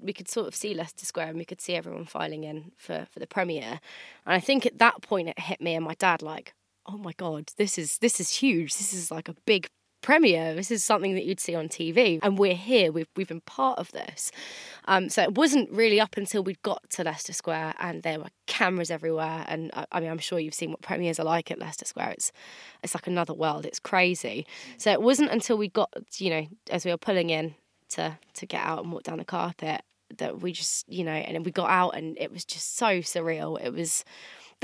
we 0.00 0.12
could 0.12 0.28
sort 0.28 0.46
of 0.46 0.54
see 0.54 0.74
Leicester 0.74 1.06
Square 1.06 1.28
and 1.28 1.38
we 1.38 1.44
could 1.44 1.60
see 1.60 1.74
everyone 1.74 2.04
filing 2.04 2.44
in 2.44 2.72
for, 2.76 3.06
for 3.10 3.20
the 3.20 3.26
premiere. 3.26 3.80
And 4.26 4.34
I 4.34 4.40
think 4.40 4.66
at 4.66 4.78
that 4.78 5.02
point 5.02 5.28
it 5.28 5.38
hit 5.38 5.60
me 5.60 5.74
and 5.74 5.84
my 5.84 5.94
dad 5.94 6.22
like, 6.22 6.54
oh 6.86 6.98
my 6.98 7.12
god, 7.16 7.50
this 7.56 7.78
is 7.78 7.98
this 7.98 8.20
is 8.20 8.30
huge. 8.30 8.76
This 8.76 8.92
is 8.92 9.10
like 9.10 9.28
a 9.28 9.34
big 9.46 9.68
premiere. 10.04 10.54
This 10.54 10.70
is 10.70 10.84
something 10.84 11.14
that 11.14 11.24
you'd 11.24 11.40
see 11.40 11.54
on 11.54 11.68
TV, 11.68 12.18
and 12.22 12.38
we're 12.38 12.54
here. 12.54 12.92
We've 12.92 13.08
we've 13.16 13.28
been 13.28 13.40
part 13.40 13.78
of 13.78 13.90
this. 13.92 14.30
Um, 14.84 15.08
so 15.08 15.22
it 15.22 15.34
wasn't 15.34 15.70
really 15.70 15.98
up 15.98 16.16
until 16.16 16.44
we 16.44 16.56
got 16.62 16.82
to 16.90 17.04
Leicester 17.04 17.32
Square, 17.32 17.74
and 17.80 18.02
there 18.02 18.18
were 18.18 18.28
cameras 18.46 18.90
everywhere. 18.90 19.44
And 19.48 19.70
I, 19.72 19.86
I 19.92 20.00
mean, 20.00 20.10
I'm 20.10 20.18
sure 20.18 20.38
you've 20.38 20.54
seen 20.54 20.70
what 20.70 20.82
premieres 20.82 21.18
are 21.18 21.24
like 21.24 21.50
at 21.50 21.58
Leicester 21.58 21.86
Square. 21.86 22.10
It's 22.10 22.32
it's 22.82 22.94
like 22.94 23.06
another 23.06 23.34
world. 23.34 23.64
It's 23.64 23.80
crazy. 23.80 24.46
So 24.76 24.92
it 24.92 25.00
wasn't 25.00 25.30
until 25.30 25.56
we 25.56 25.68
got, 25.68 25.90
you 26.18 26.30
know, 26.30 26.46
as 26.70 26.84
we 26.84 26.90
were 26.90 26.98
pulling 26.98 27.30
in 27.30 27.54
to 27.90 28.18
to 28.34 28.46
get 28.46 28.64
out 28.64 28.82
and 28.82 28.92
walk 28.92 29.02
down 29.02 29.18
the 29.18 29.24
carpet 29.24 29.82
that 30.18 30.40
we 30.40 30.52
just 30.52 30.88
you 30.88 31.04
know 31.04 31.12
and 31.12 31.44
we 31.44 31.50
got 31.50 31.70
out 31.70 31.90
and 31.90 32.16
it 32.18 32.30
was 32.30 32.44
just 32.44 32.76
so 32.76 32.98
surreal 32.98 33.60
it 33.62 33.72
was 33.72 34.04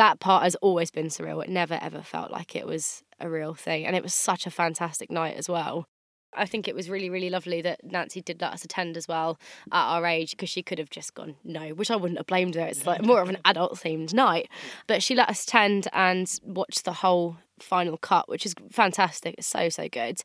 that 0.00 0.18
part 0.20 0.44
has 0.44 0.54
always 0.56 0.90
been 0.90 1.08
surreal. 1.08 1.42
It 1.44 1.50
never 1.50 1.78
ever 1.80 2.00
felt 2.00 2.30
like 2.30 2.56
it 2.56 2.66
was 2.66 3.02
a 3.20 3.28
real 3.28 3.52
thing. 3.52 3.84
And 3.84 3.94
it 3.94 4.02
was 4.02 4.14
such 4.14 4.46
a 4.46 4.50
fantastic 4.50 5.10
night 5.10 5.36
as 5.36 5.48
well. 5.48 5.86
I 6.32 6.46
think 6.46 6.68
it 6.68 6.76
was 6.76 6.88
really, 6.88 7.10
really 7.10 7.28
lovely 7.28 7.60
that 7.62 7.84
Nancy 7.84 8.22
did 8.22 8.40
let 8.40 8.52
us 8.52 8.64
attend 8.64 8.96
as 8.96 9.08
well 9.08 9.38
at 9.72 9.84
our 9.84 10.06
age 10.06 10.30
because 10.30 10.48
she 10.48 10.62
could 10.62 10.78
have 10.78 10.88
just 10.88 11.12
gone 11.14 11.34
no, 11.44 11.70
which 11.70 11.90
I 11.90 11.96
wouldn't 11.96 12.18
have 12.18 12.26
blamed 12.26 12.54
her. 12.54 12.62
It's 12.62 12.86
like 12.86 13.02
more 13.02 13.20
of 13.20 13.28
an 13.28 13.38
adult 13.44 13.74
themed 13.74 14.14
night. 14.14 14.48
But 14.86 15.02
she 15.02 15.14
let 15.14 15.28
us 15.28 15.42
attend 15.42 15.88
and 15.92 16.32
watch 16.44 16.84
the 16.84 16.94
whole 16.94 17.36
final 17.58 17.98
cut, 17.98 18.28
which 18.28 18.46
is 18.46 18.54
fantastic. 18.70 19.34
It's 19.38 19.46
so, 19.46 19.68
so 19.68 19.88
good. 19.88 20.22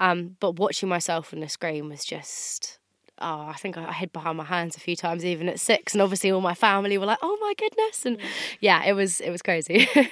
Um, 0.00 0.36
but 0.40 0.56
watching 0.58 0.88
myself 0.88 1.32
on 1.32 1.40
the 1.40 1.48
screen 1.48 1.88
was 1.88 2.04
just 2.04 2.78
oh, 3.18 3.46
I 3.48 3.54
think 3.54 3.76
I 3.76 3.92
hid 3.92 4.12
behind 4.12 4.36
my 4.36 4.44
hands 4.44 4.76
a 4.76 4.80
few 4.80 4.96
times, 4.96 5.24
even 5.24 5.48
at 5.48 5.60
six, 5.60 5.94
and 5.94 6.02
obviously 6.02 6.30
all 6.30 6.40
my 6.40 6.54
family 6.54 6.98
were 6.98 7.06
like, 7.06 7.18
"Oh 7.22 7.38
my 7.40 7.54
goodness!" 7.56 8.06
And 8.06 8.18
mm. 8.18 8.24
yeah, 8.60 8.84
it 8.84 8.92
was 8.92 9.20
it 9.20 9.30
was 9.30 9.42
crazy. 9.42 9.88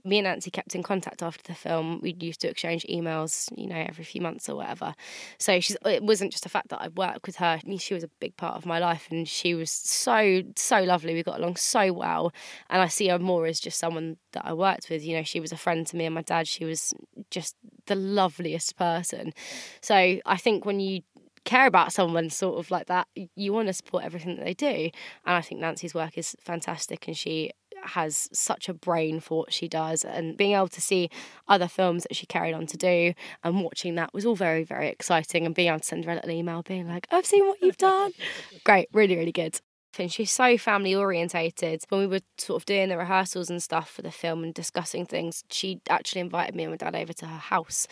Me 0.04 0.18
and 0.18 0.24
Nancy 0.24 0.50
kept 0.50 0.74
in 0.74 0.82
contact 0.82 1.22
after 1.22 1.42
the 1.42 1.54
film. 1.54 2.00
We 2.02 2.16
used 2.18 2.40
to 2.40 2.48
exchange 2.48 2.86
emails, 2.88 3.50
you 3.56 3.66
know, 3.66 3.76
every 3.76 4.04
few 4.04 4.20
months 4.20 4.48
or 4.48 4.56
whatever. 4.56 4.94
So 5.38 5.60
she's 5.60 5.76
it 5.84 6.02
wasn't 6.02 6.32
just 6.32 6.44
the 6.44 6.48
fact 6.48 6.68
that 6.68 6.80
I 6.80 6.88
worked 6.88 7.26
with 7.26 7.36
her. 7.36 7.58
I 7.62 7.62
mean, 7.64 7.78
she 7.78 7.94
was 7.94 8.04
a 8.04 8.08
big 8.20 8.36
part 8.36 8.56
of 8.56 8.66
my 8.66 8.78
life, 8.78 9.08
and 9.10 9.28
she 9.28 9.54
was 9.54 9.70
so 9.70 10.42
so 10.56 10.82
lovely. 10.82 11.14
We 11.14 11.22
got 11.22 11.38
along 11.38 11.56
so 11.56 11.92
well, 11.92 12.32
and 12.68 12.80
I 12.80 12.88
see 12.88 13.08
her 13.08 13.18
more 13.18 13.46
as 13.46 13.60
just 13.60 13.78
someone 13.78 14.16
that 14.32 14.46
I 14.46 14.52
worked 14.52 14.88
with. 14.90 15.04
You 15.04 15.16
know, 15.16 15.22
she 15.22 15.40
was 15.40 15.52
a 15.52 15.56
friend 15.56 15.86
to 15.86 15.96
me 15.96 16.06
and 16.06 16.14
my 16.14 16.22
dad. 16.22 16.48
She 16.48 16.64
was 16.64 16.94
just 17.30 17.56
the 17.86 17.94
loveliest 17.94 18.76
person. 18.76 19.32
So 19.80 19.94
I 19.94 20.36
think 20.36 20.64
when 20.64 20.80
you 20.80 21.02
care 21.44 21.66
about 21.66 21.92
someone 21.92 22.30
sort 22.30 22.58
of 22.58 22.70
like 22.70 22.86
that, 22.86 23.06
you 23.34 23.52
want 23.52 23.68
to 23.68 23.72
support 23.72 24.04
everything 24.04 24.36
that 24.36 24.44
they 24.44 24.54
do. 24.54 24.90
And 25.24 25.36
I 25.36 25.40
think 25.40 25.60
Nancy's 25.60 25.94
work 25.94 26.18
is 26.18 26.36
fantastic 26.40 27.06
and 27.06 27.16
she 27.16 27.52
has 27.82 28.28
such 28.32 28.68
a 28.68 28.74
brain 28.74 29.20
for 29.20 29.38
what 29.38 29.52
she 29.52 29.68
does 29.68 30.04
and 30.04 30.36
being 30.36 30.52
able 30.52 30.68
to 30.68 30.80
see 30.80 31.08
other 31.48 31.68
films 31.68 32.02
that 32.02 32.14
she 32.14 32.26
carried 32.26 32.54
on 32.54 32.66
to 32.66 32.76
do 32.76 33.14
and 33.42 33.62
watching 33.62 33.94
that 33.94 34.12
was 34.12 34.26
all 34.26 34.34
very 34.34 34.64
very 34.64 34.88
exciting 34.88 35.46
and 35.46 35.54
being 35.54 35.68
able 35.68 35.78
to 35.78 35.86
send 35.86 36.04
her 36.04 36.12
a 36.12 36.14
little 36.14 36.30
email 36.30 36.62
being 36.62 36.86
like 36.86 37.06
i've 37.10 37.24
seen 37.24 37.46
what 37.46 37.60
you've 37.62 37.78
done 37.78 38.12
great 38.64 38.88
really 38.92 39.16
really 39.16 39.32
good 39.32 39.60
and 39.98 40.12
she's 40.12 40.30
so 40.30 40.56
family 40.56 40.94
orientated. 40.94 41.82
When 41.88 42.00
we 42.00 42.06
were 42.06 42.20
sort 42.38 42.62
of 42.62 42.66
doing 42.66 42.88
the 42.88 42.96
rehearsals 42.96 43.50
and 43.50 43.62
stuff 43.62 43.90
for 43.90 44.02
the 44.02 44.10
film 44.10 44.44
and 44.44 44.54
discussing 44.54 45.06
things, 45.06 45.44
she 45.50 45.80
actually 45.88 46.20
invited 46.20 46.54
me 46.54 46.64
and 46.64 46.72
my 46.72 46.76
dad 46.76 46.94
over 46.94 47.12
to 47.12 47.26
her 47.26 47.38
house. 47.38 47.86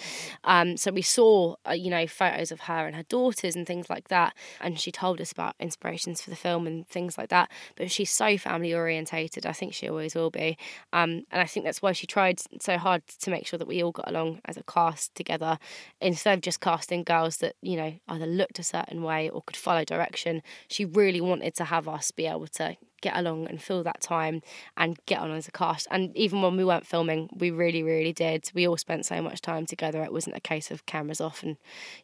Um, 0.44 0.76
so 0.76 0.92
we 0.92 1.02
saw, 1.02 1.56
uh, 1.68 1.72
you 1.72 1.90
know, 1.90 2.06
photos 2.06 2.52
of 2.52 2.60
her 2.60 2.86
and 2.86 2.94
her 2.94 3.02
daughters 3.04 3.56
and 3.56 3.66
things 3.66 3.90
like 3.90 4.08
that. 4.08 4.34
And 4.60 4.78
she 4.78 4.92
told 4.92 5.20
us 5.20 5.32
about 5.32 5.54
inspirations 5.58 6.20
for 6.20 6.30
the 6.30 6.36
film 6.36 6.66
and 6.66 6.86
things 6.86 7.18
like 7.18 7.30
that. 7.30 7.50
But 7.76 7.90
she's 7.90 8.10
so 8.10 8.38
family 8.38 8.74
orientated. 8.74 9.46
I 9.46 9.52
think 9.52 9.74
she 9.74 9.88
always 9.88 10.14
will 10.14 10.30
be. 10.30 10.56
Um, 10.92 11.24
and 11.30 11.42
I 11.42 11.44
think 11.44 11.64
that's 11.64 11.82
why 11.82 11.92
she 11.92 12.06
tried 12.06 12.40
so 12.60 12.78
hard 12.78 13.06
to 13.06 13.30
make 13.30 13.46
sure 13.46 13.58
that 13.58 13.68
we 13.68 13.82
all 13.82 13.92
got 13.92 14.08
along 14.08 14.40
as 14.44 14.56
a 14.56 14.62
cast 14.62 15.14
together 15.14 15.58
instead 16.00 16.34
of 16.34 16.42
just 16.42 16.60
casting 16.60 17.02
girls 17.02 17.38
that, 17.38 17.56
you 17.62 17.76
know, 17.76 17.94
either 18.08 18.26
looked 18.26 18.58
a 18.58 18.62
certain 18.64 19.02
way 19.02 19.28
or 19.28 19.42
could 19.42 19.56
follow 19.56 19.84
direction. 19.84 20.42
She 20.68 20.84
really 20.84 21.20
wanted 21.20 21.54
to 21.56 21.64
have 21.64 21.87
us 21.88 22.10
be 22.10 22.26
able 22.26 22.46
to 22.46 22.76
get 23.00 23.16
along 23.16 23.46
and 23.46 23.62
fill 23.62 23.82
that 23.84 24.00
time 24.00 24.42
and 24.76 24.98
get 25.06 25.20
on 25.20 25.30
as 25.30 25.46
a 25.48 25.52
cast. 25.52 25.86
And 25.90 26.16
even 26.16 26.42
when 26.42 26.56
we 26.56 26.64
weren't 26.64 26.86
filming, 26.86 27.28
we 27.36 27.50
really, 27.50 27.82
really 27.82 28.12
did. 28.12 28.50
We 28.54 28.66
all 28.66 28.76
spent 28.76 29.06
so 29.06 29.22
much 29.22 29.40
time 29.40 29.66
together. 29.66 30.02
It 30.02 30.12
wasn't 30.12 30.36
a 30.36 30.40
case 30.40 30.70
of 30.70 30.86
cameras 30.86 31.20
off 31.20 31.42
and, 31.42 31.56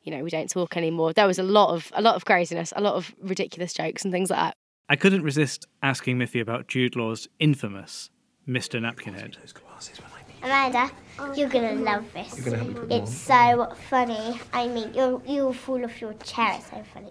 you 0.02 0.12
know, 0.12 0.22
we 0.22 0.30
don't 0.30 0.50
talk 0.50 0.76
anymore. 0.76 1.12
There 1.12 1.26
was 1.26 1.38
a 1.38 1.42
lot 1.42 1.74
of 1.74 1.92
a 1.94 2.02
lot 2.02 2.14
of 2.14 2.24
craziness, 2.24 2.72
a 2.76 2.80
lot 2.80 2.94
of 2.94 3.14
ridiculous 3.20 3.72
jokes 3.72 4.04
and 4.04 4.12
things 4.12 4.30
like 4.30 4.38
that. 4.38 4.54
I 4.88 4.96
couldn't 4.96 5.22
resist 5.22 5.66
asking 5.82 6.18
Miffy 6.18 6.40
about 6.40 6.68
Jude 6.68 6.94
Law's 6.94 7.26
infamous 7.38 8.10
Mr. 8.46 8.80
Napkinhead. 8.80 9.36
Amanda, 10.42 10.90
you're 11.34 11.48
gonna 11.48 11.72
love 11.72 12.04
this. 12.12 12.46
It's 12.90 13.16
so 13.16 13.72
funny. 13.88 14.38
I 14.52 14.68
mean, 14.68 14.92
you'll 14.94 15.22
you'll 15.26 15.54
fall 15.54 15.82
off 15.82 16.02
your 16.02 16.12
chair. 16.14 16.56
It's 16.58 16.70
so 16.70 16.82
funny. 16.92 17.10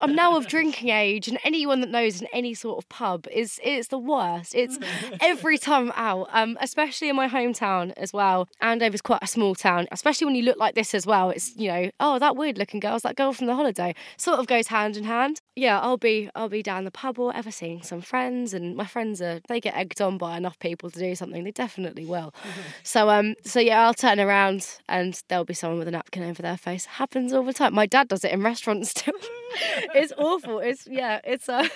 I'm 0.00 0.14
now 0.14 0.36
of 0.36 0.46
drinking 0.54 0.90
age, 0.90 1.28
and 1.28 1.38
anyone 1.44 1.80
that 1.80 1.90
knows 1.90 2.20
in 2.20 2.28
any 2.32 2.54
sort 2.54 2.78
of 2.78 2.88
pub 2.88 3.26
is 3.32 3.60
it's 3.62 3.88
the 3.88 3.98
worst. 3.98 4.54
It's 4.54 4.78
every 5.20 5.58
time 5.58 5.76
I'm 5.76 5.92
out, 5.96 6.28
um, 6.32 6.58
especially 6.60 7.08
in 7.08 7.16
my 7.16 7.28
hometown 7.28 7.92
as 7.96 8.12
well. 8.12 8.48
Andover's 8.60 9.02
quite 9.02 9.22
a 9.22 9.26
small 9.26 9.54
town, 9.54 9.86
especially 9.92 10.26
when 10.26 10.34
you 10.34 10.42
look 10.42 10.58
like 10.58 10.74
this 10.74 10.94
as 10.94 11.06
well. 11.06 11.30
It's 11.30 11.56
you 11.56 11.68
know, 11.68 11.90
oh 12.00 12.18
that 12.18 12.36
weird 12.36 12.58
looking 12.58 12.80
girl's 12.80 13.02
that 13.02 13.16
girl 13.16 13.32
from 13.32 13.46
the 13.46 13.54
holiday. 13.54 13.94
Sort 14.16 14.38
of 14.38 14.46
goes 14.46 14.68
hand 14.68 14.96
in 14.96 15.04
hand. 15.04 15.40
Yeah, 15.54 15.80
I'll 15.80 15.96
be 15.96 16.30
I'll 16.34 16.48
be 16.48 16.62
down 16.62 16.84
the 16.84 16.90
pub 16.90 17.18
or 17.18 17.34
ever 17.34 17.50
seeing 17.50 17.82
some 17.82 18.00
friends, 18.00 18.52
and 18.52 18.76
my 18.76 18.86
friends 18.86 19.22
are 19.22 19.40
they 19.48 19.60
get 19.60 19.76
egged 19.76 20.00
on 20.00 20.18
by 20.18 20.36
enough 20.36 20.58
people 20.58 20.90
to 20.90 20.98
do 20.98 21.14
something. 21.14 21.44
They 21.44 21.52
definitely 21.52 22.04
will. 22.04 22.34
So 22.82 23.10
um, 23.10 23.34
so 23.44 23.58
yeah, 23.60 23.84
I'll 23.84 23.94
turn 23.94 24.20
around 24.20 24.78
and 24.88 25.20
there'll 25.28 25.44
be 25.44 25.54
someone 25.54 25.78
with 25.78 25.88
a 25.88 25.90
napkin 25.90 26.22
over 26.22 26.40
their 26.40 26.56
face. 26.56 26.84
Happens 26.86 27.32
all 27.32 27.42
the 27.42 27.52
time. 27.52 27.74
My 27.74 27.86
dad 27.86 28.08
does 28.08 28.24
it 28.24 28.32
in 28.32 28.42
restaurants 28.42 28.94
too. 28.94 29.12
It's 29.94 30.12
awful. 30.16 30.58
It's 30.58 30.86
yeah. 30.86 31.20
It's 31.24 31.48
uh, 31.48 31.66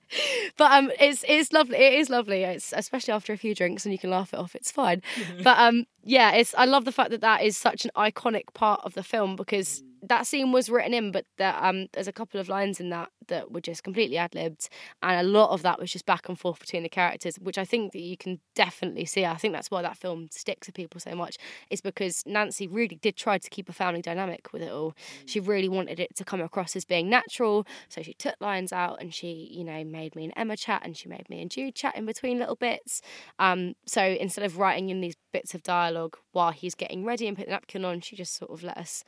but 0.56 0.72
um, 0.72 0.90
it's 1.00 1.24
it's 1.26 1.52
lovely. 1.52 1.76
It 1.76 1.94
is 1.94 2.10
lovely. 2.10 2.42
It's 2.42 2.72
especially 2.76 3.12
after 3.12 3.32
a 3.32 3.36
few 3.36 3.54
drinks 3.54 3.84
and 3.84 3.92
you 3.92 3.98
can 3.98 4.10
laugh 4.10 4.32
it 4.32 4.38
off. 4.38 4.54
It's 4.54 4.70
fine. 4.70 5.02
but 5.42 5.58
um, 5.58 5.86
yeah. 6.02 6.32
It's 6.32 6.54
I 6.56 6.64
love 6.64 6.84
the 6.84 6.92
fact 6.92 7.10
that 7.10 7.20
that 7.20 7.42
is 7.42 7.56
such 7.56 7.84
an 7.84 7.90
iconic 7.96 8.52
part 8.54 8.80
of 8.84 8.94
the 8.94 9.02
film 9.02 9.36
because 9.36 9.82
that 10.08 10.26
scene 10.26 10.52
was 10.52 10.68
written 10.70 10.94
in, 10.94 11.12
but 11.12 11.24
that 11.38 11.62
um, 11.62 11.86
there's 11.92 12.08
a 12.08 12.12
couple 12.12 12.40
of 12.40 12.48
lines 12.48 12.80
in 12.80 12.90
that 12.90 13.10
that 13.28 13.50
were 13.50 13.60
just 13.60 13.82
completely 13.82 14.18
ad 14.18 14.34
libbed, 14.34 14.68
and 15.02 15.18
a 15.18 15.28
lot 15.28 15.50
of 15.50 15.62
that 15.62 15.78
was 15.78 15.90
just 15.90 16.04
back 16.06 16.28
and 16.28 16.38
forth 16.38 16.60
between 16.60 16.82
the 16.82 16.88
characters, 16.88 17.36
which 17.36 17.56
I 17.56 17.64
think 17.64 17.92
that 17.92 18.00
you 18.00 18.16
can 18.16 18.40
definitely 18.54 19.06
see. 19.06 19.24
I 19.24 19.36
think 19.36 19.54
that's 19.54 19.70
why 19.70 19.82
that 19.82 19.96
film 19.96 20.28
sticks 20.30 20.68
with 20.68 20.74
people 20.74 21.00
so 21.00 21.14
much, 21.14 21.38
is 21.70 21.80
because 21.80 22.22
Nancy 22.26 22.66
really 22.66 22.96
did 22.96 23.16
try 23.16 23.38
to 23.38 23.50
keep 23.50 23.68
a 23.68 23.72
family 23.72 24.02
dynamic 24.02 24.52
with 24.52 24.62
it 24.62 24.72
all. 24.72 24.94
She 25.26 25.40
really 25.40 25.68
wanted 25.68 26.00
it 26.00 26.14
to 26.16 26.24
come 26.24 26.40
across 26.40 26.76
as 26.76 26.84
being 26.84 27.08
natural, 27.08 27.66
so 27.88 28.02
she 28.02 28.14
took 28.14 28.34
lines 28.40 28.72
out 28.72 29.00
and 29.00 29.14
she, 29.14 29.48
you 29.50 29.64
know, 29.64 29.84
made 29.84 30.14
me 30.14 30.24
and 30.24 30.32
Emma 30.36 30.56
chat, 30.56 30.82
and 30.84 30.96
she 30.96 31.08
made 31.08 31.28
me 31.30 31.40
and 31.40 31.50
Jude 31.50 31.74
chat 31.74 31.96
in 31.96 32.04
between 32.06 32.38
little 32.38 32.56
bits. 32.56 33.00
Um, 33.38 33.74
so 33.86 34.02
instead 34.02 34.44
of 34.44 34.58
writing 34.58 34.90
in 34.90 35.00
these 35.00 35.16
bits 35.32 35.54
of 35.54 35.62
dialogue 35.62 36.16
while 36.32 36.52
he's 36.52 36.74
getting 36.74 37.04
ready 37.04 37.26
and 37.26 37.36
putting 37.36 37.50
the 37.50 37.54
napkin 37.54 37.84
on, 37.84 38.00
she 38.00 38.16
just 38.16 38.34
sort 38.34 38.50
of 38.50 38.62
let 38.62 38.76
us 38.76 39.04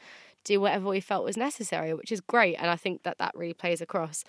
do 0.47 0.61
whatever 0.61 0.89
we 0.89 1.01
felt 1.01 1.25
was 1.25 1.37
necessary, 1.37 1.93
which 1.93 2.13
is 2.13 2.21
great. 2.21 2.57
And 2.57 2.71
I 2.71 2.77
think 2.77 3.03
that 3.03 3.19
that 3.19 3.33
really 3.35 3.55
plays 3.55 3.81
across. 3.81 4.25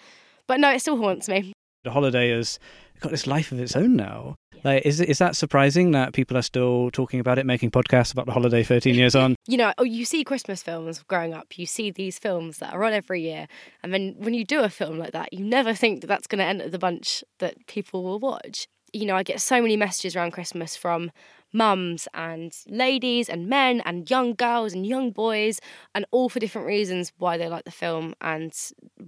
But 0.48 0.60
no, 0.60 0.72
it 0.72 0.82
still 0.82 0.98
haunts 0.98 1.30
me. 1.30 1.54
The 1.84 1.92
holiday 1.92 2.32
has 2.32 2.60
got 3.00 3.12
this 3.12 3.28
life 3.28 3.52
of 3.52 3.60
its 3.60 3.76
own 3.76 3.96
now. 3.96 4.36
Like, 4.64 4.86
is 4.86 5.00
is 5.00 5.20
that 5.20 5.36
surprising 5.36 5.92
that 5.92 6.14
people 6.14 6.36
are 6.36 6.42
still 6.42 6.90
talking 6.92 7.20
about 7.20 7.38
it, 7.38 7.46
making 7.46 7.72
podcasts 7.72 8.12
about 8.12 8.26
the 8.26 8.32
holiday 8.32 8.64
13 8.64 8.96
years 8.96 9.16
on? 9.16 9.36
You 9.50 9.56
know, 9.56 9.72
oh, 9.78 9.86
you 9.86 10.04
see 10.04 10.26
Christmas 10.26 10.62
films 10.62 11.02
growing 11.08 11.34
up. 11.34 11.58
You 11.58 11.66
see 11.66 11.90
these 11.90 12.20
films 12.20 12.58
that 12.58 12.74
are 12.74 12.84
on 12.84 12.92
every 12.92 13.22
year, 13.22 13.48
and 13.82 13.94
then 13.94 14.16
when 14.18 14.34
you 14.34 14.44
do 14.44 14.60
a 14.60 14.68
film 14.68 14.98
like 14.98 15.14
that, 15.14 15.32
you 15.32 15.46
never 15.46 15.74
think 15.74 16.02
that 16.02 16.08
that's 16.08 16.28
going 16.28 16.40
to 16.40 16.46
enter 16.46 16.70
the 16.70 16.78
bunch 16.78 17.24
that 17.40 17.66
people 17.66 18.04
will 18.04 18.20
watch. 18.20 18.68
You 18.92 19.06
know, 19.06 19.16
I 19.16 19.24
get 19.24 19.40
so 19.40 19.62
many 19.62 19.78
messages 19.78 20.18
around 20.18 20.32
Christmas 20.32 20.76
from 20.76 21.12
mums 21.54 22.08
and 22.14 22.54
ladies 22.68 23.30
and 23.30 23.48
men 23.48 23.82
and 23.86 24.10
young 24.10 24.34
girls 24.34 24.74
and 24.74 24.86
young 24.86 25.12
boys, 25.12 25.60
and 25.96 26.06
all 26.12 26.30
for 26.30 26.40
different 26.40 26.68
reasons 26.68 27.12
why 27.18 27.38
they 27.38 27.48
like 27.48 27.66
the 27.66 27.72
film 27.72 28.14
and 28.22 28.54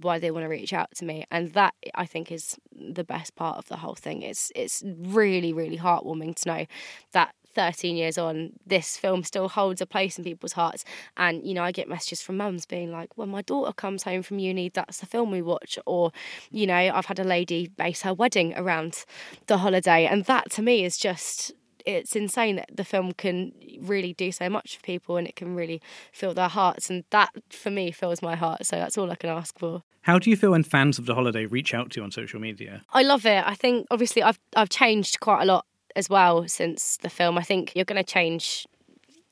why 0.00 0.18
they 0.18 0.30
want 0.30 0.44
to 0.44 0.48
reach 0.48 0.72
out 0.72 0.88
to 0.96 1.04
me. 1.04 1.24
And 1.30 1.52
that 1.52 1.74
I 1.94 2.06
think 2.06 2.32
is 2.32 2.56
the 2.72 3.04
best 3.04 3.34
part 3.36 3.58
of 3.58 3.66
the 3.68 3.76
whole 3.76 3.94
thing. 3.94 4.22
It's 4.22 4.52
it's 4.54 4.82
really 4.84 5.52
really 5.52 5.78
heartwarming 5.78 6.34
to 6.36 6.48
know 6.48 6.66
that 7.12 7.34
13 7.54 7.96
years 7.96 8.16
on, 8.16 8.52
this 8.66 8.96
film 8.96 9.24
still 9.24 9.48
holds 9.48 9.80
a 9.80 9.86
place 9.86 10.18
in 10.18 10.24
people's 10.24 10.52
hearts. 10.52 10.84
And, 11.16 11.44
you 11.44 11.54
know, 11.54 11.62
I 11.62 11.72
get 11.72 11.88
messages 11.88 12.22
from 12.22 12.36
mums 12.36 12.66
being 12.66 12.92
like, 12.92 13.16
when 13.16 13.28
my 13.28 13.42
daughter 13.42 13.72
comes 13.72 14.04
home 14.04 14.22
from 14.22 14.38
uni, 14.38 14.68
that's 14.68 14.98
the 14.98 15.06
film 15.06 15.30
we 15.30 15.42
watch. 15.42 15.78
Or, 15.86 16.12
you 16.50 16.66
know, 16.66 16.74
I've 16.74 17.06
had 17.06 17.18
a 17.18 17.24
lady 17.24 17.68
base 17.68 18.02
her 18.02 18.14
wedding 18.14 18.54
around 18.56 19.04
the 19.46 19.58
holiday. 19.58 20.06
And 20.06 20.24
that 20.24 20.50
to 20.52 20.62
me 20.62 20.84
is 20.84 20.96
just 20.96 21.52
it's 21.86 22.16
insane 22.16 22.56
that 22.56 22.70
the 22.74 22.84
film 22.84 23.12
can 23.12 23.52
really 23.80 24.12
do 24.12 24.32
so 24.32 24.48
much 24.48 24.76
for 24.76 24.82
people 24.82 25.16
and 25.16 25.26
it 25.26 25.36
can 25.36 25.54
really 25.54 25.80
fill 26.12 26.34
their 26.34 26.48
hearts 26.48 26.90
and 26.90 27.04
that 27.10 27.30
for 27.50 27.70
me 27.70 27.90
fills 27.90 28.22
my 28.22 28.36
heart 28.36 28.66
so 28.66 28.76
that's 28.76 28.96
all 28.98 29.10
i 29.10 29.14
can 29.14 29.30
ask 29.30 29.58
for. 29.58 29.82
How 30.02 30.18
do 30.18 30.30
you 30.30 30.36
feel 30.36 30.52
when 30.52 30.62
fans 30.62 30.98
of 30.98 31.04
the 31.04 31.14
holiday 31.14 31.44
reach 31.44 31.74
out 31.74 31.90
to 31.90 32.00
you 32.00 32.04
on 32.04 32.10
social 32.10 32.40
media? 32.40 32.82
i 32.92 33.02
love 33.02 33.26
it. 33.26 33.44
I 33.46 33.54
think 33.54 33.86
obviously 33.90 34.22
i've 34.22 34.38
i've 34.56 34.70
changed 34.70 35.20
quite 35.20 35.42
a 35.42 35.46
lot 35.46 35.66
as 35.96 36.08
well 36.08 36.46
since 36.48 36.96
the 36.98 37.10
film. 37.10 37.36
I 37.36 37.42
think 37.42 37.72
you're 37.74 37.84
going 37.84 38.02
to 38.02 38.12
change 38.12 38.66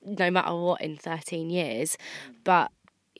no 0.04 0.30
matter 0.30 0.54
what 0.54 0.80
in 0.80 0.96
13 0.96 1.50
years 1.50 1.96
but 2.44 2.70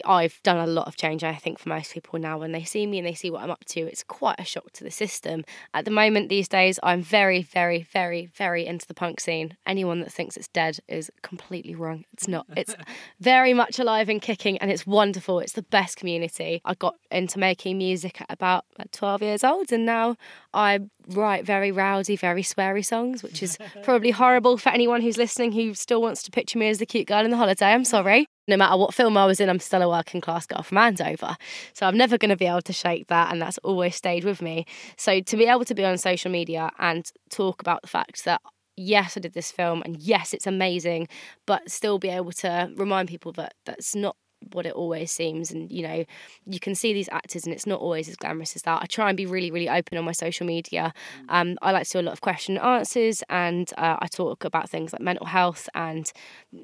I've 0.04 0.40
done 0.42 0.56
a 0.58 0.66
lot 0.66 0.86
of 0.86 0.96
change, 0.96 1.24
I 1.24 1.34
think, 1.34 1.58
for 1.58 1.68
most 1.68 1.92
people 1.92 2.18
now. 2.18 2.38
When 2.38 2.52
they 2.52 2.64
see 2.64 2.86
me 2.86 2.98
and 2.98 3.06
they 3.06 3.14
see 3.14 3.30
what 3.30 3.42
I'm 3.42 3.50
up 3.50 3.64
to, 3.66 3.80
it's 3.80 4.02
quite 4.02 4.38
a 4.38 4.44
shock 4.44 4.72
to 4.72 4.84
the 4.84 4.90
system. 4.90 5.44
At 5.74 5.84
the 5.84 5.90
moment, 5.90 6.28
these 6.28 6.48
days, 6.48 6.78
I'm 6.82 7.02
very, 7.02 7.42
very, 7.42 7.82
very, 7.82 8.26
very 8.26 8.66
into 8.66 8.86
the 8.86 8.94
punk 8.94 9.20
scene. 9.20 9.56
Anyone 9.66 10.00
that 10.00 10.12
thinks 10.12 10.36
it's 10.36 10.48
dead 10.48 10.78
is 10.88 11.10
completely 11.22 11.74
wrong. 11.74 12.04
It's 12.12 12.28
not. 12.28 12.46
It's 12.56 12.74
very 13.20 13.54
much 13.54 13.78
alive 13.78 14.08
and 14.08 14.20
kicking, 14.20 14.58
and 14.58 14.70
it's 14.70 14.86
wonderful. 14.86 15.40
It's 15.40 15.52
the 15.52 15.62
best 15.62 15.96
community. 15.96 16.60
I 16.64 16.74
got 16.74 16.96
into 17.10 17.38
making 17.38 17.78
music 17.78 18.20
at 18.20 18.26
about 18.30 18.64
12 18.92 19.22
years 19.22 19.44
old, 19.44 19.72
and 19.72 19.84
now 19.84 20.16
I 20.52 20.80
write 21.08 21.44
very 21.44 21.72
rowdy, 21.72 22.16
very 22.16 22.42
sweary 22.42 22.84
songs, 22.84 23.22
which 23.22 23.42
is 23.42 23.58
probably 23.82 24.10
horrible 24.10 24.56
for 24.56 24.70
anyone 24.70 25.02
who's 25.02 25.18
listening 25.18 25.52
who 25.52 25.74
still 25.74 26.02
wants 26.02 26.22
to 26.24 26.30
picture 26.30 26.58
me 26.58 26.68
as 26.68 26.78
the 26.78 26.86
cute 26.86 27.06
girl 27.06 27.24
in 27.24 27.30
the 27.30 27.36
holiday. 27.36 27.66
I'm 27.66 27.84
sorry. 27.84 28.28
No 28.48 28.56
matter 28.56 28.76
what 28.76 28.94
film 28.94 29.16
I 29.16 29.26
was 29.26 29.40
in, 29.40 29.48
I'm 29.48 29.60
still 29.60 29.82
a 29.82 29.88
working 29.88 30.20
class 30.20 30.46
girl 30.46 30.62
from 30.62 30.78
Andover. 30.78 31.36
So 31.74 31.86
I'm 31.86 31.96
never 31.96 32.18
going 32.18 32.30
to 32.30 32.36
be 32.36 32.46
able 32.46 32.62
to 32.62 32.72
shake 32.72 33.06
that, 33.08 33.30
and 33.30 33.40
that's 33.40 33.58
always 33.58 33.94
stayed 33.94 34.24
with 34.24 34.42
me. 34.42 34.64
So 34.96 35.20
to 35.20 35.36
be 35.36 35.44
able 35.44 35.64
to 35.66 35.74
be 35.74 35.84
on 35.84 35.98
social 35.98 36.30
media 36.30 36.70
and 36.78 37.08
talk 37.30 37.60
about 37.60 37.82
the 37.82 37.88
fact 37.88 38.24
that 38.24 38.40
yes, 38.78 39.16
I 39.16 39.20
did 39.20 39.34
this 39.34 39.50
film, 39.50 39.82
and 39.84 39.96
yes, 39.98 40.32
it's 40.32 40.46
amazing, 40.46 41.08
but 41.46 41.70
still 41.70 41.98
be 41.98 42.08
able 42.08 42.32
to 42.32 42.72
remind 42.76 43.08
people 43.08 43.32
that 43.32 43.54
that's 43.66 43.94
not 43.94 44.16
what 44.52 44.66
it 44.66 44.72
always 44.72 45.10
seems 45.10 45.50
and 45.50 45.70
you 45.70 45.82
know 45.82 46.04
you 46.46 46.60
can 46.60 46.74
see 46.74 46.92
these 46.92 47.08
actors 47.10 47.44
and 47.44 47.52
it's 47.52 47.66
not 47.66 47.80
always 47.80 48.08
as 48.08 48.16
glamorous 48.16 48.56
as 48.56 48.62
that. 48.62 48.82
I 48.82 48.86
try 48.86 49.08
and 49.08 49.16
be 49.16 49.26
really 49.26 49.50
really 49.50 49.68
open 49.68 49.98
on 49.98 50.04
my 50.04 50.12
social 50.12 50.46
media. 50.46 50.92
Um, 51.28 51.56
i 51.62 51.72
like 51.72 51.86
to 51.86 51.92
do 51.92 52.00
a 52.00 52.02
lot 52.02 52.12
of 52.12 52.20
question 52.20 52.56
and 52.56 52.64
answers 52.64 53.22
and 53.28 53.70
uh, 53.78 53.96
i 54.00 54.06
talk 54.06 54.44
about 54.44 54.70
things 54.70 54.92
like 54.92 55.02
mental 55.02 55.26
health 55.26 55.68
and 55.74 56.12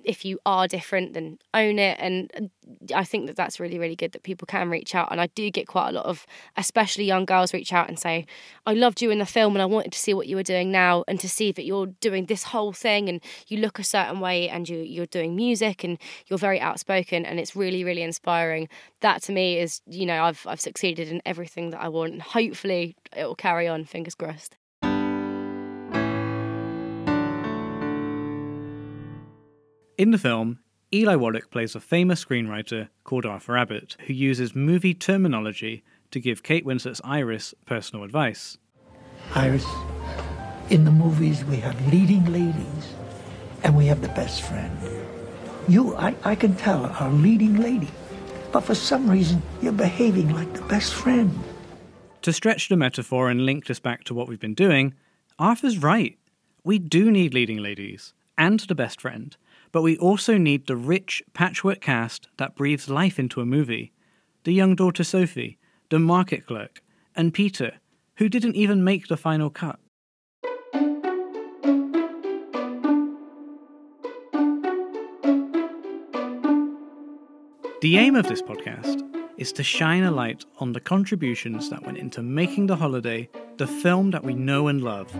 if 0.04 0.24
you 0.24 0.38
are 0.46 0.68
different 0.68 1.14
then 1.14 1.38
own 1.52 1.78
it. 1.78 1.98
And 2.00 2.50
i 2.94 3.04
think 3.04 3.26
that 3.26 3.36
that's 3.36 3.60
really 3.60 3.78
really 3.78 3.96
good 3.96 4.12
that 4.12 4.22
people 4.22 4.46
can 4.46 4.70
reach 4.70 4.94
out 4.94 5.08
and 5.10 5.20
i 5.20 5.26
do 5.28 5.50
get 5.50 5.66
quite 5.66 5.88
a 5.88 5.92
lot 5.92 6.06
of 6.06 6.26
especially 6.56 7.04
young 7.04 7.24
girls 7.24 7.52
reach 7.52 7.72
out 7.72 7.88
and 7.88 7.98
say 7.98 8.26
i 8.66 8.72
loved 8.72 9.02
you 9.02 9.10
in 9.10 9.18
the 9.18 9.26
film 9.26 9.54
and 9.54 9.62
i 9.62 9.66
wanted 9.66 9.92
to 9.92 9.98
see 9.98 10.14
what 10.14 10.26
you 10.26 10.36
were 10.36 10.42
doing 10.42 10.70
now 10.70 11.04
and 11.08 11.20
to 11.20 11.28
see 11.28 11.52
that 11.52 11.64
you're 11.64 11.86
doing 11.86 12.26
this 12.26 12.44
whole 12.44 12.72
thing 12.72 13.08
and 13.08 13.20
you 13.48 13.58
look 13.58 13.78
a 13.78 13.84
certain 13.84 14.20
way 14.20 14.48
and 14.48 14.68
you, 14.68 14.78
you're 14.78 15.06
doing 15.06 15.36
music 15.36 15.84
and 15.84 15.98
you're 16.26 16.38
very 16.38 16.60
outspoken 16.60 17.26
and 17.26 17.38
it's 17.38 17.54
really 17.54 17.63
really 17.64 17.84
really 17.84 18.02
inspiring 18.02 18.68
that 19.00 19.22
to 19.22 19.32
me 19.32 19.58
is 19.58 19.80
you 19.86 20.06
know 20.06 20.22
i've 20.24 20.46
i've 20.46 20.60
succeeded 20.60 21.08
in 21.08 21.20
everything 21.24 21.70
that 21.70 21.80
i 21.80 21.88
want 21.88 22.12
and 22.12 22.22
hopefully 22.22 22.94
it 23.16 23.24
will 23.24 23.34
carry 23.34 23.66
on 23.66 23.84
fingers 23.84 24.14
crossed 24.14 24.56
In 29.96 30.10
the 30.10 30.18
film, 30.18 30.58
Eli 30.92 31.14
Wallach 31.14 31.50
plays 31.52 31.76
a 31.76 31.80
famous 31.80 32.24
screenwriter 32.24 32.88
called 33.04 33.24
Arthur 33.24 33.56
Abbott, 33.56 33.96
who 34.06 34.12
uses 34.12 34.52
movie 34.52 34.92
terminology 34.92 35.84
to 36.10 36.18
give 36.18 36.42
Kate 36.42 36.66
Winslet's 36.66 37.00
Iris 37.04 37.54
personal 37.64 38.04
advice. 38.04 38.58
Iris, 39.36 39.64
in 40.70 40.84
the 40.84 40.90
movies 40.90 41.44
we 41.44 41.56
have 41.56 41.92
leading 41.92 42.24
ladies 42.24 42.94
and 43.62 43.76
we 43.76 43.86
have 43.86 44.02
the 44.02 44.08
best 44.08 44.42
friend. 44.42 45.03
You, 45.66 45.96
I, 45.96 46.14
I 46.24 46.34
can 46.34 46.54
tell, 46.54 46.84
are 46.86 47.08
a 47.08 47.12
leading 47.12 47.56
lady, 47.56 47.88
but 48.52 48.60
for 48.60 48.74
some 48.74 49.08
reason 49.08 49.42
you're 49.62 49.72
behaving 49.72 50.30
like 50.34 50.52
the 50.52 50.62
best 50.62 50.92
friend. 50.92 51.32
To 52.22 52.32
stretch 52.32 52.68
the 52.68 52.76
metaphor 52.76 53.30
and 53.30 53.46
link 53.46 53.66
this 53.66 53.80
back 53.80 54.04
to 54.04 54.14
what 54.14 54.28
we've 54.28 54.40
been 54.40 54.54
doing, 54.54 54.94
Arthur's 55.38 55.78
right. 55.78 56.18
We 56.64 56.78
do 56.78 57.10
need 57.10 57.34
leading 57.34 57.58
ladies 57.58 58.12
and 58.36 58.60
the 58.60 58.74
best 58.74 59.00
friend, 59.00 59.36
but 59.72 59.82
we 59.82 59.96
also 59.96 60.36
need 60.36 60.66
the 60.66 60.76
rich 60.76 61.22
patchwork 61.32 61.80
cast 61.80 62.28
that 62.36 62.56
breathes 62.56 62.88
life 62.88 63.18
into 63.18 63.40
a 63.40 63.46
movie. 63.46 63.92
The 64.44 64.52
young 64.52 64.74
daughter 64.74 65.04
Sophie, 65.04 65.58
the 65.88 65.98
market 65.98 66.46
clerk, 66.46 66.82
and 67.16 67.32
Peter, 67.32 67.74
who 68.16 68.28
didn't 68.28 68.56
even 68.56 68.84
make 68.84 69.08
the 69.08 69.16
final 69.16 69.50
cut. 69.50 69.78
The 77.84 77.98
aim 77.98 78.14
of 78.16 78.26
this 78.26 78.40
podcast 78.40 79.02
is 79.36 79.52
to 79.52 79.62
shine 79.62 80.04
a 80.04 80.10
light 80.10 80.46
on 80.58 80.72
the 80.72 80.80
contributions 80.80 81.68
that 81.68 81.84
went 81.84 81.98
into 81.98 82.22
making 82.22 82.66
The 82.66 82.76
Holiday 82.76 83.28
the 83.58 83.66
film 83.66 84.10
that 84.12 84.24
we 84.24 84.32
know 84.32 84.68
and 84.68 84.82
love. 84.82 85.14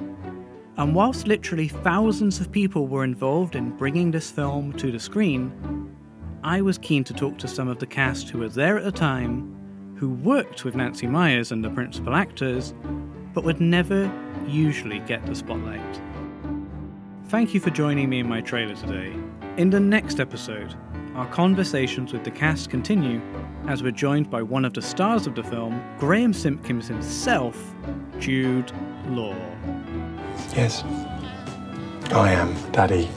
And 0.79 0.95
whilst 0.95 1.27
literally 1.27 1.69
thousands 1.69 2.41
of 2.41 2.51
people 2.51 2.87
were 2.87 3.05
involved 3.05 3.55
in 3.55 3.77
bringing 3.77 4.11
this 4.11 4.31
film 4.31 4.73
to 4.79 4.91
the 4.91 4.99
screen, 4.99 5.95
I 6.43 6.63
was 6.63 6.79
keen 6.79 7.05
to 7.05 7.13
talk 7.13 7.37
to 7.41 7.49
some 7.49 7.69
of 7.69 7.81
the 7.81 7.87
cast 7.87 8.31
who 8.31 8.39
were 8.39 8.49
there 8.49 8.79
at 8.79 8.85
the 8.85 8.93
time, 8.93 9.95
who 9.99 10.15
worked 10.15 10.65
with 10.65 10.75
Nancy 10.75 11.07
Meyers 11.07 11.53
and 11.53 11.63
the 11.63 11.69
principal 11.69 12.15
actors, 12.15 12.73
but 13.35 13.45
would 13.45 13.61
never 13.61 14.11
usually 14.49 15.01
get 15.01 15.27
the 15.27 15.35
spotlight. 15.35 16.01
Thank 17.27 17.53
you 17.53 17.61
for 17.61 17.69
joining 17.69 18.09
me 18.09 18.21
in 18.21 18.29
my 18.31 18.41
trailer 18.41 18.75
today. 18.75 19.13
In 19.59 19.69
the 19.69 19.81
next 19.81 20.19
episode, 20.19 20.75
our 21.15 21.27
conversations 21.29 22.13
with 22.13 22.25
the 22.25 22.31
cast 22.31 22.71
continue 22.71 23.21
as 23.69 23.83
we're 23.83 23.93
joined 23.93 24.31
by 24.31 24.43
one 24.43 24.65
of 24.65 24.75
the 24.75 24.83
stars 24.83 25.27
of 25.27 25.35
the 25.35 25.45
film, 25.45 25.83
Graham 25.99 26.33
Simpkins 26.33 26.89
himself, 26.89 27.75
Jude 28.19 28.73
Law. 29.09 29.37
Yes, 30.55 30.83
I 32.13 32.33
am, 32.33 32.55
Daddy. 32.73 33.09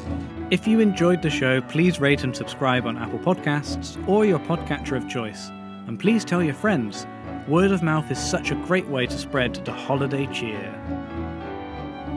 If 0.51 0.67
you 0.67 0.79
enjoyed 0.79 1.21
the 1.21 1.29
show, 1.29 1.59
please 1.61 1.99
rate 1.99 2.23
and 2.23 2.35
subscribe 2.35 2.85
on 2.85 2.97
Apple 2.97 3.19
Podcasts 3.19 3.97
or 4.07 4.25
your 4.25 4.39
podcatcher 4.39 4.95
of 4.95 5.09
choice. 5.09 5.49
And 5.87 5.99
please 5.99 6.23
tell 6.23 6.43
your 6.43 6.53
friends. 6.53 7.07
Word 7.47 7.71
of 7.71 7.81
mouth 7.81 8.11
is 8.11 8.19
such 8.19 8.51
a 8.51 8.55
great 8.55 8.87
way 8.87 9.07
to 9.07 9.17
spread 9.17 9.55
the 9.65 9.73
holiday 9.73 10.27
cheer. 10.27 10.71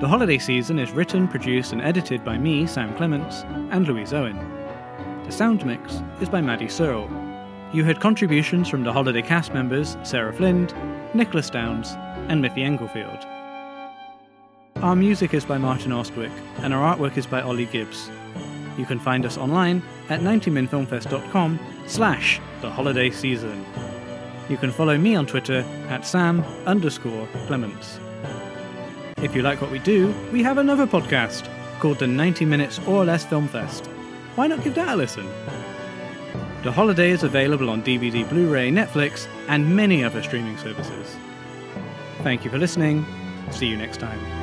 The 0.01 0.09
holiday 0.09 0.39
season 0.39 0.79
is 0.79 0.93
written, 0.93 1.27
produced, 1.27 1.73
and 1.73 1.81
edited 1.81 2.25
by 2.25 2.37
me, 2.39 2.67
Sam 2.67 2.95
Clements, 2.97 3.43
and 3.71 3.87
Louise 3.87 4.13
Owen. 4.13 4.60
The 5.31 5.37
sound 5.37 5.65
mix 5.65 6.03
is 6.21 6.29
by 6.29 6.41
Maddy 6.41 6.67
Searle. 6.67 7.09
You 7.73 7.85
heard 7.85 8.01
contributions 8.01 8.69
from 8.69 8.83
the 8.83 8.93
holiday 8.93 9.23
cast 9.23 9.55
members 9.55 9.97
Sarah 10.03 10.33
Flind, 10.33 10.75
Nicholas 11.15 11.49
Downs, 11.49 11.93
and 12.27 12.43
Miffy 12.43 12.65
Englefield. 12.65 13.25
Our 14.83 14.97
music 14.97 15.33
is 15.33 15.45
by 15.45 15.57
Martin 15.57 15.93
Austwick, 15.93 16.33
and 16.63 16.75
our 16.75 16.97
artwork 16.97 17.17
is 17.17 17.29
by 17.29 17.43
Olly 17.43 17.67
Gibbs. 17.67 18.11
You 18.77 18.85
can 18.85 18.99
find 18.99 19.25
us 19.25 19.39
online 19.39 19.85
at 20.09 20.19
90minfilmfest.com 20.19 21.61
slash 21.87 22.41
the 22.61 22.69
holiday 22.69 23.11
season. 23.11 23.65
You 24.49 24.57
can 24.57 24.73
follow 24.73 24.99
me 24.99 25.15
on 25.15 25.27
Twitter 25.27 25.61
at 25.91 26.05
sam 26.05 26.43
underscore 26.67 27.29
clements. 27.47 28.01
If 29.19 29.37
you 29.37 29.43
like 29.43 29.63
what 29.63 29.71
we 29.71 29.79
do, 29.79 30.13
we 30.33 30.43
have 30.43 30.59
another 30.59 30.89
podcast 30.89 31.49
called 31.79 32.01
the 32.01 32.09
90 32.09 32.45
Minutes 32.47 32.81
or 32.81 33.05
Less 33.05 33.25
Film 33.25 33.47
Fest. 33.47 33.89
Why 34.37 34.47
not 34.47 34.63
give 34.63 34.75
that 34.75 34.89
a 34.89 34.97
listen? 34.97 35.29
The 36.63 36.73
Holiday 36.73 37.11
is 37.11 37.23
available 37.23 37.71
on 37.71 37.83
DVD, 37.83 38.29
Blu 38.29 38.53
ray, 38.53 38.71
Netflix, 38.71 39.27
and 39.49 39.75
many 39.75 40.05
other 40.05 40.23
streaming 40.23 40.59
services. 40.59 41.17
Thank 42.23 42.45
you 42.45 42.51
for 42.51 42.59
listening. 42.59 43.07
See 43.51 43.67
you 43.67 43.77
next 43.77 43.99
time. 43.99 44.40